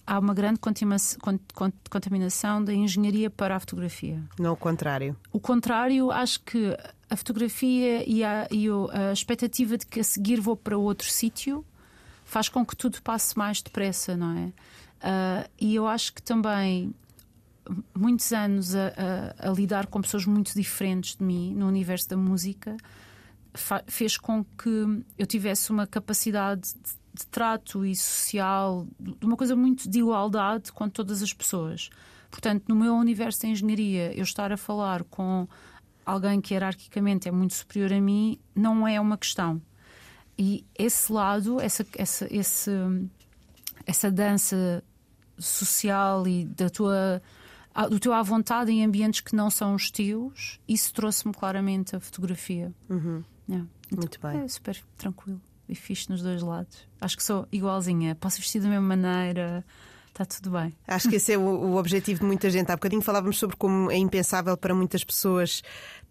Há 0.07 0.19
uma 0.19 0.35
grande 0.35 0.59
contaminação 1.89 2.65
da 2.65 2.75
engenharia 2.75 3.31
para 3.31 3.55
a 3.55 3.61
fotografia. 3.61 4.21
Não 4.39 4.53
o 4.53 4.57
contrário. 4.57 5.17
O 5.33 5.39
contrário, 5.39 6.11
acho 6.11 6.41
que 6.41 6.77
a 7.09 7.17
fotografia 7.17 8.09
e, 8.09 8.25
a, 8.25 8.49
e 8.51 8.67
a 8.93 9.13
expectativa 9.13 9.79
de 9.79 9.87
que 9.87 10.01
a 10.01 10.05
seguir 10.05 10.41
vou 10.41 10.57
para 10.57 10.77
outro 10.77 11.09
sítio 11.09 11.65
faz 12.25 12.49
com 12.49 12.65
que 12.65 12.77
tudo 12.77 13.01
passe 13.03 13.37
mais 13.37 13.63
depressa, 13.63 14.17
não 14.17 14.37
é? 14.37 14.45
Uh, 14.47 15.51
e 15.61 15.75
eu 15.75 15.87
acho 15.87 16.13
que 16.13 16.23
também 16.23 16.95
muitos 17.97 18.33
anos 18.33 18.75
a, 18.75 18.89
a, 18.89 19.49
a, 19.49 19.53
lidar 19.53 19.87
com 19.87 20.01
pessoas 20.01 20.27
muito 20.27 20.53
diferentes 20.55 21.17
de 21.17 21.23
mim 21.23 21.55
no 21.55 21.67
universo 21.67 22.09
da 22.09 22.17
música 22.17 22.77
fez 23.87 24.17
com 24.17 24.45
que 24.45 25.05
eu 25.19 25.27
tivesse 25.27 25.71
uma 25.71 25.87
capacidade 25.87 26.73
de, 26.73 26.93
de, 27.15 27.27
trato 27.27 27.85
e 27.85 27.97
social, 27.97 28.87
de 28.99 29.27
uma 29.27 29.37
coisa 29.37 29.57
muito 29.57 29.89
de 29.89 29.99
igualdade 29.99 30.71
com 30.73 30.89
todas 30.89 31.23
as 31.23 31.33
pessoas. 31.33 31.91
Portanto, 32.31 32.65
no 32.69 32.77
meu 32.77 32.95
universo 32.95 33.43
da 33.43 33.49
engenharia, 33.49 34.17
eu 34.17 34.23
estar 34.23 34.53
a 34.53 34.57
falar 34.57 35.03
com 35.05 35.49
alguém 36.07 36.41
que 36.41 36.55
hierarquicamente 36.55 37.29
é 37.29 37.33
muito 37.33 37.55
superior 37.55 37.93
a 37.93 38.01
mim 38.01 38.39
não 38.55 38.87
é 38.87 39.01
uma 39.01 39.19
questão. 39.19 39.61
E 40.39 40.65
esse 40.79 41.13
lado, 41.13 41.61
essa, 41.61 41.85
essa, 41.97 42.27
esse, 42.31 42.71
essa 43.85 44.11
dança 44.11 44.83
social 45.39 46.27
e 46.27 46.45
da 46.45 46.71
tua 46.71 47.21
do 47.89 48.01
teu 48.01 48.13
à 48.13 48.23
vontade 48.23 48.71
em 48.71 48.85
ambientes 48.85 49.21
que 49.21 49.35
não 49.35 49.51
são 49.51 49.75
os 49.75 49.91
teus, 49.91 50.61
isso 50.69 50.93
trouxe-me 50.93 51.33
claramente 51.33 51.95
a 51.95 52.01
fotografia. 52.01 52.73
Uhum. 52.89 53.23
É. 53.49 53.55
Então, 53.55 53.69
Muito 53.99 54.21
bem. 54.21 54.43
É 54.43 54.49
super 54.49 54.81
tranquilo 54.97 55.41
e 55.69 55.75
fixe 55.75 56.11
nos 56.11 56.21
dois 56.21 56.43
lados. 56.43 56.89
Acho 57.01 57.17
que 57.17 57.23
sou 57.23 57.47
igualzinha, 57.53 58.15
posso 58.17 58.39
vestir 58.39 58.61
da 58.61 58.69
mesma 58.69 58.97
maneira. 58.97 59.65
Está 60.09 60.25
tudo 60.25 60.51
bem. 60.51 60.77
Acho 60.89 61.09
que 61.09 61.17
esse 61.17 61.33
é 61.33 61.39
o, 61.39 61.43
o, 61.71 61.77
objetivo 61.77 62.21
de 62.21 62.27
muita 62.27 62.51
gente. 62.51 62.71
Há 62.71 62.77
bocadinho 62.77 63.01
falávamos 63.01 63.39
sobre 63.39 63.57
como 63.57 63.91
é 63.91 63.97
impensável 63.97 64.57
para 64.57 64.75
muitas 64.75 65.05
pessoas 65.05 65.63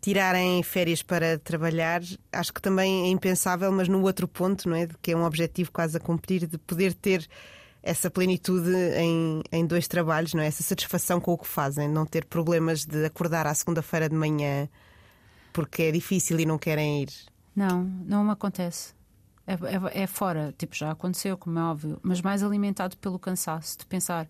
tirarem 0.01 0.63
férias 0.63 1.03
para 1.03 1.37
trabalhar. 1.37 2.01
Acho 2.31 2.53
que 2.53 2.61
também 2.61 3.07
é 3.07 3.09
impensável, 3.09 3.71
mas 3.71 3.89
no 3.89 4.01
outro 4.01 4.27
ponto, 4.27 4.69
não 4.69 4.75
é? 4.75 4.87
Que 5.01 5.11
é 5.11 5.17
um 5.17 5.25
objetivo 5.25 5.71
quase 5.71 5.97
a 5.97 5.99
cumprir, 5.99 6.47
de 6.47 6.57
poder 6.57 6.93
ter 6.93 7.27
essa 7.81 8.09
plenitude 8.09 8.71
em, 8.97 9.41
em 9.51 9.65
dois 9.65 9.87
trabalhos, 9.87 10.33
não 10.33 10.41
é? 10.41 10.47
Essa 10.47 10.63
satisfação 10.63 11.19
com 11.19 11.33
o 11.33 11.37
que 11.37 11.47
fazem, 11.47 11.87
não 11.87 12.05
ter 12.05 12.25
problemas 12.25 12.85
de 12.85 13.05
acordar 13.05 13.47
à 13.47 13.53
segunda-feira 13.53 14.09
de 14.09 14.15
manhã 14.15 14.69
porque 15.53 15.83
é 15.83 15.91
difícil 15.91 16.39
e 16.39 16.45
não 16.45 16.57
querem 16.57 17.03
ir. 17.03 17.09
Não, 17.55 17.83
não 17.83 18.23
me 18.23 18.31
acontece. 18.31 18.93
É, 19.45 19.53
é, 19.53 20.03
é, 20.03 20.07
fora, 20.07 20.53
tipo, 20.57 20.75
já 20.75 20.91
aconteceu, 20.91 21.37
como 21.37 21.57
é 21.57 21.63
óbvio, 21.63 21.99
mas 22.03 22.21
mais 22.21 22.43
alimentado 22.43 22.95
pelo 22.97 23.17
cansaço 23.17 23.79
de 23.79 23.85
pensar: 23.85 24.27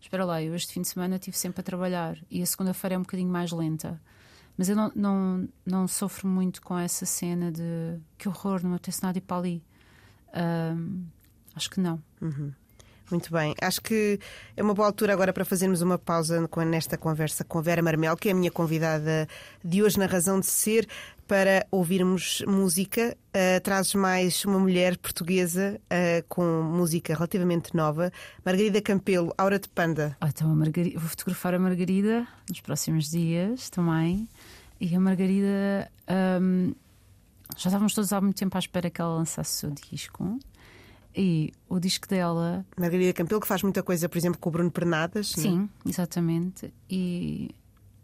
espera 0.00 0.24
lá, 0.24 0.42
eu 0.42 0.54
este 0.54 0.72
fim 0.72 0.82
de 0.82 0.88
semana 0.88 1.16
estive 1.16 1.36
sempre 1.36 1.60
a 1.60 1.62
trabalhar 1.62 2.18
e 2.30 2.42
a 2.42 2.46
segunda-feira 2.46 2.94
é 2.94 2.98
um 2.98 3.02
bocadinho 3.02 3.30
mais 3.30 3.52
lenta. 3.52 4.00
Mas 4.56 4.68
eu 4.68 4.76
não, 4.76 4.92
não, 4.94 5.48
não 5.64 5.88
sofro 5.88 6.28
muito 6.28 6.60
com 6.60 6.76
essa 6.76 7.06
cena 7.06 7.50
de 7.50 7.98
que 8.18 8.28
horror, 8.28 8.62
não 8.62 8.70
me 8.70 8.76
apetece 8.76 9.02
nada 9.02 9.18
ir 9.18 9.22
para 9.22 9.36
ali. 9.38 9.64
Um, 10.34 11.06
acho 11.54 11.70
que 11.70 11.80
não. 11.80 12.02
Uhum. 12.20 12.52
Muito 13.12 13.30
bem. 13.30 13.54
Acho 13.60 13.82
que 13.82 14.18
é 14.56 14.62
uma 14.62 14.72
boa 14.72 14.88
altura 14.88 15.12
agora 15.12 15.34
para 15.34 15.44
fazermos 15.44 15.82
uma 15.82 15.98
pausa 15.98 16.48
nesta 16.66 16.96
conversa 16.96 17.44
com 17.44 17.58
a 17.58 17.62
Vera 17.62 17.82
Marmel, 17.82 18.16
que 18.16 18.30
é 18.30 18.32
a 18.32 18.34
minha 18.34 18.50
convidada 18.50 19.28
de 19.62 19.82
hoje 19.82 19.98
na 19.98 20.06
Razão 20.06 20.40
de 20.40 20.46
Ser, 20.46 20.88
para 21.28 21.66
ouvirmos 21.70 22.42
música. 22.48 23.14
Uh, 23.28 23.60
trazes 23.62 23.94
mais 23.94 24.46
uma 24.46 24.58
mulher 24.58 24.96
portuguesa 24.96 25.78
uh, 25.84 26.24
com 26.26 26.62
música 26.62 27.12
relativamente 27.14 27.76
nova, 27.76 28.10
Margarida 28.42 28.80
Campelo, 28.80 29.34
Aura 29.36 29.58
de 29.58 29.68
Panda. 29.68 30.16
Ah, 30.18 30.28
então 30.28 30.48
Margarida, 30.48 30.98
vou 30.98 31.08
fotografar 31.10 31.52
a 31.52 31.58
Margarida 31.58 32.26
nos 32.48 32.62
próximos 32.62 33.10
dias 33.10 33.68
também. 33.68 34.26
E 34.80 34.96
a 34.96 34.98
Margarida. 34.98 35.90
Um, 36.40 36.74
já 37.58 37.68
estávamos 37.68 37.92
todos 37.92 38.10
há 38.10 38.22
muito 38.22 38.38
tempo 38.38 38.56
à 38.56 38.58
espera 38.58 38.88
que 38.88 39.02
ela 39.02 39.16
lançasse 39.16 39.66
o 39.66 39.70
seu 39.74 39.90
disco. 39.90 40.38
E 41.14 41.52
o 41.68 41.78
disco 41.78 42.08
dela. 42.08 42.64
Margarida 42.76 43.12
Campelo, 43.12 43.40
que 43.40 43.46
faz 43.46 43.62
muita 43.62 43.82
coisa, 43.82 44.08
por 44.08 44.16
exemplo, 44.16 44.38
com 44.38 44.48
o 44.48 44.52
Bruno 44.52 44.70
Pernadas. 44.70 45.36
É? 45.36 45.42
Sim, 45.42 45.58
né? 45.58 45.68
exatamente. 45.86 46.72
E 46.88 47.50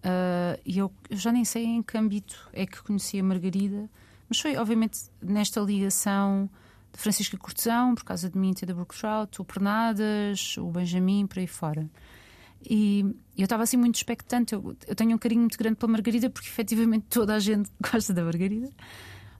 uh, 0.05 0.61
eu, 0.67 0.93
eu, 1.09 1.17
já 1.17 1.33
nem 1.33 1.45
sei 1.45 1.65
em 1.65 1.83
que 1.83 1.97
âmbito 1.97 2.49
é 2.53 2.67
que 2.67 2.83
conheci 2.83 3.19
a 3.19 3.25
Margarida, 3.25 3.89
mas 4.29 4.41
foi, 4.41 4.57
obviamente, 4.57 4.99
nesta 5.23 5.61
ligação 5.61 6.51
de 6.93 7.01
Francisca 7.01 7.37
Cortesão, 7.39 7.95
por 7.95 8.05
causa 8.05 8.29
de 8.29 8.37
mim 8.39 8.53
ter 8.53 8.67
da 8.67 8.75
Brooktrout, 8.75 9.41
o 9.41 9.45
Pernadas, 9.45 10.57
o 10.59 10.71
Benjamin, 10.71 11.27
por 11.27 11.39
aí 11.39 11.47
fora. 11.47 11.89
E 12.69 13.15
eu 13.37 13.45
estava 13.45 13.63
assim 13.63 13.77
muito 13.77 13.97
expectante. 13.97 14.53
Eu, 14.53 14.77
eu 14.87 14.95
tenho 14.95 15.15
um 15.15 15.19
carinho 15.19 15.43
muito 15.43 15.57
grande 15.57 15.77
pela 15.77 15.93
Margarida, 15.93 16.29
porque 16.29 16.49
efetivamente 16.49 17.07
toda 17.09 17.35
a 17.35 17.39
gente 17.39 17.71
gosta 17.93 18.13
da 18.13 18.23
Margarida. 18.23 18.69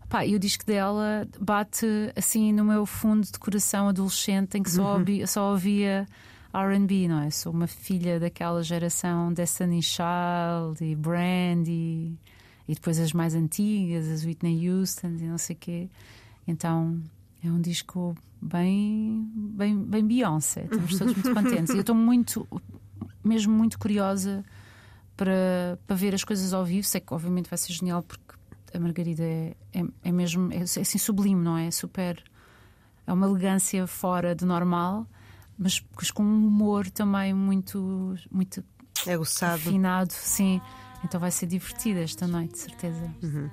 Pá, 0.09 0.25
e 0.25 0.35
o 0.35 0.39
disco 0.39 0.65
dela 0.65 1.29
bate 1.39 1.87
assim 2.17 2.53
no 2.53 2.65
meu 2.65 2.87
fundo 2.87 3.27
de 3.27 3.39
coração 3.39 3.89
adolescente 3.89 4.57
em 4.57 4.63
que 4.63 4.71
só, 4.71 4.95
uhum. 4.95 4.99
ouvia, 5.01 5.27
só 5.27 5.51
ouvia 5.51 6.07
RB, 6.55 7.09
não 7.09 7.21
é? 7.21 7.31
Sou 7.31 7.53
uma 7.53 7.67
filha 7.67 8.19
daquela 8.19 8.63
geração 8.63 9.33
Destiny 9.33 9.83
Child 9.83 10.83
e 10.83 10.97
Brandy 10.97 12.19
e 12.67 12.75
depois 12.75 12.99
as 12.99 13.13
mais 13.13 13.35
antigas, 13.35 14.09
as 14.09 14.25
Whitney 14.25 14.71
Houston 14.71 15.17
e 15.21 15.25
não 15.25 15.37
sei 15.37 15.55
o 15.55 15.59
quê. 15.59 15.89
Então 16.47 16.99
é 17.45 17.51
um 17.51 17.61
disco 17.61 18.17
bem, 18.41 19.31
bem, 19.35 19.77
bem 19.77 20.07
Beyoncé. 20.07 20.65
Estamos 20.65 20.99
todos 20.99 21.15
muito 21.15 21.33
contentes. 21.35 21.75
E 21.75 21.77
eu 21.77 21.81
estou 21.81 21.95
muito, 21.95 22.49
mesmo 23.23 23.53
muito 23.53 23.79
curiosa 23.79 24.43
para, 25.17 25.79
para 25.87 25.97
ver 25.97 26.15
as 26.15 26.25
coisas 26.25 26.55
ao 26.55 26.65
vivo. 26.65 26.87
Sei 26.87 27.01
que 27.01 27.13
obviamente 27.13 27.51
vai 27.51 27.59
ser 27.59 27.75
genial 27.75 28.03
porque 28.03 28.38
a 28.73 28.79
Margarida 28.79 29.23
é, 29.23 29.55
é, 29.73 29.85
é 30.05 30.13
mesmo 30.13 30.53
é, 30.53 30.59
é, 30.59 30.63
assim 30.63 30.99
sublime, 30.99 31.43
não 31.43 31.57
é? 31.57 31.71
Super. 31.71 32.23
É 33.07 33.13
uma 33.13 33.27
elegância 33.27 33.87
fora 33.87 34.35
do 34.35 34.45
normal, 34.45 35.07
mas, 35.59 35.83
mas 35.97 36.11
com 36.11 36.23
um 36.23 36.47
humor 36.47 36.91
também 36.91 37.33
muito. 37.33 38.17
muito 38.31 38.63
é 39.07 39.15
aguçado. 39.15 39.55
afinado, 39.55 40.13
sim. 40.13 40.61
Então 41.05 41.21
vai 41.21 41.31
ser 41.31 41.47
divertida 41.47 42.01
esta 42.01 42.27
noite, 42.27 42.59
certeza. 42.59 43.11
Uhum. 43.23 43.49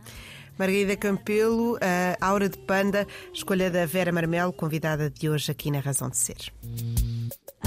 Margarida 0.57 0.95
Campelo, 0.95 1.77
a 2.19 2.25
Aura 2.25 2.47
de 2.47 2.57
Panda, 2.57 3.05
escolha 3.33 3.69
da 3.69 3.85
Vera 3.85 4.11
Marmelo, 4.11 4.53
convidada 4.53 5.09
de 5.09 5.29
hoje 5.29 5.51
aqui 5.51 5.69
na 5.69 5.79
Razão 5.79 6.09
de 6.09 6.17
Ser. 6.17 6.53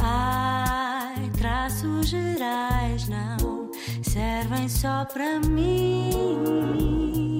Ai, 0.00 1.30
traços 1.38 2.08
gerais 2.08 3.08
não 3.08 3.70
servem 4.02 4.68
só 4.68 5.04
para 5.04 5.40
mim. 5.40 7.37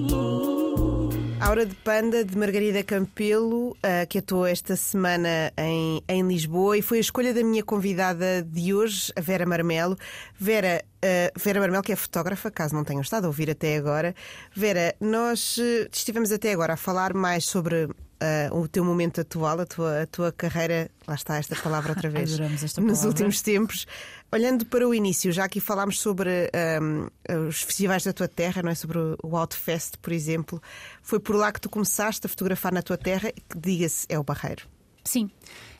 Aura 1.49 1.65
de 1.65 1.73
Panda, 1.77 2.23
de 2.23 2.37
Margarida 2.37 2.83
Campelo, 2.83 3.71
uh, 3.71 4.07
que 4.07 4.19
atuou 4.19 4.45
esta 4.45 4.75
semana 4.75 5.51
em, 5.57 5.99
em 6.07 6.21
Lisboa 6.21 6.77
e 6.77 6.81
foi 6.83 6.99
a 6.99 7.01
escolha 7.01 7.33
da 7.33 7.43
minha 7.43 7.63
convidada 7.63 8.43
de 8.43 8.71
hoje, 8.71 9.11
a 9.15 9.19
Vera 9.19 9.47
Marmelo. 9.47 9.97
Vera, 10.39 10.85
uh, 11.03 11.39
Vera 11.39 11.59
Marmelo, 11.59 11.81
que 11.81 11.91
é 11.91 11.95
fotógrafa, 11.95 12.51
caso 12.51 12.75
não 12.75 12.83
tenham 12.83 13.01
estado 13.01 13.25
a 13.25 13.27
ouvir 13.29 13.49
até 13.49 13.75
agora. 13.77 14.13
Vera, 14.55 14.93
nós 15.01 15.57
uh, 15.57 15.89
estivemos 15.91 16.31
até 16.31 16.53
agora 16.53 16.73
a 16.73 16.77
falar 16.77 17.15
mais 17.15 17.45
sobre 17.45 17.85
uh, 18.19 18.55
o 18.55 18.67
teu 18.67 18.83
momento 18.83 19.21
atual, 19.21 19.59
a 19.61 19.65
tua, 19.65 20.03
a 20.03 20.05
tua 20.05 20.31
carreira, 20.31 20.89
lá 21.07 21.15
está 21.15 21.37
esta 21.37 21.55
palavra 21.55 21.93
outra 21.93 22.09
vez, 22.09 22.37
nos 22.37 22.61
palavra. 23.01 23.07
últimos 23.07 23.41
tempos. 23.41 23.87
Olhando 24.31 24.65
para 24.65 24.87
o 24.87 24.93
início, 24.93 25.31
já 25.31 25.45
aqui 25.45 25.59
falámos 25.59 25.99
sobre 25.99 26.51
um, 26.81 27.47
os 27.47 27.63
festivais 27.63 28.03
da 28.03 28.13
tua 28.13 28.27
terra, 28.27 28.61
não 28.61 28.69
é? 28.69 28.75
Sobre 28.75 28.99
o 29.23 29.35
Outfest, 29.35 29.97
por 29.97 30.13
exemplo. 30.13 30.61
Foi 31.01 31.19
por 31.19 31.35
lá 31.35 31.51
que 31.51 31.59
tu 31.59 31.69
começaste 31.69 32.27
a 32.27 32.29
fotografar 32.29 32.71
na 32.71 32.83
tua 32.83 32.97
terra, 32.97 33.31
que 33.31 33.57
diga-se 33.57 34.05
é 34.07 34.19
o 34.19 34.23
Barreiro. 34.23 34.67
Sim. 35.03 35.31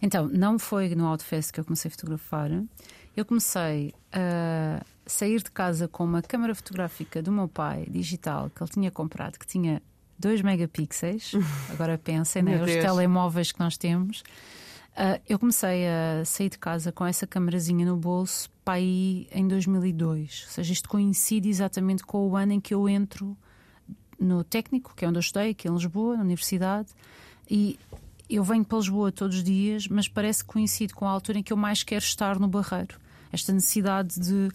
Então, 0.01 0.27
não 0.27 0.57
foi 0.57 0.95
no 0.95 1.05
Outfest 1.05 1.51
que 1.51 1.59
eu 1.59 1.65
comecei 1.65 1.89
a 1.89 1.91
fotografar. 1.91 2.49
Eu 3.15 3.23
comecei 3.23 3.93
a 4.11 4.83
sair 5.05 5.43
de 5.43 5.51
casa 5.51 5.87
com 5.87 6.03
uma 6.03 6.21
câmara 6.21 6.55
fotográfica 6.55 7.21
do 7.21 7.31
meu 7.31 7.47
pai, 7.47 7.85
digital, 7.87 8.49
que 8.49 8.63
ele 8.63 8.71
tinha 8.71 8.91
comprado, 8.91 9.37
que 9.37 9.45
tinha 9.45 9.81
2 10.17 10.41
megapixels. 10.41 11.33
Agora 11.69 11.97
pensem, 11.97 12.41
né? 12.41 12.61
os 12.61 12.71
telemóveis 12.71 13.51
que 13.51 13.59
nós 13.59 13.77
temos. 13.77 14.23
Uh, 14.99 15.17
eu 15.29 15.39
comecei 15.39 15.87
a 15.87 16.25
sair 16.25 16.49
de 16.49 16.57
casa 16.57 16.91
com 16.91 17.05
essa 17.05 17.25
camarazinha 17.25 17.85
no 17.85 17.95
bolso 17.95 18.49
para 18.65 18.73
aí 18.73 19.29
em 19.31 19.47
2002. 19.47 20.43
Ou 20.45 20.51
seja, 20.51 20.73
isto 20.73 20.89
coincide 20.89 21.47
exatamente 21.47 22.03
com 22.03 22.27
o 22.27 22.35
ano 22.35 22.51
em 22.51 22.59
que 22.59 22.73
eu 22.73 22.89
entro 22.89 23.37
no 24.19 24.43
técnico, 24.43 24.93
que 24.93 25.05
é 25.05 25.07
onde 25.07 25.17
eu 25.17 25.21
estudei, 25.21 25.51
aqui 25.51 25.69
em 25.69 25.73
Lisboa, 25.73 26.17
na 26.17 26.23
universidade. 26.23 26.89
E 27.49 27.79
eu 28.29 28.43
venho 28.43 28.65
para 28.65 28.77
Lisboa 28.77 29.09
todos 29.09 29.37
os 29.37 29.43
dias, 29.43 29.87
mas 29.87 30.09
parece 30.09 30.43
que 30.43 30.51
coincide 30.51 30.93
com 30.93 31.05
a 31.05 31.11
altura 31.11 31.39
em 31.39 31.43
que 31.43 31.53
eu 31.53 31.57
mais 31.57 31.81
quero 31.81 32.03
estar 32.03 32.37
no 32.37 32.49
Barreiro. 32.49 32.99
Esta 33.31 33.53
necessidade 33.53 34.19
de 34.19 34.49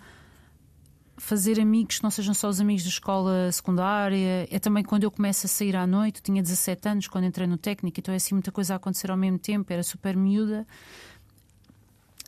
fazer 1.16 1.60
amigos 1.60 1.98
que 1.98 2.02
não 2.02 2.10
sejam 2.10 2.34
só 2.34 2.48
os 2.48 2.60
amigos 2.60 2.82
da 2.82 2.88
escola 2.88 3.50
secundária. 3.52 4.48
É 4.50 4.58
também 4.58 4.82
quando 4.82 5.04
eu 5.04 5.10
começo 5.10 5.46
a 5.46 5.48
sair 5.48 5.76
à 5.76 5.86
noite. 5.86 6.22
Tinha 6.22 6.42
17 6.42 6.88
anos 6.88 7.08
quando 7.08 7.24
entrei 7.24 7.46
no 7.46 7.56
técnico, 7.56 8.00
então 8.00 8.12
é 8.12 8.16
assim 8.16 8.34
muita 8.34 8.50
coisa 8.50 8.74
a 8.74 8.76
acontecer 8.76 9.10
ao 9.10 9.16
mesmo 9.16 9.38
tempo. 9.38 9.72
Era 9.72 9.82
super 9.82 10.16
miúda. 10.16 10.66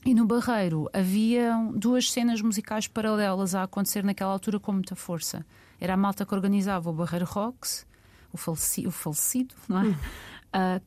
E 0.04 0.14
no 0.14 0.24
Barreiro 0.24 0.88
havia 0.92 1.52
duas 1.74 2.10
cenas 2.12 2.40
musicais 2.40 2.86
paralelas 2.86 3.56
a 3.56 3.64
acontecer 3.64 4.04
naquela 4.04 4.32
altura 4.32 4.60
com 4.60 4.72
muita 4.72 4.94
força. 4.94 5.44
era 5.80 5.94
a 5.94 5.96
malta 5.96 6.24
que 6.24 6.32
organizava 6.32 6.88
o 6.88 6.92
Barreiro 6.92 7.26
Rocks, 7.26 7.84
o, 8.32 8.36
faleci, 8.36 8.86
o 8.86 8.92
falecido, 8.92 9.52
não 9.68 9.80
é? 9.80 9.88
Uh, 9.88 9.96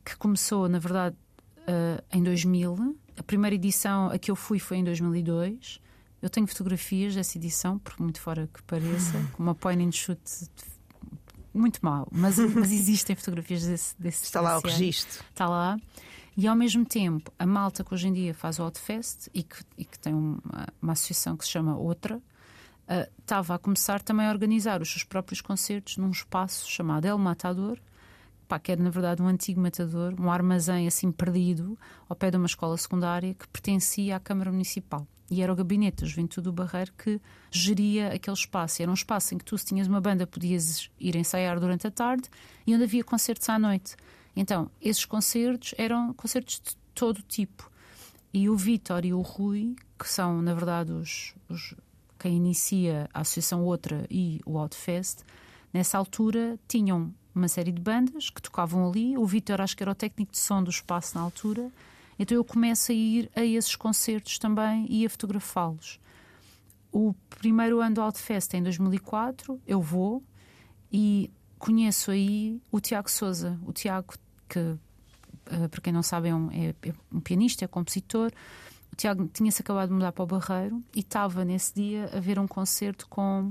que 0.02 0.16
começou, 0.16 0.70
na 0.70 0.78
verdade, 0.78 1.16
uh, 1.58 2.02
em 2.10 2.22
2000. 2.22 2.96
A 3.18 3.22
primeira 3.22 3.54
edição 3.54 4.06
a 4.10 4.18
que 4.18 4.30
eu 4.30 4.36
fui 4.36 4.58
foi 4.58 4.78
em 4.78 4.84
2002. 4.84 5.82
Eu 6.22 6.28
tenho 6.28 6.46
fotografias 6.46 7.14
dessa 7.14 7.38
edição, 7.38 7.78
por 7.78 7.98
muito 8.00 8.20
fora 8.20 8.48
que 8.52 8.62
pareça, 8.62 9.14
com 9.32 9.42
uma 9.42 9.54
point 9.54 9.82
and 9.82 9.92
shoot 9.92 10.20
muito 11.52 11.80
mal, 11.82 12.06
mas, 12.12 12.38
mas 12.38 12.70
existem 12.70 13.16
fotografias 13.16 13.64
desse, 13.66 14.00
desse 14.00 14.24
Está 14.24 14.40
lá 14.40 14.58
o 14.58 14.60
registro. 14.60 15.24
Está 15.30 15.48
lá. 15.48 15.78
E 16.36 16.46
ao 16.46 16.54
mesmo 16.54 16.84
tempo, 16.84 17.32
a 17.38 17.44
malta 17.44 17.82
que 17.82 17.92
hoje 17.92 18.08
em 18.08 18.12
dia 18.12 18.32
faz 18.32 18.58
o 18.58 18.62
Outfest 18.62 19.28
e 19.34 19.42
que, 19.42 19.56
e 19.76 19.84
que 19.84 19.98
tem 19.98 20.14
uma, 20.14 20.68
uma 20.80 20.92
associação 20.92 21.36
que 21.36 21.44
se 21.44 21.50
chama 21.50 21.76
Outra, 21.76 22.16
uh, 22.16 23.10
estava 23.18 23.56
a 23.56 23.58
começar 23.58 24.00
também 24.00 24.26
a 24.26 24.30
organizar 24.30 24.80
os 24.80 24.90
seus 24.90 25.04
próprios 25.04 25.40
concertos 25.40 25.96
num 25.96 26.10
espaço 26.10 26.70
chamado 26.70 27.04
El 27.04 27.18
Matador, 27.18 27.78
pá, 28.46 28.58
que 28.58 28.70
era 28.70 28.82
na 28.82 28.90
verdade 28.90 29.20
um 29.20 29.26
antigo 29.26 29.60
matador, 29.60 30.14
um 30.20 30.30
armazém 30.30 30.86
assim 30.86 31.10
perdido, 31.10 31.78
ao 32.08 32.16
pé 32.16 32.30
de 32.30 32.36
uma 32.36 32.46
escola 32.46 32.76
secundária 32.76 33.34
que 33.34 33.48
pertencia 33.48 34.16
à 34.16 34.20
Câmara 34.20 34.52
Municipal. 34.52 35.06
E 35.30 35.42
era 35.42 35.52
o 35.52 35.56
gabinete 35.56 36.02
da 36.02 36.06
Juventude 36.08 36.44
do 36.44 36.52
Barreiro 36.52 36.92
que 36.98 37.20
geria 37.50 38.12
aquele 38.12 38.36
espaço. 38.36 38.82
Era 38.82 38.90
um 38.90 38.94
espaço 38.94 39.34
em 39.34 39.38
que 39.38 39.44
tu, 39.44 39.56
se 39.56 39.64
tinhas 39.64 39.86
uma 39.86 40.00
banda, 40.00 40.26
podias 40.26 40.90
ir 40.98 41.14
ensaiar 41.14 41.60
durante 41.60 41.86
a 41.86 41.90
tarde 41.90 42.28
e 42.66 42.74
onde 42.74 42.84
havia 42.84 43.04
concertos 43.04 43.48
à 43.48 43.58
noite. 43.58 43.94
Então, 44.34 44.70
esses 44.80 45.04
concertos 45.04 45.74
eram 45.78 46.12
concertos 46.14 46.60
de 46.60 46.76
todo 46.94 47.22
tipo. 47.22 47.70
E 48.32 48.48
o 48.48 48.56
Vítor 48.56 49.04
e 49.04 49.12
o 49.12 49.20
Rui, 49.20 49.76
que 49.98 50.08
são, 50.08 50.40
na 50.42 50.54
verdade, 50.54 50.92
os, 50.92 51.34
os 51.48 51.74
quem 52.18 52.36
inicia 52.36 53.08
a 53.14 53.20
Associação 53.20 53.64
Outra 53.64 54.06
e 54.10 54.40
o 54.44 54.58
Outfest, 54.58 55.20
nessa 55.72 55.96
altura 55.96 56.58
tinham 56.68 57.12
uma 57.34 57.48
série 57.48 57.72
de 57.72 57.80
bandas 57.80 58.30
que 58.30 58.42
tocavam 58.42 58.88
ali. 58.88 59.16
O 59.16 59.24
Vítor, 59.24 59.60
acho 59.60 59.76
que 59.76 59.82
era 59.82 59.90
o 59.90 59.94
técnico 59.94 60.32
de 60.32 60.38
som 60.38 60.62
do 60.62 60.70
espaço 60.70 61.16
na 61.16 61.22
altura. 61.22 61.70
Então 62.20 62.36
eu 62.36 62.44
começo 62.44 62.92
a 62.92 62.94
ir 62.94 63.30
a 63.34 63.42
esses 63.42 63.74
concertos 63.74 64.38
também 64.38 64.86
e 64.90 65.06
a 65.06 65.08
fotografá-los. 65.08 65.98
O 66.92 67.14
primeiro 67.30 67.80
ano 67.80 67.94
do 67.94 68.02
Outfest 68.02 68.52
em 68.52 68.62
2004, 68.62 69.58
eu 69.66 69.80
vou 69.80 70.22
e 70.92 71.30
conheço 71.58 72.10
aí 72.10 72.60
o 72.70 72.78
Tiago 72.78 73.10
Souza. 73.10 73.58
O 73.64 73.72
Tiago, 73.72 74.12
que 74.46 74.58
uh, 74.58 75.68
para 75.70 75.80
quem 75.80 75.94
não 75.94 76.02
sabe 76.02 76.28
é 76.28 76.34
um, 76.34 76.50
é, 76.50 76.74
é 76.82 76.92
um 77.10 77.20
pianista, 77.20 77.64
é 77.64 77.68
compositor. 77.68 78.30
O 78.92 78.96
Tiago 78.96 79.26
tinha-se 79.32 79.62
acabado 79.62 79.88
de 79.88 79.94
mudar 79.94 80.12
para 80.12 80.22
o 80.22 80.26
Barreiro 80.26 80.84
e 80.94 81.00
estava 81.00 81.42
nesse 81.42 81.74
dia 81.74 82.10
a 82.14 82.20
ver 82.20 82.38
um 82.38 82.46
concerto 82.46 83.08
com 83.08 83.48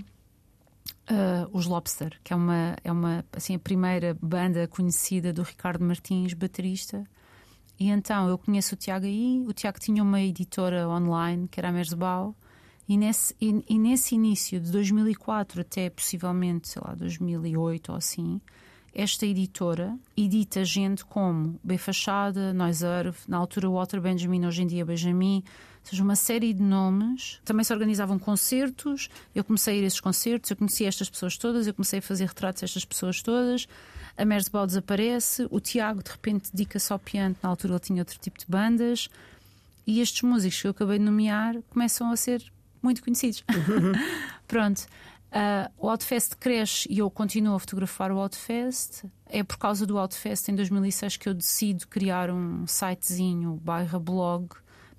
Uh, 1.11 1.49
os 1.51 1.65
Lobster, 1.65 2.19
que 2.23 2.33
é 2.33 2.35
uma, 2.35 2.75
é 2.83 2.91
uma 2.91 3.25
assim, 3.33 3.55
a 3.55 3.59
primeira 3.59 4.15
banda 4.21 4.67
conhecida 4.67 5.33
do 5.33 5.41
Ricardo 5.41 5.83
Martins, 5.83 6.33
baterista. 6.33 7.03
E 7.79 7.87
então 7.89 8.27
eu 8.27 8.37
conheço 8.37 8.75
o 8.75 8.77
Tiago 8.77 9.05
aí. 9.05 9.43
O 9.47 9.53
Tiago 9.53 9.79
tinha 9.79 10.03
uma 10.03 10.21
editora 10.21 10.87
online, 10.89 11.47
que 11.47 11.59
era 11.59 11.69
a 11.69 11.71
Merzbau. 11.71 12.35
E 12.87 12.97
nesse, 12.97 13.35
e, 13.39 13.63
e, 13.69 13.77
nesse 13.77 14.15
início 14.15 14.59
de 14.59 14.71
2004 14.71 15.61
até 15.61 15.89
possivelmente, 15.89 16.67
sei 16.67 16.81
lá, 16.83 16.95
2008 16.95 17.91
ou 17.91 17.95
assim, 17.95 18.41
esta 18.93 19.27
editora 19.27 19.95
edita 20.17 20.65
gente 20.65 21.05
como 21.05 21.59
B 21.63 21.77
Fachada, 21.77 22.51
Noiserve, 22.51 23.17
na 23.27 23.37
altura 23.37 23.69
Walter 23.69 24.01
Benjamin, 24.01 24.45
hoje 24.45 24.63
em 24.63 24.67
dia 24.67 24.83
Benjamin, 24.83 25.43
seja, 25.83 26.03
uma 26.03 26.15
série 26.15 26.53
de 26.53 26.61
nomes. 26.61 27.39
Também 27.45 27.63
se 27.63 27.73
organizavam 27.73 28.19
concertos, 28.19 29.09
eu 29.33 29.43
comecei 29.43 29.75
a 29.75 29.77
ir 29.77 29.83
a 29.83 29.87
esses 29.87 29.99
concertos, 29.99 30.51
eu 30.51 30.57
conheci 30.57 30.85
estas 30.85 31.09
pessoas 31.09 31.37
todas, 31.37 31.67
eu 31.67 31.73
comecei 31.73 31.99
a 31.99 32.01
fazer 32.01 32.25
retratos 32.25 32.61
destas 32.61 32.85
pessoas 32.85 33.21
todas. 33.21 33.67
A 34.17 34.25
Merzbau 34.25 34.67
desaparece, 34.67 35.47
o 35.49 35.59
Tiago 35.59 36.03
de 36.03 36.11
repente 36.11 36.49
dedica-se 36.51 36.91
ao 36.91 36.99
piano, 36.99 37.35
na 37.41 37.49
altura 37.49 37.73
ele 37.73 37.79
tinha 37.79 38.01
outro 38.01 38.19
tipo 38.19 38.37
de 38.37 38.45
bandas, 38.47 39.09
e 39.87 40.01
estes 40.01 40.21
músicos 40.21 40.61
que 40.61 40.67
eu 40.67 40.71
acabei 40.71 40.99
de 40.99 41.05
nomear 41.05 41.55
começam 41.69 42.11
a 42.11 42.15
ser 42.15 42.43
muito 42.81 43.03
conhecidos. 43.03 43.43
Pronto. 44.47 44.85
Uh, 45.29 45.71
o 45.77 45.89
Outfest 45.89 46.35
cresce 46.37 46.87
e 46.91 46.97
eu 46.99 47.09
continuo 47.09 47.55
a 47.55 47.59
fotografar 47.59 48.11
o 48.11 48.17
Outfest. 48.17 49.05
É 49.27 49.43
por 49.43 49.57
causa 49.57 49.85
do 49.85 49.97
Outfest 49.97 50.49
em 50.49 50.55
2006 50.55 51.17
que 51.17 51.29
eu 51.29 51.33
decido 51.33 51.87
criar 51.87 52.31
um 52.31 52.65
sitezinho 52.65 53.59
barra 53.63 53.99
blog 53.99 54.49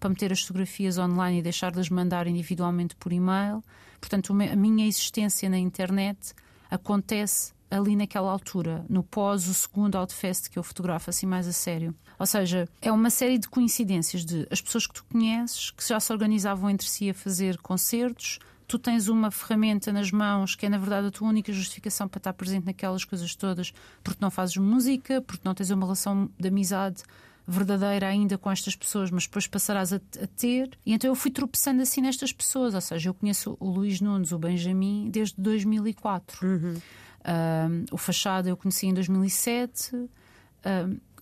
para 0.01 0.11
meter 0.11 0.33
as 0.33 0.41
fotografias 0.41 0.99
online 0.99 1.39
e 1.39 1.43
deixar 1.43 1.71
de 1.71 1.79
as 1.79 1.91
mandar 1.91 2.27
individualmente 2.27 2.97
por 2.97 3.13
e-mail. 3.13 3.63
Portanto, 4.01 4.33
a 4.33 4.57
minha 4.57 4.87
existência 4.87 5.49
na 5.49 5.59
internet 5.59 6.33
acontece 6.71 7.53
ali 7.71 7.95
naquela 7.95 8.33
altura, 8.33 8.85
no 8.89 9.03
pós 9.03 9.47
o 9.47 9.55
segundo 9.55 9.97
Outfest 9.97 10.51
que 10.51 10.59
eu 10.59 10.63
fotografo 10.63 11.11
assim 11.11 11.27
mais 11.27 11.47
a 11.47 11.53
sério. 11.53 11.95
Ou 12.19 12.27
seja, 12.27 12.69
é 12.83 12.91
uma 12.91 13.11
série 13.11 13.39
de 13.39 13.49
coincidências 13.49 14.25
de 14.25 14.47
as 14.51 14.61
pessoas 14.61 14.87
que 14.87 14.95
tu 14.95 15.05
conheces 15.05 15.71
que 15.71 15.87
já 15.87 16.01
se 16.01 16.13
organizavam 16.13 16.69
entre 16.69 16.89
si 16.89 17.11
a 17.11 17.15
fazer 17.15 17.59
concertos, 17.59 18.41
tu 18.67 18.79
tens 18.79 19.09
uma 19.09 19.31
ferramenta 19.31 19.93
nas 19.93 20.11
mãos 20.11 20.55
que 20.55 20.67
é, 20.67 20.69
na 20.69 20.79
verdade, 20.79 21.07
a 21.07 21.11
tua 21.11 21.29
única 21.29 21.53
justificação 21.53 22.09
para 22.09 22.19
estar 22.19 22.33
presente 22.33 22.67
naquelas 22.67 23.05
coisas 23.05 23.35
todas, 23.35 23.73
porque 24.03 24.21
não 24.21 24.31
fazes 24.31 24.57
música, 24.57 25.21
porque 25.23 25.43
não 25.45 25.55
tens 25.55 25.71
uma 25.71 25.87
relação 25.87 26.31
de 26.39 26.49
amizade 26.49 27.03
verdadeira 27.47 28.07
ainda 28.07 28.39
com 28.39 28.51
estas 28.51 28.77
pessoas, 28.77 29.11
mas 29.11 29.25
depois 29.25 29.47
passarás 29.47 29.93
a, 29.93 29.97
a, 29.97 30.27
ter. 30.37 30.71
E 30.85 30.93
então 30.93 31.11
eu 31.11 31.15
fui 31.15 31.31
tropeçando 31.31 31.83
assim 31.83 32.01
nestas 32.01 32.33
pessoas, 32.33 32.75
ou 32.75 32.81
seja, 32.81 33.09
eu 33.09 33.15
conheço 33.15 33.57
o 33.59 33.69
Luís 33.69 34.01
Nunes, 34.01 34.33
o 34.33 34.39
Benjamin, 34.39 35.11
desde 35.11 35.35
2004. 35.39 36.47
Uhum. 36.47 36.75
Um, 36.75 37.85
o 37.91 37.97
Fachada 37.97 38.49
eu 38.49 38.57
conheci 38.57 38.87
em 38.87 38.95
2007. 38.95 39.97
Um, 39.97 40.09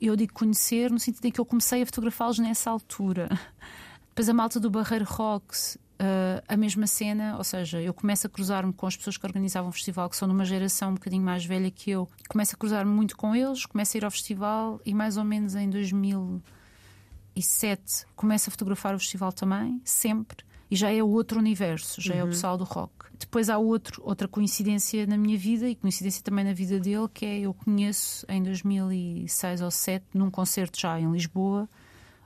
eu 0.00 0.14
digo 0.14 0.32
conhecer 0.32 0.90
no 0.90 0.98
sentido 0.98 1.24
em 1.24 1.30
que 1.30 1.40
eu 1.40 1.44
comecei 1.44 1.82
a 1.82 1.86
fotografá-los 1.86 2.38
nessa 2.38 2.70
altura. 2.70 3.28
Depois 4.08 4.28
a 4.28 4.34
malta 4.34 4.60
do 4.60 4.70
Barreiro 4.70 5.04
Rocks 5.04 5.78
Uh, 6.00 6.38
a 6.46 6.56
mesma 6.56 6.86
cena, 6.86 7.36
ou 7.36 7.42
seja, 7.42 7.82
eu 7.82 7.92
começo 7.92 8.24
a 8.24 8.30
cruzar-me 8.30 8.72
com 8.72 8.86
as 8.86 8.96
pessoas 8.96 9.16
que 9.16 9.26
organizavam 9.26 9.70
o 9.70 9.72
festival, 9.72 10.08
que 10.08 10.16
são 10.16 10.28
de 10.28 10.34
uma 10.34 10.44
geração 10.44 10.90
um 10.90 10.94
bocadinho 10.94 11.24
mais 11.24 11.44
velha 11.44 11.68
que 11.72 11.90
eu, 11.90 12.08
começo 12.28 12.54
a 12.54 12.58
cruzar-me 12.58 12.92
muito 12.92 13.16
com 13.16 13.34
eles, 13.34 13.66
começo 13.66 13.96
a 13.96 13.98
ir 13.98 14.04
ao 14.04 14.10
festival 14.12 14.80
e 14.86 14.94
mais 14.94 15.16
ou 15.16 15.24
menos 15.24 15.56
em 15.56 15.68
2007 15.68 18.06
começo 18.14 18.48
a 18.48 18.52
fotografar 18.52 18.94
o 18.94 18.98
festival 19.00 19.32
também, 19.32 19.82
sempre, 19.84 20.44
e 20.70 20.76
já 20.76 20.92
é 20.92 21.02
outro 21.02 21.40
universo, 21.40 22.00
já 22.00 22.14
uhum. 22.14 22.20
é 22.20 22.22
o 22.22 22.26
uhum. 22.26 22.30
pessoal 22.30 22.56
do 22.56 22.62
rock. 22.62 22.92
Depois 23.18 23.50
há 23.50 23.58
outro, 23.58 24.00
outra 24.04 24.28
coincidência 24.28 25.04
na 25.04 25.18
minha 25.18 25.36
vida 25.36 25.68
e 25.68 25.74
coincidência 25.74 26.22
também 26.22 26.44
na 26.44 26.52
vida 26.52 26.78
dele, 26.78 27.08
que 27.12 27.26
é 27.26 27.40
eu 27.40 27.52
conheço 27.52 28.24
em 28.28 28.40
2006 28.40 29.62
ou 29.62 29.66
2007, 29.66 30.04
num 30.14 30.30
concerto 30.30 30.78
já 30.78 31.00
em 31.00 31.10
Lisboa, 31.10 31.68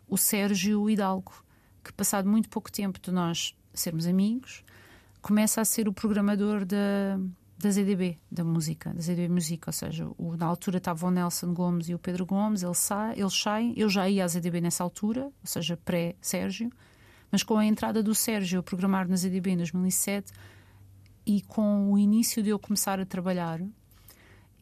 o 0.07 0.19
Sérgio 0.19 0.91
Hidalgo, 0.91 1.33
que 1.83 1.91
passado 1.91 2.29
muito 2.29 2.51
pouco 2.51 2.71
tempo 2.71 3.01
de 3.01 3.11
nós 3.11 3.55
sermos 3.75 4.07
amigos, 4.07 4.65
começa 5.21 5.61
a 5.61 5.65
ser 5.65 5.89
o 5.89 5.93
programador 5.93 6.65
da, 6.65 7.19
da 7.59 7.71
ZDB, 7.71 8.19
da 8.31 8.43
música, 8.43 8.93
da 8.93 9.01
ZDB 9.01 9.29
Música, 9.29 9.69
ou 9.69 9.73
seja, 9.73 10.09
o, 10.19 10.37
na 10.37 10.47
altura 10.47 10.79
estava 10.79 11.07
o 11.07 11.11
Nelson 11.11 11.55
Gomes 11.55 11.89
e 11.89 11.95
o 11.95 11.99
Pedro 11.99 12.27
Gomes, 12.27 12.63
ele 12.63 12.75
sai, 12.75 13.19
eles 13.19 13.35
saem, 13.35 13.73
eu 13.77 13.89
já 13.89 14.09
ia 14.09 14.25
à 14.25 14.29
ZDB 14.29 14.61
nessa 14.61 14.83
altura, 14.83 15.25
ou 15.25 15.33
seja, 15.45 15.77
pré-Sérgio, 15.77 16.71
mas 17.31 17.43
com 17.43 17.57
a 17.57 17.65
entrada 17.65 18.03
do 18.03 18.15
Sérgio 18.15 18.61
a 18.61 18.63
programar 18.63 19.09
na 19.09 19.17
ZDB 19.17 19.53
em 19.53 19.57
2007 19.57 20.33
e 21.25 21.41
com 21.41 21.93
o 21.93 21.99
início 21.99 22.43
de 22.43 22.51
eu 22.51 22.59
começar 22.59 22.99
a 22.99 23.07
trabalhar, 23.07 23.61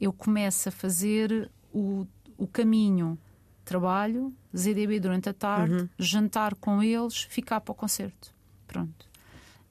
eu 0.01 0.13
começo 0.13 0.69
a 0.69 0.73
fazer 0.73 1.51
o, 1.73 2.07
o 2.37 2.47
caminho 2.47 3.19
trabalho, 3.65 4.35
ZDB 4.57 5.01
durante 5.01 5.29
a 5.29 5.33
tarde, 5.33 5.75
uhum. 5.75 5.89
jantar 5.99 6.55
com 6.57 6.83
eles, 6.83 7.23
ficar 7.23 7.61
para 7.61 7.73
o 7.73 7.75
concerto. 7.75 8.35
Pronto. 8.71 9.07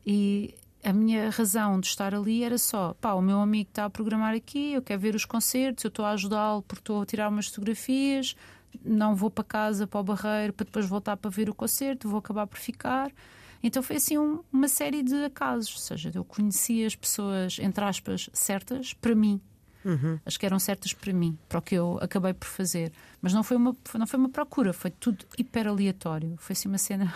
E 0.06 0.54
a 0.84 0.92
minha 0.92 1.30
razão 1.30 1.80
de 1.80 1.88
estar 1.88 2.14
ali 2.14 2.44
era 2.44 2.58
só: 2.58 2.94
pá, 2.96 3.14
o 3.14 3.22
meu 3.22 3.40
amigo 3.40 3.70
está 3.70 3.86
a 3.86 3.90
programar 3.90 4.36
aqui, 4.36 4.74
eu 4.74 4.82
quero 4.82 5.00
ver 5.00 5.16
os 5.16 5.24
concertos, 5.24 5.86
eu 5.86 5.88
estou 5.88 6.04
a 6.04 6.12
ajudá-lo 6.12 6.62
porque 6.62 6.82
estou 6.82 7.02
a 7.02 7.06
tirar 7.06 7.30
umas 7.30 7.48
fotografias, 7.48 8.36
não 8.84 9.16
vou 9.16 9.32
para 9.32 9.44
casa, 9.44 9.88
para 9.88 10.02
o 10.02 10.04
barreiro, 10.04 10.52
para 10.52 10.66
depois 10.66 10.86
voltar 10.86 11.16
para 11.16 11.32
ver 11.32 11.50
o 11.50 11.56
concerto, 11.56 12.10
vou 12.10 12.20
acabar 12.20 12.46
por 12.46 12.60
ficar. 12.60 13.10
Então 13.64 13.82
foi 13.82 13.96
assim 13.96 14.18
um, 14.18 14.42
uma 14.52 14.68
série 14.68 15.02
de 15.02 15.16
acasos, 15.24 15.74
ou 15.76 15.82
seja, 15.82 16.12
eu 16.14 16.26
conhecia 16.26 16.86
as 16.86 16.96
pessoas, 16.96 17.58
entre 17.60 17.84
aspas, 17.84 18.30
certas 18.34 18.94
para 18.94 19.16
mim. 19.16 19.40
Uhum. 19.84 20.20
As 20.26 20.36
que 20.36 20.46
eram 20.46 20.60
certas 20.60 20.92
para 20.92 21.14
mim, 21.14 21.38
para 21.48 21.60
o 21.60 21.62
que 21.62 21.76
eu 21.76 21.98
acabei 22.02 22.34
por 22.34 22.48
fazer. 22.48 22.92
Mas 23.22 23.34
não 23.34 23.44
foi 23.44 23.56
uma, 23.56 23.76
não 23.98 24.08
foi 24.08 24.20
uma 24.20 24.30
procura, 24.30 24.74
foi 24.74 24.92
tudo 24.92 25.26
hiper 25.38 25.68
aleatório. 25.68 26.36
Foi 26.38 26.54
assim 26.54 26.68
uma 26.68 26.78
cena 26.78 27.14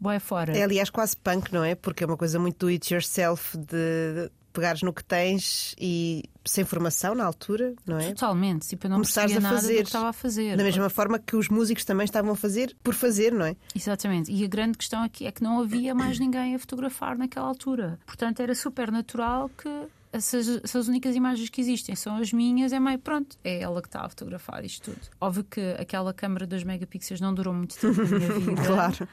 boé 0.00 0.18
fora. 0.18 0.56
É 0.56 0.62
aliás 0.62 0.90
quase 0.90 1.16
punk, 1.16 1.52
não 1.52 1.64
é? 1.64 1.74
Porque 1.74 2.04
é 2.04 2.06
uma 2.06 2.16
coisa 2.16 2.38
muito 2.38 2.66
do 2.66 2.68
it 2.68 2.92
yourself 2.92 3.56
de 3.56 4.30
pegares 4.52 4.82
no 4.82 4.92
que 4.92 5.04
tens 5.04 5.74
e 5.78 6.24
sem 6.44 6.64
formação 6.64 7.14
na 7.14 7.24
altura, 7.24 7.74
não 7.86 7.98
é? 7.98 8.08
Totalmente, 8.08 8.66
tipo, 8.66 8.86
eu 8.86 8.90
não 8.90 8.96
Começares 8.96 9.36
a 9.36 9.40
fazer 9.40 9.74
do 9.74 9.82
que 9.82 9.84
estava 9.84 10.08
a 10.08 10.12
fazer. 10.12 10.56
Da 10.56 10.64
mesma 10.64 10.88
forma 10.90 11.18
que 11.18 11.36
os 11.36 11.48
músicos 11.48 11.84
também 11.84 12.04
estavam 12.04 12.32
a 12.32 12.36
fazer 12.36 12.74
por 12.82 12.94
fazer, 12.94 13.32
não 13.32 13.46
é? 13.46 13.56
Exatamente. 13.74 14.32
E 14.32 14.44
a 14.44 14.48
grande 14.48 14.76
questão 14.76 15.02
aqui 15.02 15.26
é 15.26 15.30
que 15.32 15.42
não 15.42 15.60
havia 15.60 15.94
mais 15.94 16.18
ninguém 16.20 16.54
a 16.54 16.58
fotografar 16.58 17.16
naquela 17.16 17.46
altura. 17.46 17.98
Portanto, 18.06 18.40
era 18.40 18.54
super 18.54 18.90
natural 18.90 19.48
que 19.50 19.68
essas 20.10 20.88
únicas 20.88 21.14
imagens 21.14 21.50
que 21.50 21.60
existem, 21.60 21.94
são 21.94 22.16
as 22.16 22.32
minhas, 22.32 22.72
é 22.72 22.80
meio 22.80 22.98
pronto, 22.98 23.36
é 23.44 23.60
ela 23.60 23.82
que 23.82 23.88
está 23.88 24.00
a 24.06 24.08
fotografar 24.08 24.64
isto 24.64 24.90
tudo. 24.90 25.00
Óbvio 25.20 25.44
que 25.44 25.60
aquela 25.78 26.14
câmera 26.14 26.46
2 26.46 26.64
megapixels 26.64 27.20
não 27.20 27.34
durou 27.34 27.52
muito 27.52 27.76
tempo 27.76 28.02
na 28.02 28.18
minha 28.18 28.32
vida. 28.40 28.62
Claro. 28.62 29.08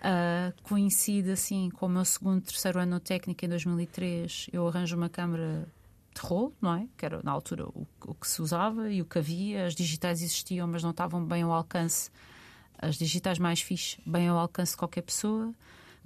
Uh, 0.00 0.54
coincide 0.62 1.30
assim 1.30 1.68
com 1.68 1.84
o 1.84 1.88
meu 1.88 2.06
segundo, 2.06 2.40
terceiro 2.40 2.78
ano 2.78 2.98
técnico 2.98 3.44
em 3.44 3.48
2003. 3.48 4.48
Eu 4.50 4.66
arranjo 4.66 4.96
uma 4.96 5.10
câmera 5.10 5.68
de 6.14 6.20
rolo, 6.22 6.54
não 6.60 6.74
é? 6.74 6.86
Que 6.96 7.04
era 7.04 7.20
na 7.22 7.30
altura 7.30 7.66
o, 7.66 7.86
o, 8.06 8.14
que 8.14 8.26
se 8.26 8.40
usava 8.40 8.90
e 8.90 9.02
o 9.02 9.04
que 9.04 9.18
havia. 9.18 9.66
As 9.66 9.74
digitais 9.74 10.22
existiam, 10.22 10.66
mas 10.66 10.82
não 10.82 10.90
estavam 10.90 11.22
bem 11.22 11.42
ao 11.42 11.52
alcance. 11.52 12.10
As 12.78 12.96
digitais 12.96 13.38
mais 13.38 13.60
fixe, 13.60 13.98
bem 14.06 14.28
ao 14.28 14.38
alcance 14.38 14.72
de 14.72 14.78
qualquer 14.78 15.02
pessoa. 15.02 15.52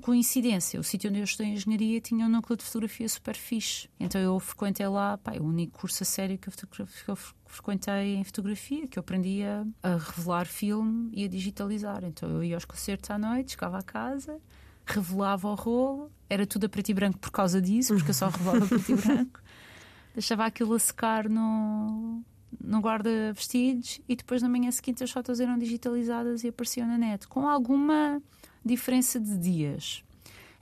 Coincidência, 0.01 0.79
o 0.79 0.85
sítio 0.85 1.09
onde 1.09 1.21
eu 1.21 1.25
estudei 1.25 1.53
engenharia 1.53 2.01
tinha 2.01 2.27
um 2.27 2.29
núcleo 2.29 2.57
de 2.57 2.65
fotografia 2.65 3.09
super 3.09 3.35
fixe. 3.35 3.89
Então 3.99 4.21
eu 4.21 4.39
frequentei 4.41 4.87
lá, 4.89 5.17
pá, 5.17 5.35
é 5.35 5.41
o 5.41 5.45
único 5.45 5.79
curso 5.79 6.03
a 6.03 6.07
sério 6.07 6.37
que 6.37 6.49
eu, 6.49 6.53
que 6.53 7.09
eu 7.09 7.17
frequentei 7.47 8.17
em 8.17 8.25
fotografia, 8.25 8.87
que 8.89 8.99
eu 8.99 9.01
aprendia 9.01 9.67
a 9.83 9.97
revelar 9.97 10.47
filme 10.47 11.11
e 11.13 11.25
a 11.25 11.29
digitalizar. 11.29 12.05
Então 12.05 12.29
eu 12.29 12.43
ia 12.43 12.57
aos 12.57 12.65
concertos 12.65 13.11
à 13.11 13.17
noite, 13.17 13.53
chegava 13.53 13.79
a 13.79 13.83
casa, 13.83 14.39
revelava 14.85 15.49
o 15.49 15.55
rolo, 15.55 16.11
era 16.29 16.47
tudo 16.47 16.67
a 16.67 16.69
preto 16.69 16.91
e 16.91 16.95
branco 16.95 17.19
por 17.19 17.31
causa 17.31 17.63
disso, 17.63 17.95
porque 17.95 18.11
eu 18.11 18.15
só 18.15 18.29
revelava 18.29 18.67
preto 18.67 18.93
e 18.93 18.95
branco. 18.97 19.41
Deixava 20.13 20.45
aquilo 20.45 20.75
a 20.75 20.79
secar 20.79 21.29
no, 21.29 22.23
no 22.61 22.81
guarda-vestidos 22.81 24.01
e 24.09 24.17
depois 24.17 24.43
na 24.43 24.49
manhã 24.49 24.71
seguinte 24.71 25.03
as 25.03 25.11
fotos 25.11 25.41
eram 25.41 25.57
digitalizadas 25.57 26.45
e 26.45 26.49
apareciam 26.49 26.87
na 26.87 26.99
net, 26.99 27.27
com 27.27 27.49
alguma 27.49 28.21
diferença 28.65 29.21
de 29.21 29.37
dias. 29.37 30.03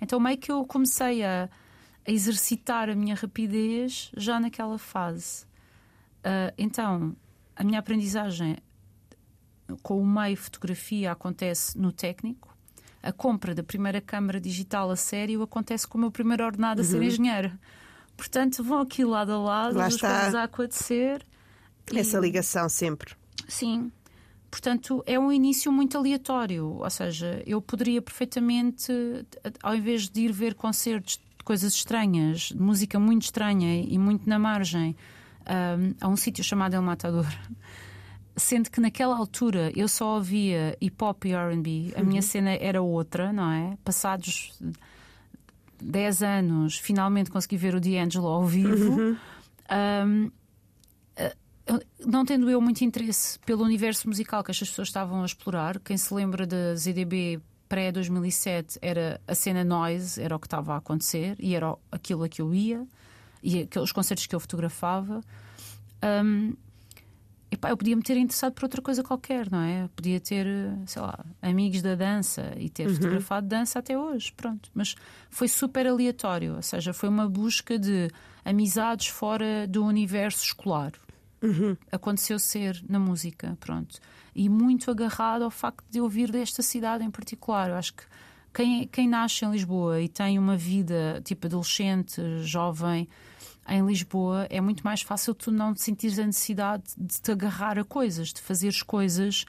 Então, 0.01 0.19
meio 0.19 0.37
que 0.39 0.51
eu 0.51 0.65
comecei 0.65 1.23
a, 1.25 1.49
a 2.07 2.11
exercitar 2.11 2.91
a 2.91 2.95
minha 2.95 3.15
rapidez 3.15 4.11
já 4.17 4.41
naquela 4.41 4.79
fase. 4.79 5.45
Uh, 6.19 6.53
então, 6.59 7.17
a 7.55 7.63
minha 7.63 7.79
aprendizagem 7.79 8.57
com 9.83 10.01
o 10.01 10.07
meio 10.07 10.37
fotografia 10.37 11.13
acontece 11.13 11.79
no 11.79 11.93
técnico. 11.93 12.57
A 13.03 13.13
compra 13.13 13.55
da 13.55 13.63
primeira 13.63 14.01
câmara 14.01 14.41
digital 14.41 14.91
a 14.91 14.97
sério 14.97 15.43
acontece 15.43 15.87
com 15.87 15.99
o 15.99 16.01
meu 16.01 16.11
primeiro 16.11 16.45
ordenado 16.45 16.81
a 16.81 16.85
ser 16.85 16.99
uhum. 16.99 17.03
engenheiro. 17.05 17.53
Portanto, 18.17 18.63
vão 18.63 18.81
aqui 18.81 19.05
lado 19.05 19.33
a 19.33 19.39
lado, 19.39 19.79
Lá 19.79 19.87
as 19.87 19.95
está. 19.95 20.09
coisas 20.09 20.35
a 20.35 20.43
acontecer. 20.45 21.27
Essa 21.95 22.19
e... 22.19 22.21
ligação 22.21 22.69
sempre. 22.69 23.15
Sim. 23.49 23.91
Portanto, 24.53 25.03
é 25.07 25.19
um 25.19 25.33
início 25.33 25.73
muito 25.73 25.97
aleatório. 25.97 26.77
Ou 26.79 26.91
seja, 26.91 27.43
eu 27.47 27.63
poderia 27.63 28.03
perfeitamente, 28.03 28.93
ao 29.63 29.75
invés 29.75 30.11
de 30.11 30.21
ir 30.21 30.31
ver 30.31 30.55
concertos 30.55 31.17
de 31.39 31.43
coisas 31.43 31.73
estranhas, 31.73 32.51
de 32.51 32.61
música 32.61 33.01
muito 33.01 33.23
estranha 33.23 33.83
e 33.83 33.99
muito 33.99 34.29
na 34.29 34.39
margem, 34.39 34.95
um, 35.49 35.95
a 35.99 36.07
um 36.07 36.17
sítio 36.17 36.45
chamado 36.45 36.75
El 36.75 36.83
Matador. 36.83 37.27
Sendo 38.37 38.71
que 38.71 38.79
naquela 38.79 39.17
altura 39.17 39.73
eu 39.75 39.89
só 39.89 40.17
ouvia 40.17 40.77
hip 40.83 41.03
hop 41.03 41.25
e 41.25 41.35
RB, 41.35 41.95
a 41.97 42.01
uhum. 42.01 42.07
minha 42.07 42.23
cena 42.23 42.51
era 42.51 42.83
outra, 42.83 43.33
não 43.33 43.51
é? 43.51 43.79
Passados 43.83 44.53
10 45.83 46.23
anos, 46.23 46.79
finalmente 46.79 47.31
consegui 47.31 47.57
ver 47.57 47.75
o 47.75 47.81
D'Angelo 47.81 48.27
ao 48.27 48.45
vivo. 48.45 49.01
Uhum. 49.01 49.17
Um, 50.07 50.31
não 52.05 52.25
tendo 52.25 52.51
eu 52.51 52.61
muito 52.61 52.83
interesse 52.83 53.39
pelo 53.41 53.65
universo 53.65 54.09
musical 54.09 54.43
que 54.43 54.51
estas 54.51 54.69
pessoas 54.71 54.89
estavam 54.89 55.23
a 55.23 55.27
explorar, 55.27 55.79
quem 55.79 55.97
se 55.97 56.13
lembra 56.13 56.47
da 56.47 56.75
ZDB 56.75 57.41
pré-2007 57.69 58.79
era 58.83 59.21
a 59.27 59.35
cena 59.35 59.65
noise, 59.65 60.21
era 60.21 60.37
o 60.37 60.39
que 60.39 60.47
estava 60.47 60.75
a 60.75 60.77
acontecer 60.77 61.37
e 61.39 61.55
era 61.55 61.75
aquilo 61.91 62.25
a 62.25 62.29
que 62.29 62.43
eu 62.43 62.55
ia 62.55 62.87
e 63.43 63.63
aqueles 63.63 63.93
concertos 63.93 64.27
que 64.27 64.35
eu 64.35 64.41
fotografava. 64.41 65.23
Um, 66.25 66.55
epá, 67.51 67.71
eu 67.71 67.77
podia 67.77 67.97
me 67.97 68.03
ter 68.03 68.17
interessado 68.17 68.53
por 68.53 68.65
outra 68.65 68.83
coisa 68.83 69.03
qualquer, 69.03 69.51
não 69.51 69.61
é? 69.61 69.85
Eu 69.85 69.89
podia 69.89 70.21
ter, 70.21 70.47
sei 70.87 71.01
lá, 71.01 71.25
amigos 71.41 71.81
da 71.81 71.95
dança 71.95 72.53
e 72.59 72.69
ter 72.69 72.89
uhum. 72.89 72.95
fotografado 72.95 73.47
dança 73.47 73.79
até 73.79 73.99
hoje, 73.99 74.33
pronto. 74.33 74.71
Mas 74.75 74.95
foi 75.31 75.49
super 75.49 75.87
aleatório, 75.87 76.57
ou 76.57 76.63
seja, 76.63 76.93
foi 76.93 77.09
uma 77.09 77.29
busca 77.29 77.79
de 77.79 78.11
amizades 78.45 79.07
fora 79.07 79.67
do 79.67 79.85
universo 79.85 80.45
escolar. 80.45 80.93
Uhum. 81.43 81.77
Aconteceu 81.91 82.39
ser 82.39 82.83
na 82.89 82.99
música, 82.99 83.57
pronto. 83.59 83.99
E 84.35 84.49
muito 84.49 84.91
agarrado 84.91 85.43
ao 85.43 85.51
facto 85.51 85.85
de 85.91 85.99
eu 85.99 86.09
vir 86.09 86.31
desta 86.31 86.63
cidade 86.63 87.05
em 87.05 87.11
particular. 87.11 87.71
Eu 87.71 87.77
acho 87.77 87.95
que 87.95 88.05
quem, 88.55 88.87
quem 88.87 89.09
nasce 89.09 89.45
em 89.45 89.51
Lisboa 89.51 90.01
e 90.01 90.09
tem 90.09 90.39
uma 90.39 90.57
vida 90.57 91.21
tipo 91.25 91.47
adolescente, 91.47 92.21
jovem, 92.43 93.09
em 93.69 93.85
Lisboa, 93.87 94.47
é 94.51 94.61
muito 94.61 94.83
mais 94.83 95.03
fácil 95.03 95.35
tu 95.35 95.51
não 95.51 95.75
sentires 95.75 96.19
a 96.19 96.27
necessidade 96.27 96.85
de 96.99 97.21
te 97.21 97.31
agarrar 97.31 97.79
a 97.79 97.85
coisas, 97.85 98.33
de 98.33 98.41
fazeres 98.41 98.83
coisas. 98.83 99.45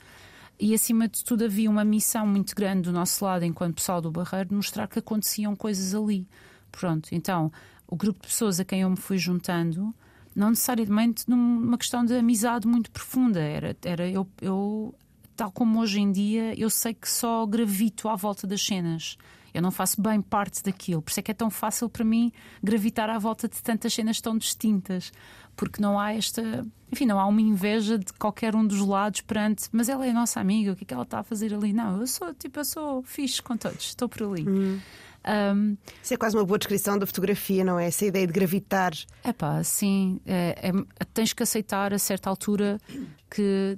E 0.59 0.73
acima 0.73 1.07
de 1.07 1.23
tudo 1.23 1.45
havia 1.45 1.69
uma 1.69 1.83
missão 1.83 2.25
muito 2.25 2.55
grande 2.55 2.83
do 2.83 2.91
nosso 2.91 3.25
lado, 3.25 3.43
enquanto 3.43 3.75
pessoal 3.75 3.99
do 3.99 4.11
Barreiro, 4.11 4.49
de 4.49 4.55
mostrar 4.55 4.87
que 4.87 4.99
aconteciam 4.99 5.55
coisas 5.55 5.95
ali. 5.95 6.27
Pronto, 6.71 7.09
então 7.11 7.51
o 7.87 7.95
grupo 7.95 8.21
de 8.21 8.27
pessoas 8.27 8.59
a 8.59 8.65
quem 8.65 8.81
eu 8.81 8.89
me 8.89 8.95
fui 8.95 9.17
juntando 9.17 9.93
não 10.35 10.49
necessariamente 10.49 11.29
numa 11.29 11.77
questão 11.77 12.05
de 12.05 12.15
amizade 12.15 12.67
muito 12.67 12.91
profunda. 12.91 13.39
Era, 13.39 13.75
era 13.83 14.09
eu, 14.09 14.27
eu, 14.41 14.95
tal 15.35 15.51
como 15.51 15.79
hoje 15.79 15.99
em 15.99 16.11
dia, 16.11 16.59
eu 16.59 16.69
sei 16.69 16.93
que 16.93 17.09
só 17.09 17.45
gravito 17.45 18.09
à 18.09 18.15
volta 18.15 18.47
das 18.47 18.61
cenas. 18.61 19.17
Eu 19.53 19.61
não 19.61 19.69
faço 19.69 20.01
bem 20.01 20.19
parte 20.19 20.63
daquilo. 20.63 21.01
Por 21.01 21.11
isso 21.11 21.19
é 21.19 21.23
que 21.23 21.31
é 21.31 21.33
tão 21.33 21.49
fácil 21.49 21.87
para 21.87 22.03
mim 22.03 22.31
gravitar 22.61 23.09
à 23.09 23.19
volta 23.19 23.47
de 23.47 23.61
tantas 23.61 23.93
cenas 23.93 24.19
tão 24.19 24.35
distintas. 24.37 25.11
Porque 25.55 25.79
não 25.79 25.99
há 25.99 26.13
esta. 26.13 26.65
Enfim, 26.91 27.05
não 27.05 27.19
há 27.19 27.27
uma 27.27 27.41
inveja 27.41 27.99
de 27.99 28.11
qualquer 28.13 28.55
um 28.55 28.65
dos 28.65 28.79
lados 28.79 29.21
perante. 29.21 29.69
Mas 29.71 29.89
ela 29.89 30.05
é 30.05 30.09
a 30.09 30.13
nossa 30.13 30.39
amiga, 30.39 30.71
o 30.71 30.75
que 30.75 30.83
é 30.83 30.87
que 30.87 30.93
ela 30.93 31.03
está 31.03 31.19
a 31.19 31.23
fazer 31.23 31.53
ali? 31.53 31.71
Não, 31.71 31.99
eu 31.99 32.07
sou, 32.07 32.33
tipo, 32.33 32.59
eu 32.59 32.65
sou 32.65 33.03
fixe 33.03 33.41
com 33.41 33.55
todos, 33.55 33.85
estou 33.85 34.09
por 34.09 34.23
ali. 34.23 34.47
Hum. 34.49 34.79
Um, 35.55 35.77
Isso 36.01 36.13
é 36.13 36.17
quase 36.17 36.35
uma 36.35 36.45
boa 36.45 36.57
descrição 36.57 36.97
da 36.97 37.05
fotografia, 37.05 37.63
não 37.63 37.79
é? 37.79 37.87
Essa 37.87 38.05
ideia 38.05 38.27
de 38.27 38.33
gravitar. 38.33 38.91
É 39.23 39.31
pá, 39.31 39.63
sim. 39.63 40.19
É, 40.25 40.69
é, 40.69 41.05
tens 41.13 41.33
que 41.33 41.43
aceitar 41.43 41.93
a 41.93 41.99
certa 41.99 42.29
altura 42.29 42.79
que 43.29 43.77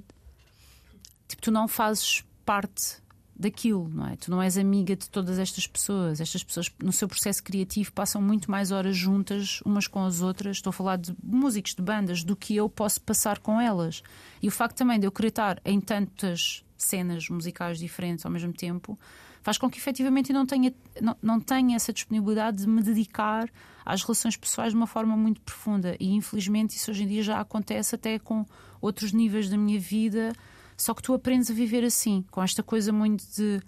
tipo, 1.28 1.42
tu 1.42 1.50
não 1.50 1.68
fazes 1.68 2.24
parte 2.44 3.04
daquilo, 3.38 3.88
não 3.88 4.06
é? 4.06 4.16
Tu 4.16 4.30
não 4.30 4.42
és 4.42 4.56
amiga 4.56 4.96
de 4.96 5.08
todas 5.10 5.38
estas 5.38 5.66
pessoas. 5.66 6.20
Estas 6.20 6.42
pessoas, 6.42 6.70
no 6.82 6.92
seu 6.92 7.06
processo 7.06 7.42
criativo, 7.42 7.92
passam 7.92 8.20
muito 8.20 8.50
mais 8.50 8.72
horas 8.72 8.96
juntas 8.96 9.60
umas 9.64 9.86
com 9.86 10.04
as 10.04 10.22
outras. 10.22 10.56
Estou 10.56 10.70
a 10.70 10.72
falar 10.72 10.96
de 10.96 11.14
músicos, 11.22 11.74
de 11.74 11.82
bandas, 11.82 12.24
do 12.24 12.34
que 12.34 12.56
eu 12.56 12.68
posso 12.68 13.00
passar 13.02 13.38
com 13.38 13.60
elas. 13.60 14.02
E 14.42 14.48
o 14.48 14.50
facto 14.50 14.76
também 14.76 14.98
de 14.98 15.06
eu 15.06 15.12
querer 15.12 15.28
estar 15.28 15.60
em 15.64 15.80
tantas 15.80 16.64
cenas 16.76 17.28
musicais 17.28 17.78
diferentes 17.78 18.24
ao 18.24 18.32
mesmo 18.32 18.52
tempo 18.52 18.98
faz 19.46 19.58
com 19.58 19.70
que 19.70 19.78
efetivamente 19.78 20.30
eu 20.30 20.34
não 20.34 20.44
tenha, 20.44 20.74
não, 21.00 21.16
não 21.22 21.40
tenha 21.40 21.76
essa 21.76 21.92
disponibilidade 21.92 22.64
de 22.64 22.68
me 22.68 22.82
dedicar 22.82 23.48
às 23.84 24.02
relações 24.02 24.36
pessoais 24.36 24.72
de 24.72 24.76
uma 24.76 24.88
forma 24.88 25.16
muito 25.16 25.40
profunda. 25.40 25.96
E 26.00 26.14
infelizmente 26.14 26.74
isso 26.74 26.90
hoje 26.90 27.04
em 27.04 27.06
dia 27.06 27.22
já 27.22 27.40
acontece 27.40 27.94
até 27.94 28.18
com 28.18 28.44
outros 28.80 29.12
níveis 29.12 29.48
da 29.48 29.56
minha 29.56 29.78
vida. 29.78 30.32
Só 30.76 30.92
que 30.92 31.00
tu 31.00 31.14
aprendes 31.14 31.48
a 31.48 31.54
viver 31.54 31.84
assim, 31.84 32.24
com 32.28 32.42
esta 32.42 32.60
coisa 32.60 32.92
muito 32.92 33.24
de 33.36 33.62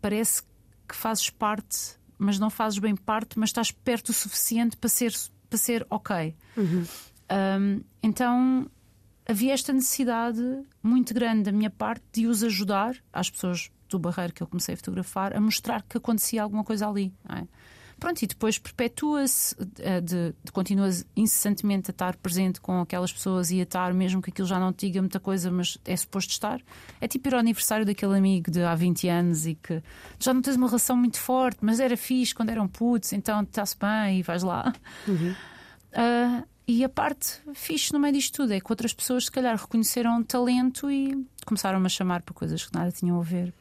parece 0.00 0.44
que 0.88 0.96
fazes 0.96 1.28
parte, 1.28 1.98
mas 2.16 2.38
não 2.38 2.48
fazes 2.48 2.78
bem 2.78 2.96
parte, 2.96 3.38
mas 3.38 3.50
estás 3.50 3.70
perto 3.70 4.08
o 4.08 4.12
suficiente 4.14 4.78
para 4.78 4.88
ser, 4.88 5.12
para 5.50 5.58
ser 5.58 5.86
ok. 5.90 6.34
Uhum. 6.56 6.86
Um, 7.60 7.80
então 8.02 8.66
havia 9.28 9.52
esta 9.52 9.74
necessidade 9.74 10.42
muito 10.82 11.12
grande 11.12 11.42
da 11.42 11.52
minha 11.52 11.68
parte 11.68 12.02
de 12.14 12.26
os 12.26 12.42
ajudar, 12.42 12.96
às 13.12 13.28
pessoas 13.28 13.70
do 13.92 13.98
barreiro 13.98 14.32
que 14.32 14.42
eu 14.42 14.46
comecei 14.46 14.74
a 14.74 14.76
fotografar, 14.76 15.36
a 15.36 15.40
mostrar 15.40 15.82
que 15.82 15.96
acontecia 15.96 16.42
alguma 16.42 16.64
coisa 16.64 16.88
ali. 16.88 17.12
É? 17.28 17.46
Pronto, 18.02 18.20
e 18.20 18.26
depois 18.26 18.58
perpetua-se, 18.58 19.54
eh, 19.78 20.00
de, 20.00 20.34
de, 20.42 20.50
continuas 20.50 21.06
incessantemente 21.16 21.88
a 21.88 21.92
estar 21.92 22.16
presente 22.16 22.60
com 22.60 22.80
aquelas 22.80 23.12
pessoas 23.12 23.52
e 23.52 23.60
a 23.60 23.62
estar, 23.62 23.94
mesmo 23.94 24.20
que 24.20 24.30
aquilo 24.30 24.48
já 24.48 24.58
não 24.58 24.72
te 24.72 24.86
diga 24.86 25.00
muita 25.00 25.20
coisa, 25.20 25.52
mas 25.52 25.78
é 25.84 25.96
suposto 25.96 26.32
estar. 26.32 26.60
É 27.00 27.06
tipo 27.06 27.28
ir 27.28 27.34
ao 27.34 27.38
aniversário 27.38 27.86
daquele 27.86 28.18
amigo 28.18 28.50
de 28.50 28.60
há 28.60 28.74
20 28.74 29.08
anos 29.08 29.46
e 29.46 29.54
que 29.54 29.80
já 30.18 30.34
não 30.34 30.42
tens 30.42 30.56
uma 30.56 30.66
relação 30.66 30.96
muito 30.96 31.16
forte, 31.20 31.58
mas 31.62 31.78
era 31.78 31.96
fixe 31.96 32.34
quando 32.34 32.48
eram 32.48 32.66
putos, 32.66 33.12
então 33.12 33.40
está-se 33.42 33.76
bem 33.78 34.18
e 34.18 34.22
vais 34.24 34.42
lá. 34.42 34.72
Uhum. 35.06 35.32
Uh, 35.92 36.44
e 36.66 36.82
a 36.82 36.88
parte 36.88 37.40
fixe 37.54 37.92
no 37.92 38.00
meio 38.00 38.14
disto 38.14 38.34
tudo 38.34 38.52
é 38.52 38.58
que 38.58 38.66
outras 38.72 38.92
pessoas, 38.92 39.26
se 39.26 39.30
calhar, 39.30 39.56
reconheceram 39.56 40.24
talento 40.24 40.90
e 40.90 41.24
começaram-me 41.46 41.86
a 41.86 41.88
chamar 41.88 42.22
para 42.22 42.34
coisas 42.34 42.66
que 42.66 42.74
nada 42.74 42.90
tinham 42.90 43.20
a 43.20 43.22
ver 43.22 43.54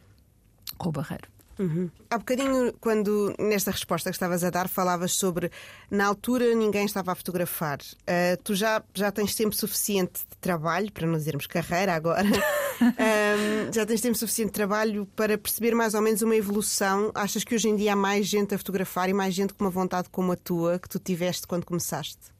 o 0.89 0.91
Barreiro. 0.91 1.27
Uhum. 1.59 1.89
Há 2.09 2.17
bocadinho, 2.17 2.73
quando 2.79 3.36
nesta 3.38 3.71
resposta 3.71 4.09
que 4.09 4.15
estavas 4.15 4.43
a 4.43 4.49
dar, 4.49 4.67
falavas 4.67 5.13
sobre 5.13 5.51
na 5.89 6.07
altura 6.07 6.55
ninguém 6.55 6.86
estava 6.86 7.11
a 7.11 7.15
fotografar. 7.15 7.79
Uh, 7.79 8.41
tu 8.43 8.55
já, 8.55 8.84
já 8.93 9.11
tens 9.11 9.36
tempo 9.36 9.55
suficiente 9.55 10.21
de 10.29 10.38
trabalho, 10.39 10.91
para 10.91 11.05
não 11.05 11.17
dizermos 11.17 11.45
carreira 11.45 11.93
agora, 11.93 12.23
um, 12.82 13.71
já 13.71 13.86
tens 13.86 14.01
tempo 14.01 14.17
suficiente 14.17 14.47
de 14.47 14.53
trabalho 14.53 15.05
para 15.15 15.38
perceber 15.38 15.75
mais 15.75 15.93
ou 15.93 16.01
menos 16.01 16.21
uma 16.21 16.36
evolução. 16.36 17.11
Achas 17.13 17.43
que 17.43 17.53
hoje 17.53 17.69
em 17.69 17.75
dia 17.75 17.93
há 17.93 17.95
mais 17.95 18.25
gente 18.25 18.55
a 18.55 18.57
fotografar 18.57 19.09
e 19.09 19.13
mais 19.13 19.34
gente 19.34 19.53
com 19.53 19.63
uma 19.63 19.69
vontade 19.69 20.09
como 20.09 20.32
a 20.32 20.36
tua 20.36 20.79
que 20.79 20.89
tu 20.89 20.97
tiveste 20.97 21.45
quando 21.45 21.65
começaste? 21.65 22.32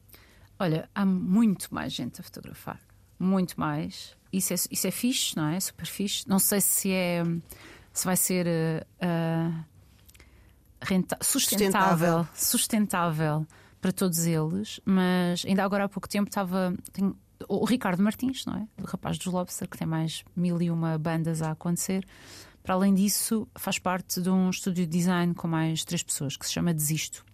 Olha, 0.58 0.88
há 0.94 1.04
muito 1.04 1.72
mais 1.72 1.92
gente 1.92 2.20
a 2.20 2.24
fotografar. 2.24 2.80
Muito 3.18 3.58
mais. 3.58 4.16
Isso 4.32 4.52
é, 4.52 4.56
isso 4.70 4.86
é 4.86 4.90
fixe, 4.90 5.36
não 5.36 5.46
é? 5.46 5.60
Super 5.60 5.86
fixe. 5.86 6.24
Não 6.26 6.38
sei 6.38 6.60
se 6.60 6.90
é. 6.90 7.22
Se 7.92 8.04
vai 8.04 8.16
ser. 8.16 8.46
Uh, 9.02 9.64
renta- 10.80 11.18
sustentável, 11.20 12.26
sustentável 12.34 13.46
para 13.80 13.92
todos 13.92 14.24
eles, 14.26 14.80
mas 14.84 15.44
ainda 15.46 15.64
agora 15.64 15.84
há 15.84 15.88
pouco 15.88 16.08
tempo 16.08 16.28
estava. 16.28 16.74
tenho- 16.92 17.16
o 17.48 17.64
Ricardo 17.64 18.00
Martins, 18.02 18.46
não 18.46 18.54
é? 18.54 18.68
O 18.80 18.84
rapaz 18.86 19.18
dos 19.18 19.26
Lobster, 19.26 19.68
que 19.68 19.76
tem 19.76 19.86
mais 19.86 20.22
mil 20.36 20.62
e 20.62 20.70
uma 20.70 20.96
bandas 20.96 21.42
a 21.42 21.50
acontecer. 21.50 22.06
Para 22.62 22.74
além 22.74 22.94
disso, 22.94 23.48
faz 23.56 23.80
parte 23.80 24.22
de 24.22 24.30
um 24.30 24.48
estúdio 24.48 24.86
de 24.86 24.98
design 24.98 25.34
com 25.34 25.48
mais 25.48 25.84
três 25.84 26.04
pessoas, 26.04 26.36
que 26.36 26.46
se 26.46 26.52
chama 26.52 26.72
Desisto. 26.72 27.24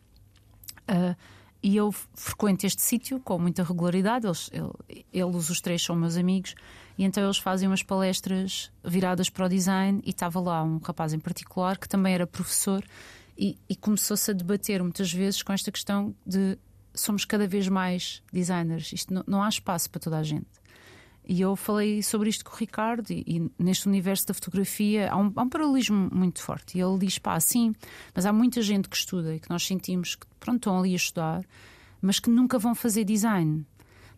Uh, 0.91 1.15
e 1.63 1.77
eu 1.77 1.93
frequento 2.15 2.65
este 2.65 2.81
sítio 2.81 3.21
com 3.21 3.39
muita 3.39 3.63
regularidade. 3.63 4.27
Eles, 4.27 4.49
ele- 4.51 5.05
eles, 5.13 5.51
os 5.51 5.61
três, 5.61 5.83
são 5.85 5.95
meus 5.95 6.17
amigos, 6.17 6.55
e 6.99 7.05
então 7.05 7.23
eles 7.23 7.39
fazem 7.39 7.69
umas 7.69 7.83
palestras 7.83 8.73
viradas 8.85 9.31
para 9.31 9.47
o 9.47 9.49
design. 9.49 10.03
E 10.05 10.11
estava 10.11 10.41
lá 10.41 10.65
um 10.65 10.79
rapaz 10.79 11.13
em 11.13 11.21
particular 11.21 11.79
que 11.79 11.89
também 11.89 12.13
era 12.13 12.27
professor 12.27 12.85
e, 13.39 13.57
e 13.69 13.77
começou-se 13.77 14.29
a 14.29 14.35
debater 14.35 14.83
muitas 14.83 15.13
vezes 15.13 15.41
com 15.45 15.53
esta 15.53 15.71
questão 15.71 16.13
de 16.27 16.59
somos 16.93 17.25
cada 17.25 17.47
vez 17.47 17.69
mais 17.69 18.21
designers. 18.33 18.93
Isto 18.93 19.15
não, 19.15 19.25
não 19.29 19.43
há 19.43 19.49
espaço 19.49 19.89
para 19.89 20.01
toda 20.01 20.19
a 20.19 20.25
gente. 20.25 20.49
E 21.25 21.41
eu 21.43 21.55
falei 21.55 22.03
sobre 22.03 22.31
isto 22.31 22.45
com 22.45 22.53
o 22.53 22.57
Ricardo, 22.57 23.11
e, 23.11 23.23
e 23.27 23.63
neste 23.63 23.87
universo 23.87 24.27
da 24.27 24.35
fotografia 24.35 25.11
há 25.11 25.17
um, 25.17 25.31
há 25.37 25.43
um 25.43 25.49
paralelismo 25.49 26.09
muito 26.11 26.43
forte. 26.43 26.79
E 26.79 26.81
ele 26.81 26.99
diz: 26.99 27.19
pá, 27.19 27.39
sim, 27.39 27.75
mas 28.15 28.27
há 28.27 28.33
muita 28.33 28.61
gente 28.61 28.89
que 28.89 28.97
estuda 28.97 29.37
e 29.37 29.39
que 29.39 29.51
nós 29.51 29.65
sentimos 29.65 30.17
que 30.17 30.27
pronto, 30.41 30.57
estão 30.57 30.79
ali 30.79 30.95
a 30.95 30.97
estudar, 30.97 31.45
mas 32.01 32.19
que 32.19 32.31
nunca 32.31 32.59
vão 32.59 32.75
fazer 32.75 33.05
design. 33.05 33.65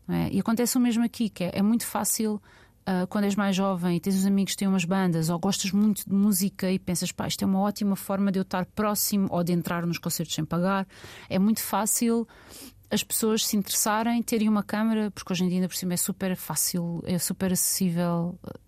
é? 0.09 0.31
E 0.33 0.39
acontece 0.39 0.79
o 0.79 0.81
mesmo 0.81 1.05
aqui, 1.05 1.29
que 1.29 1.45
é, 1.45 1.51
é 1.55 1.63
muito 1.63 1.85
fácil. 1.85 2.41
Ah, 2.91 3.07
quando 3.07 3.23
és 3.23 3.37
mais 3.37 3.55
jovem 3.55 3.97
e 3.97 4.01
tens 4.01 4.17
uns 4.17 4.27
amigos 4.27 4.55
que 4.55 4.59
têm 4.59 4.67
umas 4.67 4.85
bandas 4.85 5.31
ou 5.31 5.39
gostas 5.39 5.71
muito 5.71 6.03
de 6.05 6.13
música 6.13 6.69
e 6.69 6.77
pensas, 6.77 7.13
pá, 7.13 7.29
isto 7.29 7.45
é 7.45 7.47
uma 7.47 7.61
ótima 7.61 7.95
forma 7.95 8.33
de 8.33 8.41
eu 8.41 8.43
estar 8.43 8.67
próximo 8.67 9.29
ou 9.31 9.45
de 9.45 9.53
entrar 9.53 9.87
nos 9.87 9.97
concertos 9.97 10.35
sem 10.35 10.45
pagar, 10.45 10.89
é 11.29 11.39
muito 11.39 11.63
fácil 11.63 12.27
as 12.91 13.05
pessoas 13.05 13.47
se 13.47 13.57
interessarem, 13.57 14.21
terem 14.25 14.49
uma 14.49 14.65
câmara, 14.65 15.09
porque 15.13 15.33
hoje 15.33 15.45
em 15.45 15.47
dia 15.49 15.59
ainda 15.59 15.69
por 15.69 15.77
cima 15.77 15.95
é 15.95 15.97
super 15.97 16.35
fácil, 16.35 17.01
é 17.05 17.17
super 17.17 17.53
acessível, 17.53 18.37
eh, 18.45 18.59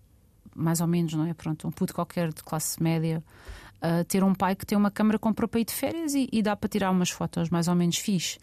mais 0.55 0.79
ou 0.79 0.87
menos, 0.87 1.13
não 1.13 1.25
é? 1.25 1.33
Pronto, 1.33 1.67
um 1.67 1.71
puto 1.71 1.93
qualquer 1.93 2.31
de 2.31 2.41
classe 2.41 2.81
média. 2.81 3.21
Eh, 3.83 4.03
ter 4.05 4.23
um 4.23 4.33
pai 4.33 4.55
que 4.55 4.65
tem 4.65 4.77
uma 4.77 4.89
câmara 4.89 5.19
comprou 5.19 5.47
para 5.47 5.59
ir 5.59 5.65
de 5.65 5.73
férias 5.73 6.15
e, 6.15 6.27
e 6.31 6.41
dá 6.41 6.55
para 6.55 6.69
tirar 6.69 6.89
umas 6.89 7.09
fotos 7.09 7.49
mais 7.49 7.67
ou 7.67 7.75
menos 7.75 7.97
fixe. 7.97 8.39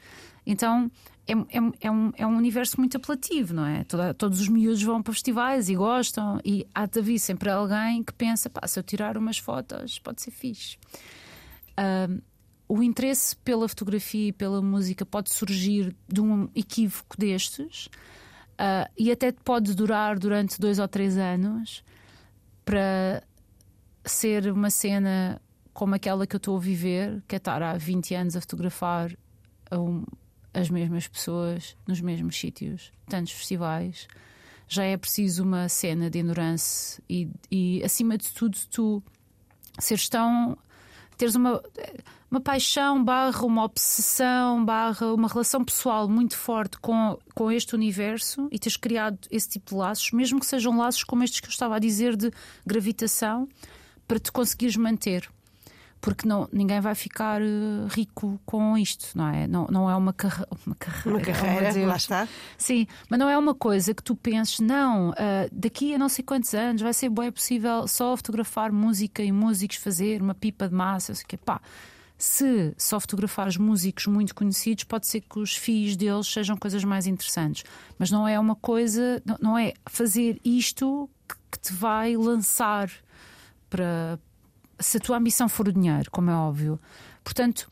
Então 0.46 0.90
é, 1.26 1.32
é, 1.32 1.60
é 1.80 1.90
um, 1.90 2.12
é 2.16 2.26
um 2.26 2.36
universo 2.36 2.78
muito 2.78 2.96
apelativo, 2.96 3.54
não 3.54 3.64
é? 3.66 3.84
Toda- 3.84 4.12
todos 4.14 4.40
os 4.40 4.48
miúdos 4.48 4.82
vão 4.82 5.02
para 5.02 5.12
festivais 5.12 5.68
e 5.68 5.74
gostam, 5.74 6.40
e 6.44 6.66
há 6.74 6.86
de 6.86 6.98
haver 6.98 7.18
sempre 7.18 7.48
alguém 7.50 8.02
que 8.04 8.12
pensa: 8.12 8.50
pá, 8.50 8.66
se 8.66 8.78
eu 8.78 8.82
tirar 8.82 9.16
umas 9.16 9.38
fotos, 9.38 9.98
pode 9.98 10.20
ser 10.22 10.30
fixe. 10.30 10.76
Ahm, 11.76 12.20
o 12.68 12.82
interesse 12.82 13.34
pela 13.36 13.66
fotografia 13.68 14.28
e 14.28 14.32
pela 14.32 14.62
música 14.62 15.04
pode 15.04 15.32
surgir 15.32 15.96
de 16.06 16.20
um 16.20 16.48
equívoco 16.54 17.16
destes 17.18 17.88
ah, 18.58 18.88
e 18.96 19.10
até 19.10 19.32
pode 19.32 19.74
durar 19.74 20.18
durante 20.18 20.60
dois 20.60 20.78
ou 20.78 20.86
três 20.86 21.16
anos 21.16 21.82
para 22.64 23.22
ser 24.04 24.50
uma 24.52 24.70
cena 24.70 25.40
como 25.72 25.94
aquela 25.94 26.26
que 26.26 26.34
eu 26.34 26.38
estou 26.38 26.56
a 26.56 26.60
viver, 26.60 27.22
que 27.28 27.34
é 27.34 27.38
estar 27.38 27.62
há 27.62 27.76
20 27.76 28.14
anos 28.14 28.36
a 28.36 28.40
fotografar 28.40 29.16
a 29.70 29.78
um- 29.78 30.04
as 30.52 30.68
mesmas 30.68 31.06
pessoas 31.06 31.76
nos 31.86 32.00
mesmos 32.00 32.36
sítios, 32.38 32.92
tantos 33.08 33.32
festivais. 33.32 34.08
Já 34.68 34.84
é 34.84 34.96
preciso 34.96 35.42
uma 35.44 35.68
cena 35.68 36.10
de 36.10 36.18
endurance 36.18 37.00
e, 37.08 37.28
e 37.50 37.82
acima 37.84 38.16
de 38.18 38.28
tudo, 38.32 38.56
tu 38.70 39.02
seres 39.78 40.08
tão. 40.08 40.56
teres 41.16 41.34
uma, 41.34 41.62
uma 42.30 42.40
paixão, 42.40 43.02
barra 43.04 43.44
uma 43.44 43.64
obsessão, 43.64 44.64
barra 44.64 45.12
uma 45.12 45.28
relação 45.28 45.62
pessoal 45.64 46.08
muito 46.08 46.36
forte 46.36 46.78
com, 46.78 47.18
com 47.34 47.50
este 47.50 47.74
universo 47.74 48.48
e 48.50 48.58
teres 48.58 48.76
criado 48.76 49.18
esse 49.30 49.48
tipo 49.50 49.70
de 49.70 49.76
laços, 49.76 50.10
mesmo 50.12 50.40
que 50.40 50.46
sejam 50.46 50.76
laços 50.78 51.04
como 51.04 51.22
estes 51.22 51.40
que 51.40 51.46
eu 51.46 51.50
estava 51.50 51.76
a 51.76 51.78
dizer 51.78 52.16
de 52.16 52.30
gravitação, 52.66 53.48
para 54.10 54.18
te 54.18 54.32
conseguires 54.32 54.76
manter. 54.76 55.30
Porque 56.00 56.26
não, 56.26 56.48
ninguém 56.52 56.80
vai 56.80 56.96
ficar 56.96 57.40
eh, 57.40 57.46
rico 57.90 58.40
com 58.44 58.76
isto, 58.76 59.06
não 59.14 59.28
é? 59.28 59.46
Não, 59.46 59.68
não 59.70 59.88
é 59.88 59.94
uma, 59.94 60.12
carre 60.12 60.44
uma 60.66 60.74
carreira. 60.74 61.10
Uma 61.10 61.20
carreira, 61.20 61.86
lá 61.86 61.96
está. 61.96 62.26
Sim, 62.58 62.88
mas 63.08 63.20
não 63.20 63.28
é 63.28 63.38
uma 63.38 63.54
coisa 63.54 63.94
que 63.94 64.02
tu 64.02 64.16
penses, 64.16 64.58
não, 64.58 65.12
ah, 65.12 65.46
daqui 65.52 65.94
a 65.94 65.98
não 65.98 66.08
sei 66.08 66.24
quantos 66.24 66.54
anos 66.54 66.82
vai 66.82 66.92
ser 66.92 67.08
bem 67.08 67.30
possível 67.30 67.86
só 67.86 68.16
fotografar 68.16 68.72
música 68.72 69.22
e 69.22 69.30
músicos 69.30 69.76
fazer 69.76 70.20
uma 70.20 70.34
pipa 70.34 70.68
de 70.68 70.74
massa, 70.74 71.14
sei 71.14 71.22
o 71.22 71.28
quê. 71.28 71.36
Pá, 71.36 71.60
se 72.18 72.74
só 72.76 72.98
fotografares 72.98 73.56
músicos 73.56 74.06
muito 74.06 74.34
conhecidos, 74.34 74.82
pode 74.84 75.06
ser 75.06 75.20
que 75.20 75.38
os 75.38 75.54
fios 75.54 75.96
deles 75.96 76.26
sejam 76.26 76.56
coisas 76.56 76.82
mais 76.82 77.06
interessantes. 77.06 77.62
Mas 77.96 78.10
não 78.10 78.26
é 78.26 78.40
uma 78.40 78.56
coisa, 78.56 79.22
não, 79.40 79.56
é 79.56 79.74
fazer 79.86 80.40
isto 80.44 81.08
que 81.52 81.58
te 81.60 81.72
vai 81.72 82.16
lançar 82.16 82.90
para. 83.70 84.18
Se 84.78 84.96
a 84.96 85.00
tua 85.00 85.16
ambição 85.18 85.48
for 85.48 85.68
o 85.68 85.72
dinheiro, 85.72 86.10
como 86.10 86.30
é 86.30 86.34
óbvio. 86.34 86.80
Portanto, 87.22 87.68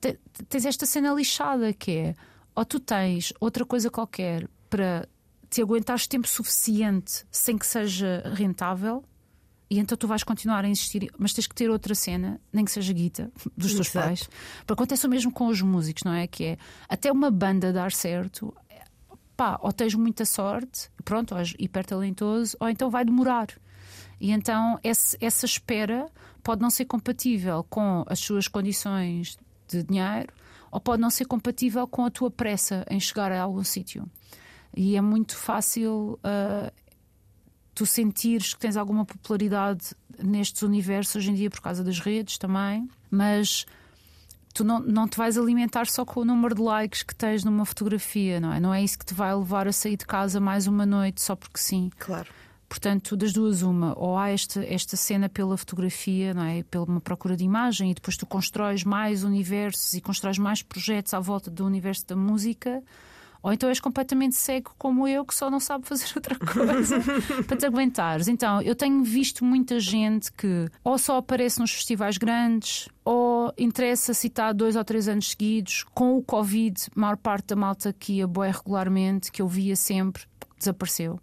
te- 0.00 0.18
tens 0.48 0.64
esta 0.64 0.86
cena 0.86 1.12
lixada 1.12 1.72
que 1.72 1.90
é 1.90 2.14
ou 2.54 2.64
tu 2.64 2.78
tens 2.80 3.32
outra 3.40 3.64
coisa 3.66 3.90
qualquer 3.90 4.48
para 4.70 5.08
te 5.50 5.60
aguentares 5.60 6.06
tempo 6.06 6.26
suficiente 6.28 7.24
sem 7.30 7.58
que 7.58 7.66
seja 7.66 8.22
rentável. 8.34 9.04
E 9.68 9.78
então 9.78 9.96
tu 9.96 10.06
vais 10.06 10.22
continuar 10.22 10.64
a 10.64 10.68
insistir, 10.68 11.10
mas 11.18 11.32
tens 11.32 11.46
que 11.46 11.54
ter 11.54 11.68
outra 11.70 11.94
cena, 11.94 12.38
nem 12.52 12.62
que 12.64 12.70
seja 12.70 12.92
guita, 12.92 13.32
dos 13.56 13.72
teus 13.74 13.88
Exato. 13.88 14.06
pais. 14.06 14.28
Porque 14.66 14.74
acontece 14.74 15.06
o 15.06 15.10
mesmo 15.10 15.32
com 15.32 15.46
os 15.48 15.60
músicos, 15.62 16.04
não 16.04 16.12
é? 16.12 16.26
Que 16.26 16.44
é 16.44 16.58
até 16.88 17.10
uma 17.10 17.30
banda 17.30 17.72
dar 17.72 17.90
certo, 17.90 18.54
pá, 19.36 19.58
ou 19.62 19.72
tens 19.72 19.94
muita 19.94 20.24
sorte, 20.26 20.90
pronto, 21.04 21.32
ou 21.32 21.38
és 21.40 21.54
hiper 21.58 21.84
talentoso, 21.86 22.54
ou 22.60 22.68
então 22.68 22.90
vai 22.90 23.02
demorar. 23.04 23.48
E 24.22 24.30
então 24.30 24.78
esse- 24.84 25.16
essa 25.20 25.44
espera 25.44 26.08
pode 26.44 26.62
não 26.62 26.70
ser 26.70 26.84
compatível 26.84 27.64
com 27.68 28.04
as 28.06 28.20
suas 28.20 28.46
condições 28.46 29.36
de 29.66 29.82
dinheiro 29.82 30.32
ou 30.70 30.80
pode 30.80 31.02
não 31.02 31.10
ser 31.10 31.24
compatível 31.24 31.86
com 31.88 32.04
a 32.04 32.10
tua 32.10 32.30
pressa 32.30 32.86
em 32.88 33.00
chegar 33.00 33.32
a 33.32 33.42
algum 33.42 33.64
sítio. 33.64 34.08
E 34.76 34.96
é 34.96 35.00
muito 35.00 35.36
fácil 35.36 36.20
ah, 36.22 36.72
tu 37.74 37.84
sentires 37.84 38.54
que 38.54 38.60
tens 38.60 38.76
alguma 38.76 39.04
popularidade 39.04 39.86
nestes 40.22 40.62
universos 40.62 41.16
hoje 41.16 41.30
em 41.30 41.34
dia 41.34 41.50
por 41.50 41.60
causa 41.60 41.82
das 41.82 41.98
redes 41.98 42.38
também, 42.38 42.88
mas 43.10 43.66
tu 44.54 44.62
não, 44.62 44.78
não 44.78 45.08
te 45.08 45.16
vais 45.16 45.36
alimentar 45.36 45.86
só 45.88 46.04
com 46.04 46.20
o 46.20 46.24
número 46.24 46.54
de 46.54 46.62
likes 46.62 47.02
que 47.02 47.14
tens 47.14 47.42
numa 47.42 47.64
fotografia, 47.64 48.38
não 48.38 48.52
é? 48.52 48.60
Não 48.60 48.72
é 48.72 48.84
isso 48.84 48.98
que 48.98 49.06
te 49.06 49.14
vai 49.14 49.34
levar 49.34 49.66
a 49.66 49.72
sair 49.72 49.96
de 49.96 50.06
casa 50.06 50.38
mais 50.38 50.66
uma 50.68 50.86
noite 50.86 51.20
só 51.22 51.34
porque 51.34 51.58
sim. 51.58 51.90
Claro. 51.98 52.28
Portanto, 52.72 53.18
das 53.18 53.34
duas, 53.34 53.60
uma, 53.60 53.92
ou 53.98 54.16
há 54.16 54.30
esta, 54.30 54.64
esta 54.64 54.96
cena 54.96 55.28
pela 55.28 55.58
fotografia, 55.58 56.32
não 56.32 56.42
é? 56.42 56.62
Pela 56.62 56.86
uma 56.86 57.02
procura 57.02 57.36
de 57.36 57.44
imagem, 57.44 57.90
e 57.90 57.94
depois 57.94 58.16
tu 58.16 58.24
constróis 58.24 58.82
mais 58.82 59.24
universos 59.24 59.92
e 59.92 60.00
constróis 60.00 60.38
mais 60.38 60.62
projetos 60.62 61.12
à 61.12 61.20
volta 61.20 61.50
do 61.50 61.66
universo 61.66 62.06
da 62.06 62.16
música, 62.16 62.82
ou 63.42 63.52
então 63.52 63.68
és 63.68 63.78
completamente 63.78 64.36
cego 64.36 64.74
como 64.78 65.06
eu, 65.06 65.22
que 65.22 65.34
só 65.34 65.50
não 65.50 65.60
sabe 65.60 65.86
fazer 65.86 66.06
outra 66.16 66.34
coisa 66.34 66.98
para 67.46 67.58
te 67.58 67.66
aguentares. 67.66 68.26
Então, 68.26 68.62
eu 68.62 68.74
tenho 68.74 69.04
visto 69.04 69.44
muita 69.44 69.78
gente 69.78 70.32
que 70.32 70.66
ou 70.82 70.96
só 70.96 71.18
aparece 71.18 71.60
nos 71.60 71.72
festivais 71.72 72.16
grandes, 72.16 72.88
ou 73.04 73.52
interessa-se 73.58 74.28
está 74.28 74.46
há 74.46 74.52
dois 74.54 74.76
ou 74.76 74.84
três 74.84 75.08
anos 75.08 75.28
seguidos. 75.28 75.84
Com 75.92 76.16
o 76.16 76.22
Covid, 76.22 76.86
a 76.96 76.98
maior 76.98 77.18
parte 77.18 77.48
da 77.48 77.56
malta 77.56 77.92
que 77.92 78.14
ia 78.14 78.26
bué 78.26 78.50
regularmente, 78.50 79.30
que 79.30 79.42
eu 79.42 79.46
via 79.46 79.76
sempre, 79.76 80.22
desapareceu. 80.58 81.20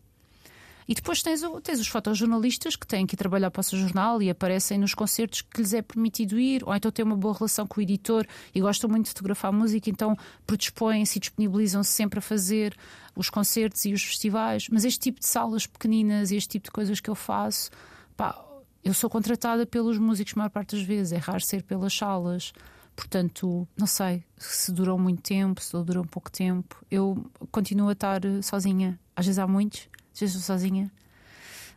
E 0.89 0.95
depois 0.95 1.21
tens, 1.21 1.41
tens 1.61 1.79
os 1.79 1.87
fotojornalistas 1.87 2.75
que 2.75 2.87
têm 2.87 3.05
que 3.05 3.15
trabalhar 3.15 3.51
para 3.51 3.59
o 3.59 3.63
seu 3.63 3.77
jornal 3.77 4.23
e 4.23 4.29
aparecem 4.31 4.75
nos 4.79 4.95
concertos 4.95 5.43
que 5.43 5.61
lhes 5.61 5.71
é 5.71 5.83
permitido 5.83 6.39
ir, 6.39 6.63
ou 6.67 6.73
então 6.73 6.91
têm 6.91 7.05
uma 7.05 7.15
boa 7.15 7.35
relação 7.35 7.67
com 7.67 7.79
o 7.79 7.83
editor 7.83 8.25
e 8.55 8.59
gostam 8.59 8.89
muito 8.89 9.03
de 9.03 9.11
fotografar 9.11 9.53
música, 9.53 9.87
então 9.87 10.17
predispõem-se 10.47 11.19
e 11.19 11.21
disponibilizam-se 11.21 11.91
sempre 11.91 12.17
a 12.17 12.21
fazer 12.23 12.75
os 13.15 13.29
concertos 13.29 13.85
e 13.85 13.93
os 13.93 14.03
festivais. 14.03 14.67
Mas 14.71 14.83
este 14.83 14.99
tipo 14.99 15.19
de 15.19 15.27
salas 15.27 15.67
pequeninas 15.67 16.31
e 16.31 16.37
este 16.37 16.49
tipo 16.49 16.65
de 16.65 16.71
coisas 16.71 16.99
que 16.99 17.11
eu 17.11 17.13
faço, 17.13 17.69
pá, 18.17 18.43
eu 18.83 18.93
sou 18.95 19.11
contratada 19.11 19.67
pelos 19.67 19.99
músicos 19.99 20.33
a 20.35 20.37
maior 20.39 20.49
parte 20.49 20.75
das 20.75 20.83
vezes, 20.83 21.13
é 21.13 21.17
raro 21.17 21.41
ser 21.41 21.61
pelas 21.61 21.93
salas. 21.93 22.51
Portanto, 22.95 23.67
não 23.77 23.85
sei 23.85 24.23
se 24.39 24.71
durou 24.71 24.97
muito 24.97 25.21
tempo, 25.21 25.61
se 25.61 25.71
durou 25.83 26.03
pouco 26.03 26.31
tempo. 26.31 26.83
Eu 26.89 27.29
continuo 27.51 27.89
a 27.89 27.93
estar 27.93 28.25
eh, 28.25 28.41
sozinha. 28.41 28.99
Às 29.15 29.27
vezes 29.27 29.37
há 29.37 29.47
muitos, 29.47 29.87
estou 30.27 30.41
sozinha. 30.41 30.91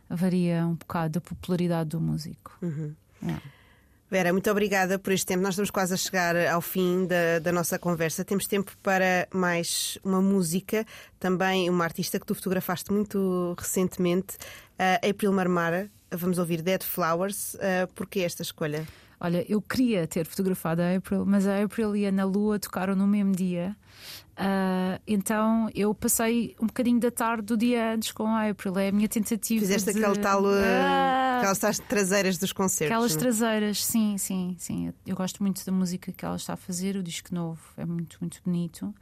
Varia 0.09 0.65
um 0.65 0.75
bocado 0.75 1.19
a 1.19 1.21
popularidade 1.21 1.89
do 1.91 2.01
músico. 2.01 2.57
É. 3.27 3.63
Vera, 4.13 4.31
muito 4.31 4.51
obrigada 4.51 4.99
por 4.99 5.11
este 5.11 5.25
tempo. 5.25 5.41
Nós 5.41 5.53
estamos 5.53 5.71
quase 5.71 5.91
a 5.91 5.97
chegar 5.97 6.35
ao 6.35 6.61
fim 6.61 7.07
da, 7.07 7.39
da, 7.39 7.51
nossa 7.51 7.79
conversa. 7.79 8.23
Temos 8.23 8.45
tempo 8.45 8.71
para 8.83 9.27
mais 9.33 9.97
uma 10.03 10.21
música, 10.21 10.85
também 11.19 11.67
uma 11.67 11.83
artista 11.83 12.19
que 12.19 12.25
tu 12.25 12.35
fotografaste 12.35 12.91
muito 12.93 13.55
recentemente, 13.57 14.35
uh, 14.77 15.09
April 15.09 15.33
Marmara. 15.33 15.89
Vamos 16.11 16.37
ouvir 16.37 16.61
Dead 16.61 16.83
Flowers. 16.83 17.55
Uh, 17.55 17.91
Porquê 17.95 18.19
esta 18.19 18.43
escolha? 18.43 18.87
Olha, 19.23 19.45
eu 19.47 19.61
queria 19.61 20.05
ter 20.05 20.25
fotografado 20.25 20.81
a 20.81 20.97
April, 20.97 21.25
mas 21.25 21.47
a 21.47 21.63
April 21.63 21.95
e 21.95 22.05
a 22.05 22.09
Ana 22.09 22.25
Lua 22.25 22.59
tocaram 22.59 22.93
no 22.93 23.07
mesmo 23.07 23.31
dia. 23.31 23.73
Uh, 24.33 24.99
então 25.07 25.69
eu 25.73 25.93
passei 25.93 26.53
um 26.59 26.67
bocadinho 26.67 26.99
da 26.99 27.09
tarde 27.09 27.43
do 27.43 27.55
dia 27.55 27.93
antes 27.93 28.11
com 28.11 28.27
a 28.27 28.49
April. 28.49 28.77
É 28.77 28.89
a 28.89 28.91
minha 28.91 29.07
tentativa. 29.07 29.61
Fizeste 29.61 29.93
de... 29.93 30.03
aquele 30.03 30.19
tal. 30.19 30.43
Uh, 30.43 30.51
aquelas 31.51 31.79
traseiras 31.79 32.37
dos 32.37 32.53
concertos. 32.53 32.91
Aquelas 32.91 33.15
é? 33.15 33.19
traseiras, 33.19 33.83
sim, 33.83 34.17
sim, 34.17 34.55
sim. 34.57 34.93
Eu 35.05 35.15
gosto 35.15 35.41
muito 35.41 35.65
da 35.65 35.71
música 35.71 36.11
que 36.11 36.23
ela 36.25 36.35
está 36.35 36.53
a 36.53 36.57
fazer. 36.57 36.95
O 36.95 37.03
disco 37.03 37.33
novo 37.33 37.61
é 37.77 37.85
muito, 37.85 38.17
muito 38.21 38.41
bonito. 38.45 38.93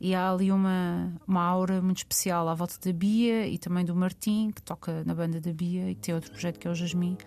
E 0.00 0.14
há 0.14 0.30
ali 0.30 0.50
uma, 0.50 1.12
uma 1.26 1.42
aura 1.42 1.80
muito 1.80 1.98
especial 1.98 2.48
à 2.48 2.54
volta 2.54 2.74
da 2.84 2.92
Bia 2.92 3.46
e 3.46 3.58
também 3.58 3.84
do 3.84 3.94
Martim, 3.94 4.50
que 4.50 4.62
toca 4.62 5.04
na 5.04 5.14
banda 5.14 5.40
da 5.40 5.52
Bia 5.52 5.90
e 5.90 5.94
que 5.94 6.00
tem 6.00 6.14
outro 6.14 6.30
projeto 6.30 6.58
que 6.58 6.66
é 6.66 6.70
o 6.70 6.74
Jasmine. 6.74 7.18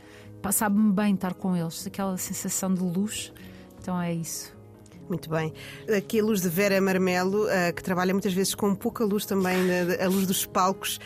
Sabe-me 0.52 0.94
bem 0.94 1.14
estar 1.14 1.34
com 1.34 1.56
eles, 1.56 1.86
aquela 1.86 2.18
sensação 2.18 2.74
de 2.74 2.82
luz. 2.82 3.34
Então 3.80 4.00
é 4.02 4.14
isso. 4.14 4.57
Muito 5.10 5.30
bem. 5.30 5.54
Aqui 5.96 6.20
a 6.20 6.24
luz 6.24 6.42
de 6.42 6.50
Vera 6.50 6.80
Marmelo, 6.82 7.46
uh, 7.46 7.74
que 7.74 7.82
trabalha 7.82 8.14
muitas 8.14 8.34
vezes 8.34 8.54
com 8.54 8.76
pouca 8.76 9.06
luz 9.06 9.26
também, 9.26 9.56
a 10.04 10.08
luz 10.08 10.28
dos 10.28 10.46
palcos. 10.46 11.00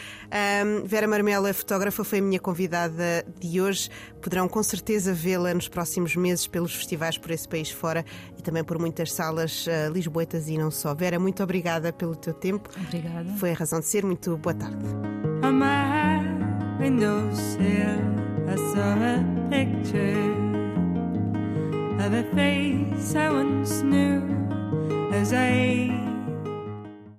Vera 0.86 1.08
Marmelo 1.08 1.46
é 1.46 1.54
fotógrafa, 1.54 2.04
foi 2.04 2.20
a 2.20 2.22
minha 2.22 2.40
convidada 2.40 3.26
de 3.40 3.62
hoje. 3.62 3.90
Poderão 4.22 4.48
com 4.48 4.64
certeza 4.64 5.14
vê-la 5.14 5.54
nos 5.54 5.68
próximos 5.68 6.16
meses 6.16 6.48
pelos 6.48 6.74
festivais 6.74 7.18
por 7.18 7.32
esse 7.32 7.48
país 7.48 7.70
fora 7.70 8.06
e 8.38 8.42
também 8.42 8.64
por 8.64 8.80
muitas 8.80 9.12
salas 9.12 9.68
uh, 9.68 9.92
lisboetas 9.92 10.48
e 10.48 10.58
não 10.58 10.72
só. 10.72 10.96
Vera, 10.96 11.20
muito 11.20 11.44
obrigada 11.44 11.92
pelo 11.92 12.16
teu 12.16 12.34
tempo. 12.34 12.70
Obrigada. 12.88 13.30
Foi 13.38 13.52
a 13.52 13.56
razão 13.56 13.80
de 13.80 13.86
ser. 13.86 14.06
Muito 14.06 14.38
boa 14.38 14.56
tarde. 14.56 14.86
I 18.52 18.56
saw 18.56 19.02
a 19.02 19.48
picture 19.50 20.51
of 22.02 22.14
a 22.14 22.24
face 22.36 23.16
I 23.16 23.30
once 23.30 23.84
knew 23.84 24.24
as 25.14 25.34
I 25.34 26.11